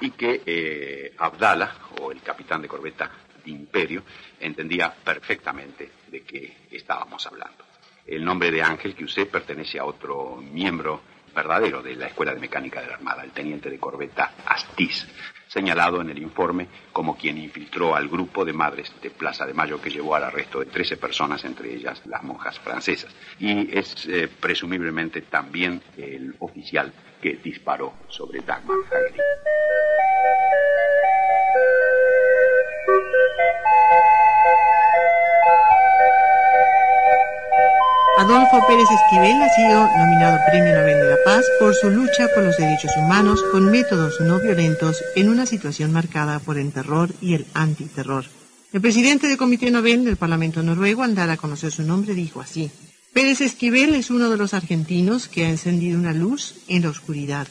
y 0.00 0.10
que 0.10 0.42
eh, 0.44 1.14
Abdala, 1.18 1.74
o 2.00 2.12
el 2.12 2.20
capitán 2.20 2.62
de 2.62 2.68
corbeta 2.68 3.10
Imperio, 3.46 4.02
entendía 4.40 4.92
perfectamente 4.92 5.90
de 6.08 6.22
qué 6.22 6.56
estábamos 6.70 7.26
hablando. 7.26 7.64
El 8.06 8.24
nombre 8.24 8.50
de 8.50 8.62
Ángel 8.62 8.94
que 8.94 9.04
usé 9.04 9.26
pertenece 9.26 9.78
a 9.78 9.84
otro 9.84 10.36
miembro 10.36 11.00
verdadero 11.34 11.82
de 11.82 11.94
la 11.94 12.06
Escuela 12.06 12.32
de 12.32 12.40
Mecánica 12.40 12.80
de 12.80 12.86
la 12.86 12.94
Armada, 12.94 13.22
el 13.22 13.32
teniente 13.32 13.68
de 13.68 13.78
corbeta 13.78 14.32
Astiz, 14.46 15.06
señalado 15.48 16.00
en 16.00 16.08
el 16.08 16.18
informe 16.18 16.66
como 16.92 17.16
quien 17.16 17.36
infiltró 17.36 17.94
al 17.94 18.08
grupo 18.08 18.44
de 18.44 18.54
madres 18.54 18.92
de 19.02 19.10
Plaza 19.10 19.44
de 19.44 19.52
Mayo 19.52 19.80
que 19.80 19.90
llevó 19.90 20.14
al 20.14 20.24
arresto 20.24 20.60
de 20.60 20.66
13 20.66 20.96
personas, 20.96 21.44
entre 21.44 21.74
ellas 21.74 22.00
las 22.06 22.22
monjas 22.22 22.58
francesas. 22.58 23.14
Y 23.38 23.76
es 23.76 24.06
eh, 24.06 24.28
presumiblemente 24.40 25.22
también 25.22 25.82
el 25.96 26.34
oficial 26.38 26.92
que 27.20 27.34
disparó 27.36 27.92
sobre 28.08 28.40
Dagmar 28.40 28.78
Hagrid. 28.90 29.20
Adolfo 38.28 38.66
Pérez 38.66 38.88
Esquivel 38.90 39.40
ha 39.40 39.48
sido 39.50 39.86
nominado 39.98 40.38
Premio 40.50 40.74
Nobel 40.74 40.98
de 40.98 41.10
la 41.10 41.16
Paz 41.24 41.44
por 41.60 41.76
su 41.76 41.90
lucha 41.90 42.26
por 42.34 42.42
los 42.42 42.56
derechos 42.56 42.90
humanos 42.96 43.40
con 43.52 43.70
métodos 43.70 44.20
no 44.20 44.40
violentos 44.40 45.00
en 45.14 45.28
una 45.28 45.46
situación 45.46 45.92
marcada 45.92 46.40
por 46.40 46.58
el 46.58 46.72
terror 46.72 47.10
y 47.20 47.34
el 47.34 47.46
antiterror. 47.54 48.24
El 48.72 48.80
presidente 48.80 49.28
del 49.28 49.36
Comité 49.36 49.70
Nobel 49.70 50.04
del 50.04 50.16
Parlamento 50.16 50.60
noruego, 50.64 51.04
al 51.04 51.16
a 51.16 51.36
conocer 51.36 51.70
su 51.70 51.84
nombre, 51.84 52.14
dijo 52.14 52.40
así. 52.40 52.68
Pérez 53.12 53.42
Esquivel 53.42 53.94
es 53.94 54.10
uno 54.10 54.28
de 54.28 54.36
los 54.36 54.54
argentinos 54.54 55.28
que 55.28 55.46
ha 55.46 55.48
encendido 55.48 55.96
una 55.96 56.12
luz 56.12 56.56
en 56.66 56.82
la 56.82 56.90
oscuridad. 56.90 57.46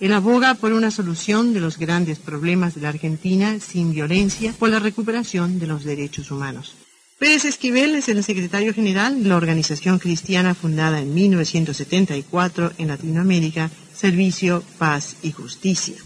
Él 0.00 0.12
aboga 0.12 0.54
por 0.54 0.72
una 0.72 0.90
solución 0.90 1.54
de 1.54 1.60
los 1.60 1.78
grandes 1.78 2.18
problemas 2.18 2.74
de 2.74 2.80
la 2.80 2.88
Argentina 2.88 3.60
sin 3.60 3.92
violencia 3.92 4.52
por 4.58 4.70
la 4.70 4.80
recuperación 4.80 5.60
de 5.60 5.68
los 5.68 5.84
derechos 5.84 6.32
humanos. 6.32 6.74
Pérez 7.18 7.46
Esquivel 7.46 7.94
es 7.94 8.10
el 8.10 8.22
secretario 8.22 8.74
general 8.74 9.22
de 9.22 9.30
la 9.30 9.36
organización 9.36 9.98
cristiana 9.98 10.54
fundada 10.54 11.00
en 11.00 11.14
1974 11.14 12.72
en 12.76 12.88
Latinoamérica, 12.88 13.70
Servicio, 13.94 14.62
Paz 14.78 15.16
y 15.22 15.32
Justicia. 15.32 15.96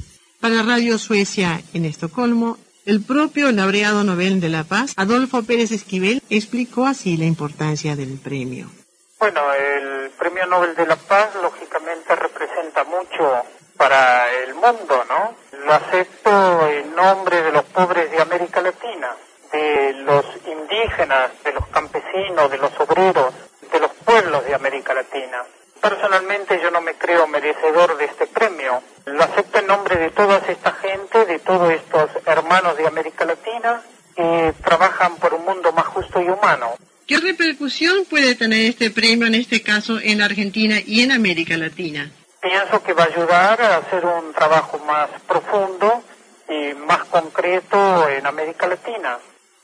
Para 0.41 0.63
Radio 0.63 0.99
Suecia 0.99 1.61
en 1.75 1.85
Estocolmo, 1.85 2.59
el 2.87 3.03
propio 3.03 3.51
laureado 3.51 4.05
Nobel 4.05 4.41
de 4.41 4.51
la 4.51 4.63
Paz, 4.63 4.93
Adolfo 4.97 5.43
Pérez 5.43 5.73
Esquivel, 5.73 6.23
explicó 6.31 6.87
así 6.87 7.17
la 7.17 7.25
importancia 7.25 7.97
del 7.97 8.17
premio. 8.19 8.71
Bueno, 9.19 9.41
el 9.53 10.11
Premio 10.11 10.47
Nobel 10.47 10.77
de 10.77 10.87
la 10.87 10.97
Paz 10.97 11.31
lógicamente 11.43 12.15
representa 12.15 12.85
mucho 12.85 13.43
para 13.77 14.33
el 14.45 14.55
mundo, 14.55 15.05
¿no? 15.09 15.35
Lo 15.67 15.73
acepto 15.73 16.69
en 16.69 16.95
nombre 16.95 17.43
de 17.43 17.51
los 17.51 17.65
pobres 17.65 18.11
de 18.13 18.21
América 18.21 18.61
Latina, 18.61 19.09
de 19.53 19.93
los 20.05 20.25
indígenas, 20.47 21.31
de 21.45 21.53
los 21.53 21.67
campesinos, 21.69 22.51
de 22.51 22.59
los 22.59 22.73
obreros, 22.79 23.35
de 23.73 23.81
los 23.81 23.91
pueblos 24.05 24.45
de 24.45 24.55
América 24.55 24.95
Latina. 24.95 25.43
Personalmente 25.81 26.61
yo 26.63 26.71
no 26.71 26.81
me 26.81 26.95
creo 26.95 27.27
merecedor 27.27 27.97
de 27.97 28.05
este 28.05 28.27
premio. 28.27 28.83
Lo 29.07 29.23
acepto 29.23 29.59
en 29.59 29.67
nombre 29.67 29.97
de 29.97 30.11
toda 30.11 30.39
esta 30.47 30.73
gente, 30.73 31.25
de 31.25 31.39
todos 31.39 31.73
estos 31.73 32.11
hermanos 32.27 32.77
de 32.77 32.87
América 32.87 33.25
Latina 33.25 33.83
que 34.15 34.53
trabajan 34.63 35.17
por 35.17 35.35
un 35.35 35.45
mundo 35.45 35.73
más 35.73 35.87
justo 35.87 36.21
y 36.21 36.29
humano. 36.29 36.75
¿Qué 37.07 37.17
repercusión 37.19 38.05
puede 38.09 38.35
tener 38.35 38.67
este 38.71 38.91
premio 38.91 39.27
en 39.27 39.35
este 39.35 39.63
caso 39.63 39.99
en 40.01 40.21
Argentina 40.21 40.77
y 40.85 41.03
en 41.03 41.13
América 41.13 41.57
Latina? 41.57 42.11
Pienso 42.41 42.83
que 42.83 42.93
va 42.93 43.05
a 43.05 43.07
ayudar 43.07 43.61
a 43.61 43.77
hacer 43.79 44.05
un 44.05 44.33
trabajo 44.33 44.79
más 44.81 45.09
profundo 45.27 46.03
y 46.49 46.75
más 46.75 47.05
concreto 47.05 48.09
en 48.09 48.27
América 48.27 48.67
Latina. 48.67 49.19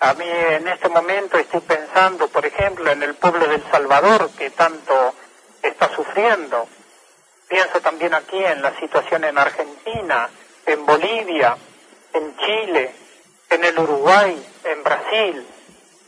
A 0.06 0.14
mí 0.14 0.24
en 0.24 0.68
este 0.68 0.88
momento 0.88 1.36
estoy 1.36 1.62
pensando, 1.62 2.28
por 2.28 2.46
ejemplo, 2.46 2.92
en 2.92 3.02
el 3.02 3.14
pueblo 3.16 3.48
del 3.48 3.60
Salvador 3.72 4.30
que 4.38 4.50
tanto 4.50 5.12
está 5.60 5.92
sufriendo. 5.96 6.68
Pienso 7.48 7.80
también 7.80 8.14
aquí 8.14 8.36
en 8.36 8.62
la 8.62 8.78
situación 8.78 9.24
en 9.24 9.36
Argentina, 9.36 10.30
en 10.64 10.86
Bolivia, 10.86 11.56
en 12.12 12.36
Chile, 12.36 12.92
en 13.50 13.64
el 13.64 13.76
Uruguay, 13.76 14.40
en 14.62 14.84
Brasil, 14.84 15.44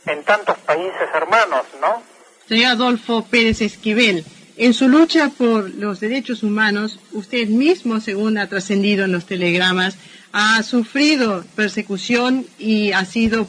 en 0.05 0.23
tantos 0.23 0.57
países 0.59 1.09
hermanos, 1.13 1.65
¿no? 1.81 2.01
Señor 2.47 2.71
Adolfo 2.71 3.25
Pérez 3.29 3.59
Esquivel, 3.59 4.25
en 4.59 4.73
su 4.73 4.89
lucha 4.89 5.31
por 5.37 5.69
los 5.75 6.01
derechos 6.01 6.43
humanos, 6.43 6.99
usted 7.13 7.47
mismo, 7.47 8.01
según 8.01 8.37
ha 8.37 8.49
trascendido 8.49 9.05
en 9.05 9.13
los 9.13 9.25
telegramas, 9.25 9.97
ha 10.33 10.61
sufrido 10.63 11.45
persecución 11.55 12.45
y 12.57 12.91
ha 12.91 13.05
sido 13.05 13.47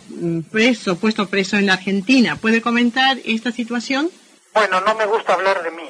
preso, 0.52 0.96
puesto 1.00 1.28
preso 1.28 1.56
en 1.56 1.66
la 1.66 1.74
Argentina. 1.74 2.36
¿Puede 2.36 2.62
comentar 2.62 3.18
esta 3.24 3.50
situación? 3.50 4.08
Bueno, 4.54 4.80
no 4.82 4.94
me 4.94 5.04
gusta 5.06 5.34
hablar 5.34 5.64
de 5.64 5.72
mí. 5.72 5.88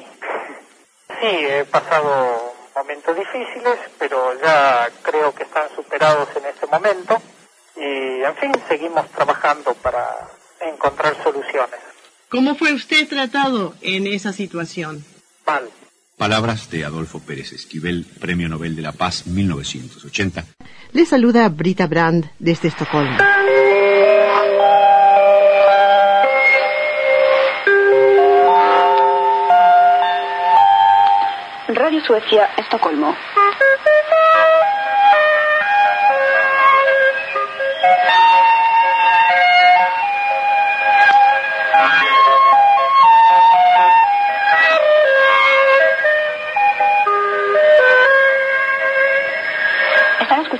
Sí, 1.19 1.27
he 1.27 1.65
pasado 1.65 2.55
momentos 2.75 3.15
difíciles, 3.15 3.77
pero 3.99 4.33
ya 4.41 4.89
creo 5.03 5.35
que 5.35 5.43
están 5.43 5.69
superados 5.75 6.29
en 6.35 6.45
este 6.47 6.65
momento. 6.65 7.21
Y, 7.75 8.23
en 8.23 8.35
fin, 8.37 8.51
seguimos 8.67 9.07
trabajando 9.11 9.75
para 9.75 10.03
encontrar 10.61 11.15
soluciones. 11.23 11.79
¿Cómo 12.29 12.55
fue 12.55 12.73
usted 12.73 13.07
tratado 13.07 13.75
en 13.81 14.07
esa 14.07 14.33
situación? 14.33 15.05
Palabras 16.17 16.69
de 16.69 16.85
Adolfo 16.85 17.19
Pérez 17.19 17.51
Esquivel, 17.51 18.05
Premio 18.19 18.47
Nobel 18.47 18.75
de 18.75 18.83
la 18.83 18.91
Paz 18.91 19.25
1980. 19.25 20.45
Le 20.93 21.05
saluda 21.05 21.49
Brita 21.49 21.87
Brand 21.87 22.29
desde 22.37 22.67
Estocolmo. 22.67 23.17
Radio 31.69 32.05
Suecia, 32.05 32.49
Estocolmo. 32.57 33.15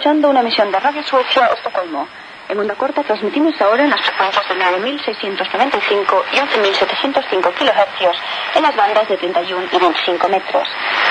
Escuchando 0.02 0.32
una 0.32 0.42
emisión 0.42 0.72
de 0.72 0.80
Radio 0.80 1.04
Suecia 1.04 1.46
Estocolmo. 1.56 2.08
En 2.50 2.58
onda 2.58 2.74
corta 2.74 3.04
transmitimos 3.04 3.54
ahora 3.62 3.84
en 3.84 3.92
las 3.92 4.02
frecuencias 4.02 4.50
de 4.50 4.56
9.695 4.56 6.24
y 6.34 6.38
11.705 6.38 7.54
kHz 7.54 8.58
en 8.58 8.64
las 8.64 8.76
bandas 8.76 9.08
de 9.08 9.18
31 9.18 9.68
y 9.72 9.78
25 9.78 10.28
metros. 10.28 10.68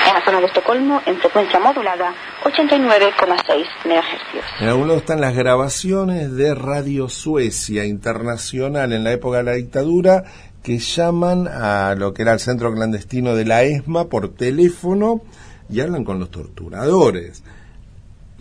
En 0.09 0.13
la 0.13 0.25
zona 0.25 0.41
de 0.41 0.47
Estocolmo, 0.47 1.01
en 1.05 1.17
frecuencia 1.19 1.57
modulada, 1.61 2.13
89,6 2.43 3.65
MHz. 3.85 4.61
En 4.61 4.67
algún 4.67 4.89
lado 4.89 4.99
están 4.99 5.21
las 5.21 5.35
grabaciones 5.37 6.35
de 6.35 6.53
Radio 6.53 7.07
Suecia 7.07 7.85
Internacional 7.85 8.91
en 8.91 9.05
la 9.05 9.13
época 9.13 9.37
de 9.37 9.43
la 9.43 9.53
dictadura 9.53 10.25
que 10.61 10.79
llaman 10.79 11.47
a 11.47 11.95
lo 11.95 12.13
que 12.13 12.23
era 12.23 12.33
el 12.33 12.41
centro 12.41 12.73
clandestino 12.73 13.35
de 13.35 13.45
la 13.45 13.63
ESMA 13.63 14.09
por 14.09 14.35
teléfono 14.35 15.21
y 15.69 15.79
hablan 15.79 16.03
con 16.03 16.19
los 16.19 16.29
torturadores. 16.29 17.41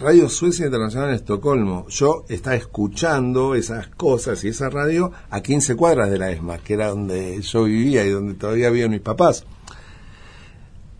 Radio 0.00 0.30
Suecia 0.30 0.64
Internacional 0.64 1.10
en 1.10 1.16
Estocolmo. 1.16 1.86
Yo 1.90 2.24
estaba 2.30 2.56
escuchando 2.56 3.54
esas 3.54 3.88
cosas 3.88 4.42
y 4.44 4.48
esa 4.48 4.70
radio 4.70 5.12
a 5.28 5.42
15 5.42 5.76
cuadras 5.76 6.10
de 6.10 6.16
la 6.16 6.30
ESMA, 6.30 6.56
que 6.56 6.72
era 6.72 6.88
donde 6.88 7.42
yo 7.42 7.64
vivía 7.64 8.06
y 8.06 8.10
donde 8.10 8.32
todavía 8.32 8.70
vivían 8.70 8.92
mis 8.92 9.02
papás. 9.02 9.44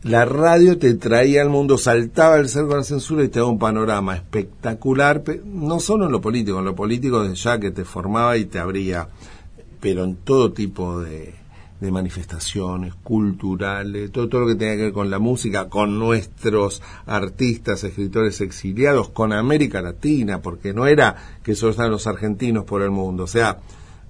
La 0.03 0.27
radio 0.27 0.79
te 0.79 0.93
traía 0.95 1.41
al 1.41 1.49
mundo, 1.49 1.79
saltaba 1.79 2.37
el 2.37 2.51
cerco 2.51 2.73
de 2.73 2.77
la 2.77 2.85
censura 2.85 3.25
y 3.25 3.29
te 3.29 3.39
daba 3.39 3.51
un 3.51 3.59
panorama 3.59 4.17
espectacular, 4.17 5.25
no 5.47 5.81
solo 5.81 6.05
en 6.05 6.13
lo 6.13 6.21
político, 6.21 6.59
en 6.59 6.67
lo 6.67 6.75
político 6.75 7.23
desde 7.23 7.37
ya 7.37 7.59
que 7.59 7.71
te 7.71 7.87
formaba 7.87 8.37
y 8.37 8.45
te 8.45 8.59
abría, 8.59 9.09
pero 9.81 10.05
en 10.05 10.17
todo 10.17 10.53
tipo 10.53 11.01
de, 11.01 11.40
de 11.81 11.91
manifestaciones 11.91 12.95
culturales, 12.95 14.13
todo, 14.13 14.29
todo 14.29 14.43
lo 14.43 14.47
que 14.49 14.55
tenga 14.55 14.77
que 14.77 14.83
ver 14.83 14.93
con 14.93 15.11
la 15.11 15.19
música, 15.19 15.69
con 15.69 15.99
nuestros 15.99 16.83
artistas, 17.07 17.83
escritores 17.85 18.41
exiliados, 18.43 19.09
con 19.09 19.33
América 19.33 19.81
Latina, 19.81 20.43
porque 20.43 20.75
no 20.75 20.87
era 20.87 21.39
que 21.43 21.55
solo 21.55 21.71
estaban 21.71 21.93
los 21.93 22.07
argentinos 22.07 22.65
por 22.65 22.83
el 22.83 22.91
mundo. 22.91 23.25
O 23.25 23.27
sea, 23.27 23.59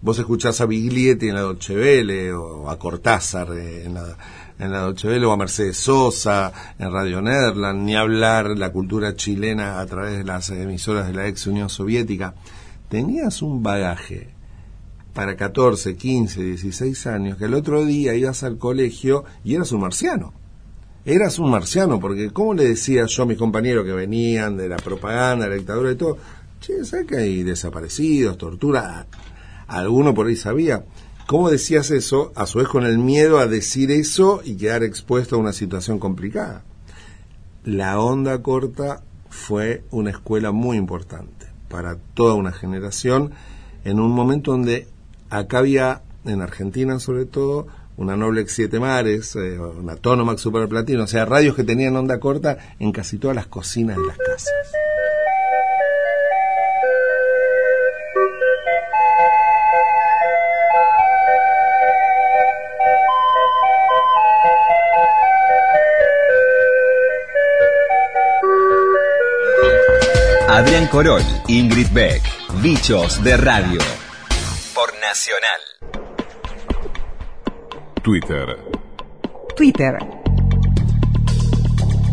vos 0.02 0.18
escuchás 0.18 0.60
a 0.60 0.66
Biglietti 0.66 1.28
en 1.28 1.36
la 1.36 1.42
Dolce 1.42 1.76
Vele, 1.76 2.32
o 2.32 2.68
a 2.68 2.78
Cortázar 2.78 3.52
en 3.52 3.94
la, 3.94 4.16
en 4.58 4.72
la 4.72 4.80
Dolce 4.80 5.06
Vele, 5.06 5.26
o 5.26 5.32
a 5.32 5.36
Mercedes 5.36 5.78
Sosa 5.78 6.52
en 6.76 6.90
Radio 6.90 7.22
Nederland, 7.22 7.84
ni 7.84 7.94
hablar 7.94 8.58
la 8.58 8.72
cultura 8.72 9.14
chilena 9.14 9.78
a 9.78 9.86
través 9.86 10.18
de 10.18 10.24
las 10.24 10.50
emisoras 10.50 11.06
de 11.06 11.14
la 11.14 11.28
ex 11.28 11.46
Unión 11.46 11.68
Soviética. 11.68 12.34
Tenías 12.88 13.42
un 13.42 13.62
bagaje 13.62 14.39
para 15.12 15.36
14, 15.36 15.96
15, 15.96 16.42
16 16.42 17.06
años, 17.06 17.36
que 17.36 17.46
el 17.46 17.54
otro 17.54 17.84
día 17.84 18.14
ibas 18.14 18.42
al 18.42 18.58
colegio 18.58 19.24
y 19.44 19.54
eras 19.54 19.72
un 19.72 19.80
marciano. 19.80 20.32
Eras 21.04 21.38
un 21.38 21.50
marciano, 21.50 21.98
porque 21.98 22.30
¿cómo 22.30 22.54
le 22.54 22.68
decía 22.68 23.06
yo 23.06 23.22
a 23.22 23.26
mis 23.26 23.38
compañeros 23.38 23.84
que 23.84 23.92
venían 23.92 24.56
de 24.56 24.68
la 24.68 24.76
propaganda, 24.76 25.44
de 25.44 25.50
la 25.50 25.56
dictadura 25.56 25.92
y 25.92 25.96
todo? 25.96 26.18
Che, 26.60 26.84
¿sabes 26.84 27.06
que 27.06 27.16
hay 27.16 27.42
desaparecidos, 27.42 28.36
tortura? 28.36 29.06
Alguno 29.66 30.12
por 30.12 30.26
ahí 30.26 30.36
sabía. 30.36 30.84
¿Cómo 31.26 31.48
decías 31.48 31.90
eso? 31.90 32.32
A 32.34 32.46
su 32.46 32.58
vez 32.58 32.68
con 32.68 32.84
el 32.84 32.98
miedo 32.98 33.38
a 33.38 33.46
decir 33.46 33.90
eso 33.90 34.42
y 34.44 34.56
quedar 34.56 34.82
expuesto 34.82 35.36
a 35.36 35.38
una 35.38 35.52
situación 35.52 35.98
complicada. 35.98 36.64
La 37.64 38.00
onda 38.00 38.42
corta 38.42 39.02
fue 39.30 39.84
una 39.90 40.10
escuela 40.10 40.50
muy 40.50 40.76
importante 40.76 41.46
para 41.68 41.96
toda 42.14 42.34
una 42.34 42.52
generación 42.52 43.30
en 43.84 44.00
un 44.00 44.10
momento 44.10 44.50
donde 44.50 44.88
Acá 45.30 45.58
había, 45.58 46.02
en 46.24 46.42
Argentina 46.42 46.98
sobre 46.98 47.24
todo, 47.24 47.68
una 47.96 48.16
Noblex 48.16 48.52
Siete 48.52 48.80
Mares, 48.80 49.36
eh, 49.36 49.58
una 49.60 49.94
Tonomax 49.94 50.40
Super 50.40 50.68
Platino, 50.68 51.04
o 51.04 51.06
sea, 51.06 51.24
radios 51.24 51.54
que 51.54 51.62
tenían 51.62 51.94
onda 51.96 52.18
corta 52.18 52.58
en 52.80 52.90
casi 52.90 53.16
todas 53.16 53.36
las 53.36 53.46
cocinas 53.46 53.96
de 53.96 54.06
las 54.06 54.18
casas. 54.18 54.72
Adrián 70.48 70.88
Corol, 70.88 71.22
Ingrid 71.46 71.88
Beck, 71.92 72.22
Bichos 72.60 73.22
de 73.22 73.36
Radio. 73.36 73.78
Nacional. 75.10 75.60
Twitter. 78.00 78.46
Twitter. 79.56 79.98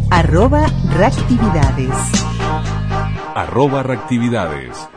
Arroba 0.10 0.66
reactividades. 0.96 1.96
Arroba 3.36 3.84
reactividades. 3.84 4.90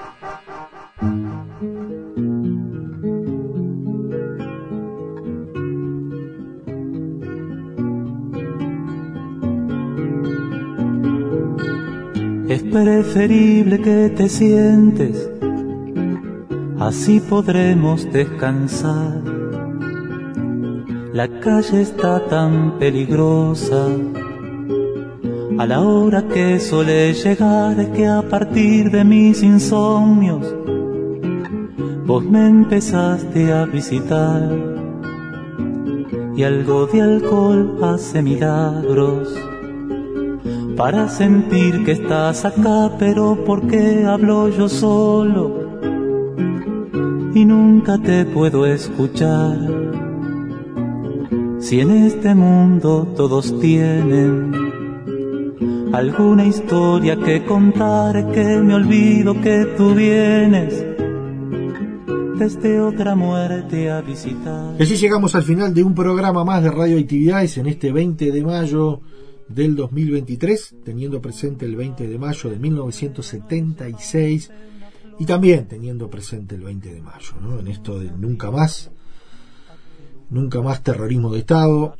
Es 12.48 12.62
preferible 12.62 13.82
que 13.82 14.08
te 14.16 14.26
sientes 14.30 15.39
así 16.80 17.20
podremos 17.20 18.10
descansar. 18.10 19.22
La 21.12 21.28
calle 21.28 21.82
está 21.82 22.26
tan 22.26 22.78
peligrosa, 22.78 23.86
a 25.58 25.66
la 25.66 25.80
hora 25.80 26.26
que 26.26 26.58
suele 26.58 27.12
llegar 27.12 27.92
que 27.92 28.06
a 28.06 28.22
partir 28.22 28.90
de 28.90 29.04
mis 29.04 29.42
insomnios, 29.42 30.54
vos 32.06 32.24
me 32.24 32.48
empezaste 32.48 33.52
a 33.52 33.66
visitar 33.66 34.50
y 36.34 36.42
algo 36.42 36.86
de 36.86 37.02
alcohol 37.02 37.78
hace 37.82 38.22
milagros 38.22 39.28
para 40.78 41.10
sentir 41.10 41.84
que 41.84 41.92
estás 41.92 42.46
acá, 42.46 42.90
pero 42.98 43.36
¿por 43.44 43.68
qué 43.68 44.06
hablo 44.06 44.48
yo 44.48 44.66
solo? 44.66 45.59
Y 47.34 47.44
nunca 47.44 47.98
te 47.98 48.24
puedo 48.24 48.66
escuchar. 48.66 49.58
Si 51.60 51.80
en 51.80 51.90
este 51.90 52.34
mundo 52.34 53.12
todos 53.16 53.58
tienen 53.60 54.52
alguna 55.92 56.46
historia 56.46 57.16
que 57.16 57.44
contar, 57.44 58.32
que 58.32 58.44
me 58.44 58.74
olvido 58.74 59.40
que 59.40 59.66
tú 59.76 59.94
vienes 59.94 60.84
desde 62.36 62.80
otra 62.80 63.14
muerte 63.14 63.90
a 63.90 64.00
visitar. 64.00 64.74
Y 64.78 64.82
así 64.82 64.96
llegamos 64.96 65.34
al 65.34 65.42
final 65.42 65.74
de 65.74 65.84
un 65.84 65.94
programa 65.94 66.42
más 66.42 66.62
de 66.62 66.70
radioactividades 66.70 67.58
en 67.58 67.66
este 67.66 67.92
20 67.92 68.32
de 68.32 68.42
mayo 68.42 69.00
del 69.46 69.76
2023, 69.76 70.76
teniendo 70.84 71.20
presente 71.20 71.66
el 71.66 71.76
20 71.76 72.08
de 72.08 72.18
mayo 72.18 72.48
de 72.48 72.58
1976 72.58 74.50
y 75.20 75.26
también 75.26 75.68
teniendo 75.68 76.08
presente 76.08 76.54
el 76.54 76.62
20 76.62 76.94
de 76.94 77.02
mayo, 77.02 77.34
¿no? 77.42 77.60
en 77.60 77.68
esto 77.68 77.98
de 77.98 78.10
nunca 78.10 78.50
más, 78.50 78.90
nunca 80.30 80.62
más 80.62 80.82
terrorismo 80.82 81.30
de 81.30 81.40
Estado 81.40 81.94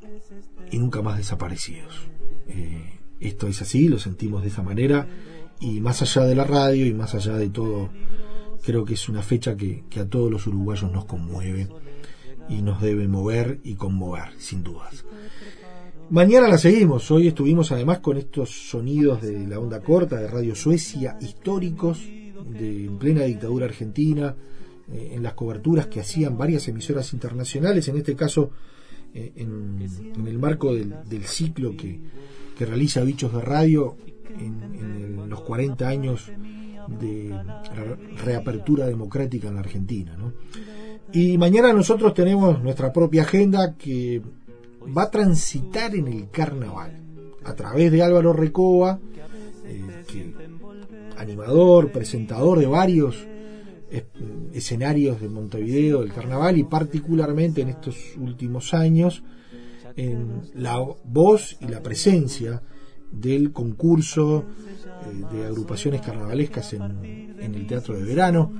y 0.70 0.78
nunca 0.78 1.02
más 1.02 1.18
desaparecidos. 1.18 2.08
Eh, 2.48 2.98
esto 3.20 3.46
es 3.46 3.60
así, 3.60 3.88
lo 3.88 3.98
sentimos 3.98 4.40
de 4.40 4.48
esa 4.48 4.62
manera 4.62 5.06
y 5.60 5.82
más 5.82 6.00
allá 6.00 6.24
de 6.24 6.34
la 6.34 6.44
radio 6.44 6.86
y 6.86 6.94
más 6.94 7.14
allá 7.14 7.36
de 7.36 7.50
todo, 7.50 7.90
creo 8.62 8.86
que 8.86 8.94
es 8.94 9.06
una 9.10 9.20
fecha 9.20 9.54
que, 9.54 9.84
que 9.90 10.00
a 10.00 10.08
todos 10.08 10.30
los 10.30 10.46
uruguayos 10.46 10.90
nos 10.90 11.04
conmueve 11.04 11.68
y 12.48 12.62
nos 12.62 12.80
debe 12.80 13.06
mover 13.06 13.60
y 13.64 13.74
conmover, 13.74 14.30
sin 14.38 14.62
dudas. 14.62 15.04
Mañana 16.08 16.48
la 16.48 16.56
seguimos. 16.56 17.10
Hoy 17.10 17.28
estuvimos 17.28 17.70
además 17.70 17.98
con 17.98 18.16
estos 18.16 18.48
sonidos 18.70 19.20
de 19.20 19.46
la 19.46 19.58
onda 19.58 19.80
corta 19.82 20.16
de 20.16 20.26
Radio 20.26 20.54
Suecia 20.54 21.18
históricos 21.20 22.00
de, 22.48 22.84
en 22.84 22.98
plena 22.98 23.22
dictadura 23.22 23.66
argentina, 23.66 24.34
eh, 24.92 25.12
en 25.12 25.22
las 25.22 25.34
coberturas 25.34 25.86
que 25.86 26.00
hacían 26.00 26.36
varias 26.36 26.66
emisoras 26.68 27.12
internacionales, 27.12 27.86
en 27.88 27.96
este 27.96 28.16
caso 28.16 28.50
eh, 29.14 29.32
en, 29.36 30.26
el 30.26 30.38
marco 30.38 30.74
del, 30.74 31.24
ciclo 31.24 31.76
que, 31.76 31.98
realiza 32.58 33.02
Bichos 33.02 33.32
de 33.32 33.40
Radio 33.40 33.96
en, 34.38 35.28
los 35.30 35.40
40 35.40 35.88
años 35.88 36.30
de 37.00 37.34
reapertura 38.22 38.86
democrática 38.86 39.48
en 39.48 39.54
la 39.54 39.60
Argentina. 39.60 40.14
Y 41.12 41.38
mañana 41.38 41.72
nosotros 41.72 42.12
tenemos 42.12 42.62
nuestra 42.62 42.92
propia 42.92 43.22
agenda 43.22 43.76
que 43.76 44.20
va 44.96 45.04
a 45.04 45.10
transitar 45.10 45.94
en 45.94 46.08
el 46.08 46.30
carnaval 46.30 47.00
a 47.44 47.54
través 47.54 47.90
de 47.90 48.02
Álvaro 48.02 48.32
Recoba, 48.32 48.98
eh, 49.64 50.04
animador, 51.20 51.92
presentador 51.92 52.58
de 52.58 52.66
varios 52.66 53.26
escenarios 54.52 55.20
de 55.20 55.28
Montevideo, 55.28 56.00
del 56.00 56.12
carnaval 56.12 56.58
y 56.58 56.64
particularmente 56.64 57.62
en 57.62 57.70
estos 57.70 57.96
últimos 58.18 58.72
años 58.72 59.22
en 59.96 60.42
la 60.54 60.78
voz 61.04 61.56
y 61.60 61.66
la 61.66 61.82
presencia 61.82 62.62
del 63.10 63.52
concurso 63.52 64.44
eh, 65.04 65.34
de 65.34 65.46
agrupaciones 65.46 66.00
carnavalescas 66.00 66.72
en, 66.74 67.36
en 67.40 67.54
el 67.54 67.66
Teatro 67.66 67.96
de 67.96 68.04
Verano, 68.04 68.52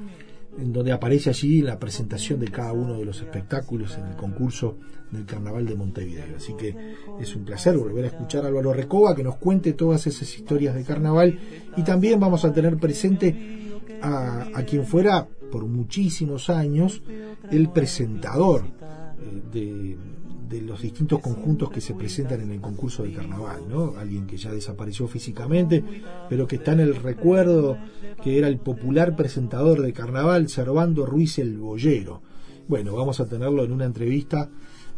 en 0.58 0.72
donde 0.72 0.92
aparece 0.92 1.30
allí 1.30 1.62
la 1.62 1.78
presentación 1.78 2.40
de 2.40 2.48
cada 2.48 2.72
uno 2.72 2.98
de 2.98 3.04
los 3.04 3.20
espectáculos 3.20 3.96
en 3.96 4.06
el 4.06 4.16
concurso 4.16 4.78
del 5.10 5.26
Carnaval 5.26 5.66
de 5.66 5.74
Montevideo. 5.74 6.36
Así 6.36 6.54
que 6.54 6.74
es 7.20 7.34
un 7.34 7.44
placer 7.44 7.76
volver 7.76 8.04
a 8.04 8.08
escuchar 8.08 8.44
a 8.44 8.48
Álvaro 8.48 8.72
Recoba 8.72 9.14
que 9.14 9.22
nos 9.22 9.36
cuente 9.36 9.72
todas 9.72 10.06
esas 10.06 10.34
historias 10.34 10.74
de 10.74 10.84
carnaval 10.84 11.38
y 11.76 11.82
también 11.82 12.20
vamos 12.20 12.44
a 12.44 12.52
tener 12.52 12.76
presente 12.76 13.70
a, 14.02 14.62
quien 14.66 14.86
fuera 14.86 15.26
por 15.50 15.66
muchísimos 15.66 16.48
años 16.48 17.02
el 17.50 17.70
presentador 17.70 18.62
eh, 18.64 19.42
de, 19.52 19.96
de 20.50 20.60
los 20.62 20.82
distintos 20.82 21.20
conjuntos 21.20 21.70
que 21.70 21.80
se 21.80 21.94
presentan 21.94 22.40
en 22.40 22.50
el 22.50 22.60
concurso 22.60 23.04
de 23.04 23.12
carnaval, 23.12 23.62
¿no? 23.68 23.94
Alguien 23.96 24.26
que 24.26 24.36
ya 24.36 24.50
desapareció 24.50 25.06
físicamente, 25.06 25.82
pero 26.28 26.46
que 26.46 26.56
está 26.56 26.72
en 26.72 26.80
el 26.80 26.96
recuerdo 26.96 27.78
que 28.22 28.36
era 28.36 28.48
el 28.48 28.58
popular 28.58 29.14
presentador 29.14 29.80
de 29.80 29.92
carnaval, 29.92 30.48
Servando 30.48 31.06
Ruiz 31.06 31.38
el 31.38 31.56
Boyero. 31.56 32.20
Bueno, 32.66 32.96
vamos 32.96 33.20
a 33.20 33.26
tenerlo 33.26 33.64
en 33.64 33.72
una 33.72 33.84
entrevista 33.84 34.50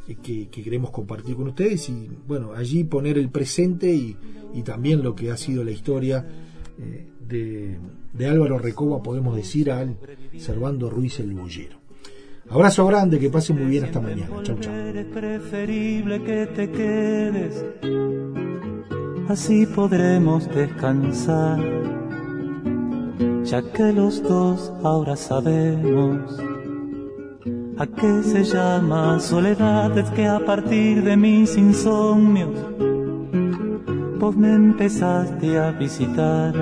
que, 0.07 0.49
que 0.49 0.63
queremos 0.63 0.91
compartir 0.91 1.37
con 1.37 1.49
ustedes 1.49 1.89
y, 1.89 2.11
bueno, 2.27 2.53
allí 2.55 2.85
poner 2.85 3.19
el 3.19 3.31
presente 3.31 3.93
y, 3.95 4.17
y 4.55 4.63
también 4.63 5.03
lo 5.03 5.15
que 5.15 5.31
ha 5.31 5.37
sido 5.37 5.65
la 5.65 5.71
historia 5.71 6.27
eh, 6.79 7.07
de, 7.29 7.79
de 8.13 8.27
Álvaro 8.27 8.59
Recoba, 8.59 9.03
podemos 9.03 9.37
decir, 9.37 9.71
al 9.71 9.97
Servando 10.37 10.91
Ruiz 10.91 11.21
el 11.21 11.33
Boyero. 11.33 11.79
Abrazo 12.51 12.87
grande, 12.87 13.19
que 13.19 13.31
pase 13.31 13.55
muy 13.55 13.67
bien 13.67 13.85
hasta 13.85 14.01
mañana. 14.01 14.29
Chau, 14.43 14.59
chau. 14.59 14.75
Es 14.75 15.07
preferible 15.07 16.23
que 16.23 16.47
te 16.47 16.71
quedes, 16.71 17.65
así 19.29 19.65
podremos 19.67 20.53
descansar, 20.53 21.61
ya 23.45 23.63
que 23.73 23.93
los 23.93 24.23
dos 24.23 24.73
ahora 24.83 25.17
sabemos 25.17 26.52
a 27.83 27.87
qué 27.89 28.23
se 28.23 28.45
llama 28.45 29.19
soledad, 29.19 29.99
es 29.99 30.09
que 30.11 30.25
a 30.25 30.39
partir 30.39 31.03
de 31.03 31.17
mis 31.17 31.57
insomnios 31.57 32.55
vos 34.21 34.37
me 34.37 34.55
empezaste 34.55 35.59
a 35.59 35.73
visitar. 35.73 36.55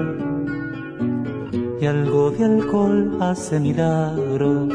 Y 1.79 1.85
algo 1.85 2.31
de 2.31 2.45
alcohol 2.47 3.19
hace 3.21 3.61
milagros. 3.61 4.73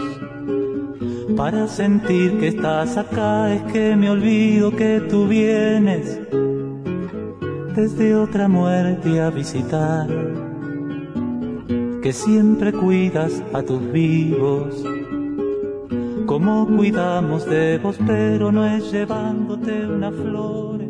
Para 1.35 1.67
sentir 1.67 2.37
que 2.39 2.49
estás 2.49 2.95
acá 2.95 3.51
es 3.51 3.63
que 3.73 3.95
me 3.95 4.11
olvido 4.11 4.69
que 4.69 5.01
tú 5.09 5.27
vienes 5.27 6.19
desde 7.75 8.15
otra 8.15 8.47
muerte 8.47 9.19
a 9.19 9.31
visitar, 9.31 10.07
que 12.03 12.13
siempre 12.13 12.71
cuidas 12.71 13.41
a 13.51 13.63
tus 13.63 13.81
vivos, 13.91 14.94
como 16.25 16.65
cuidamos 16.67 17.45
de 17.45 17.77
vos, 17.77 17.97
pero 18.05 18.51
no 18.51 18.65
es 18.65 18.91
llevándote 18.91 19.85
unas 19.85 20.13
flores 20.13 20.84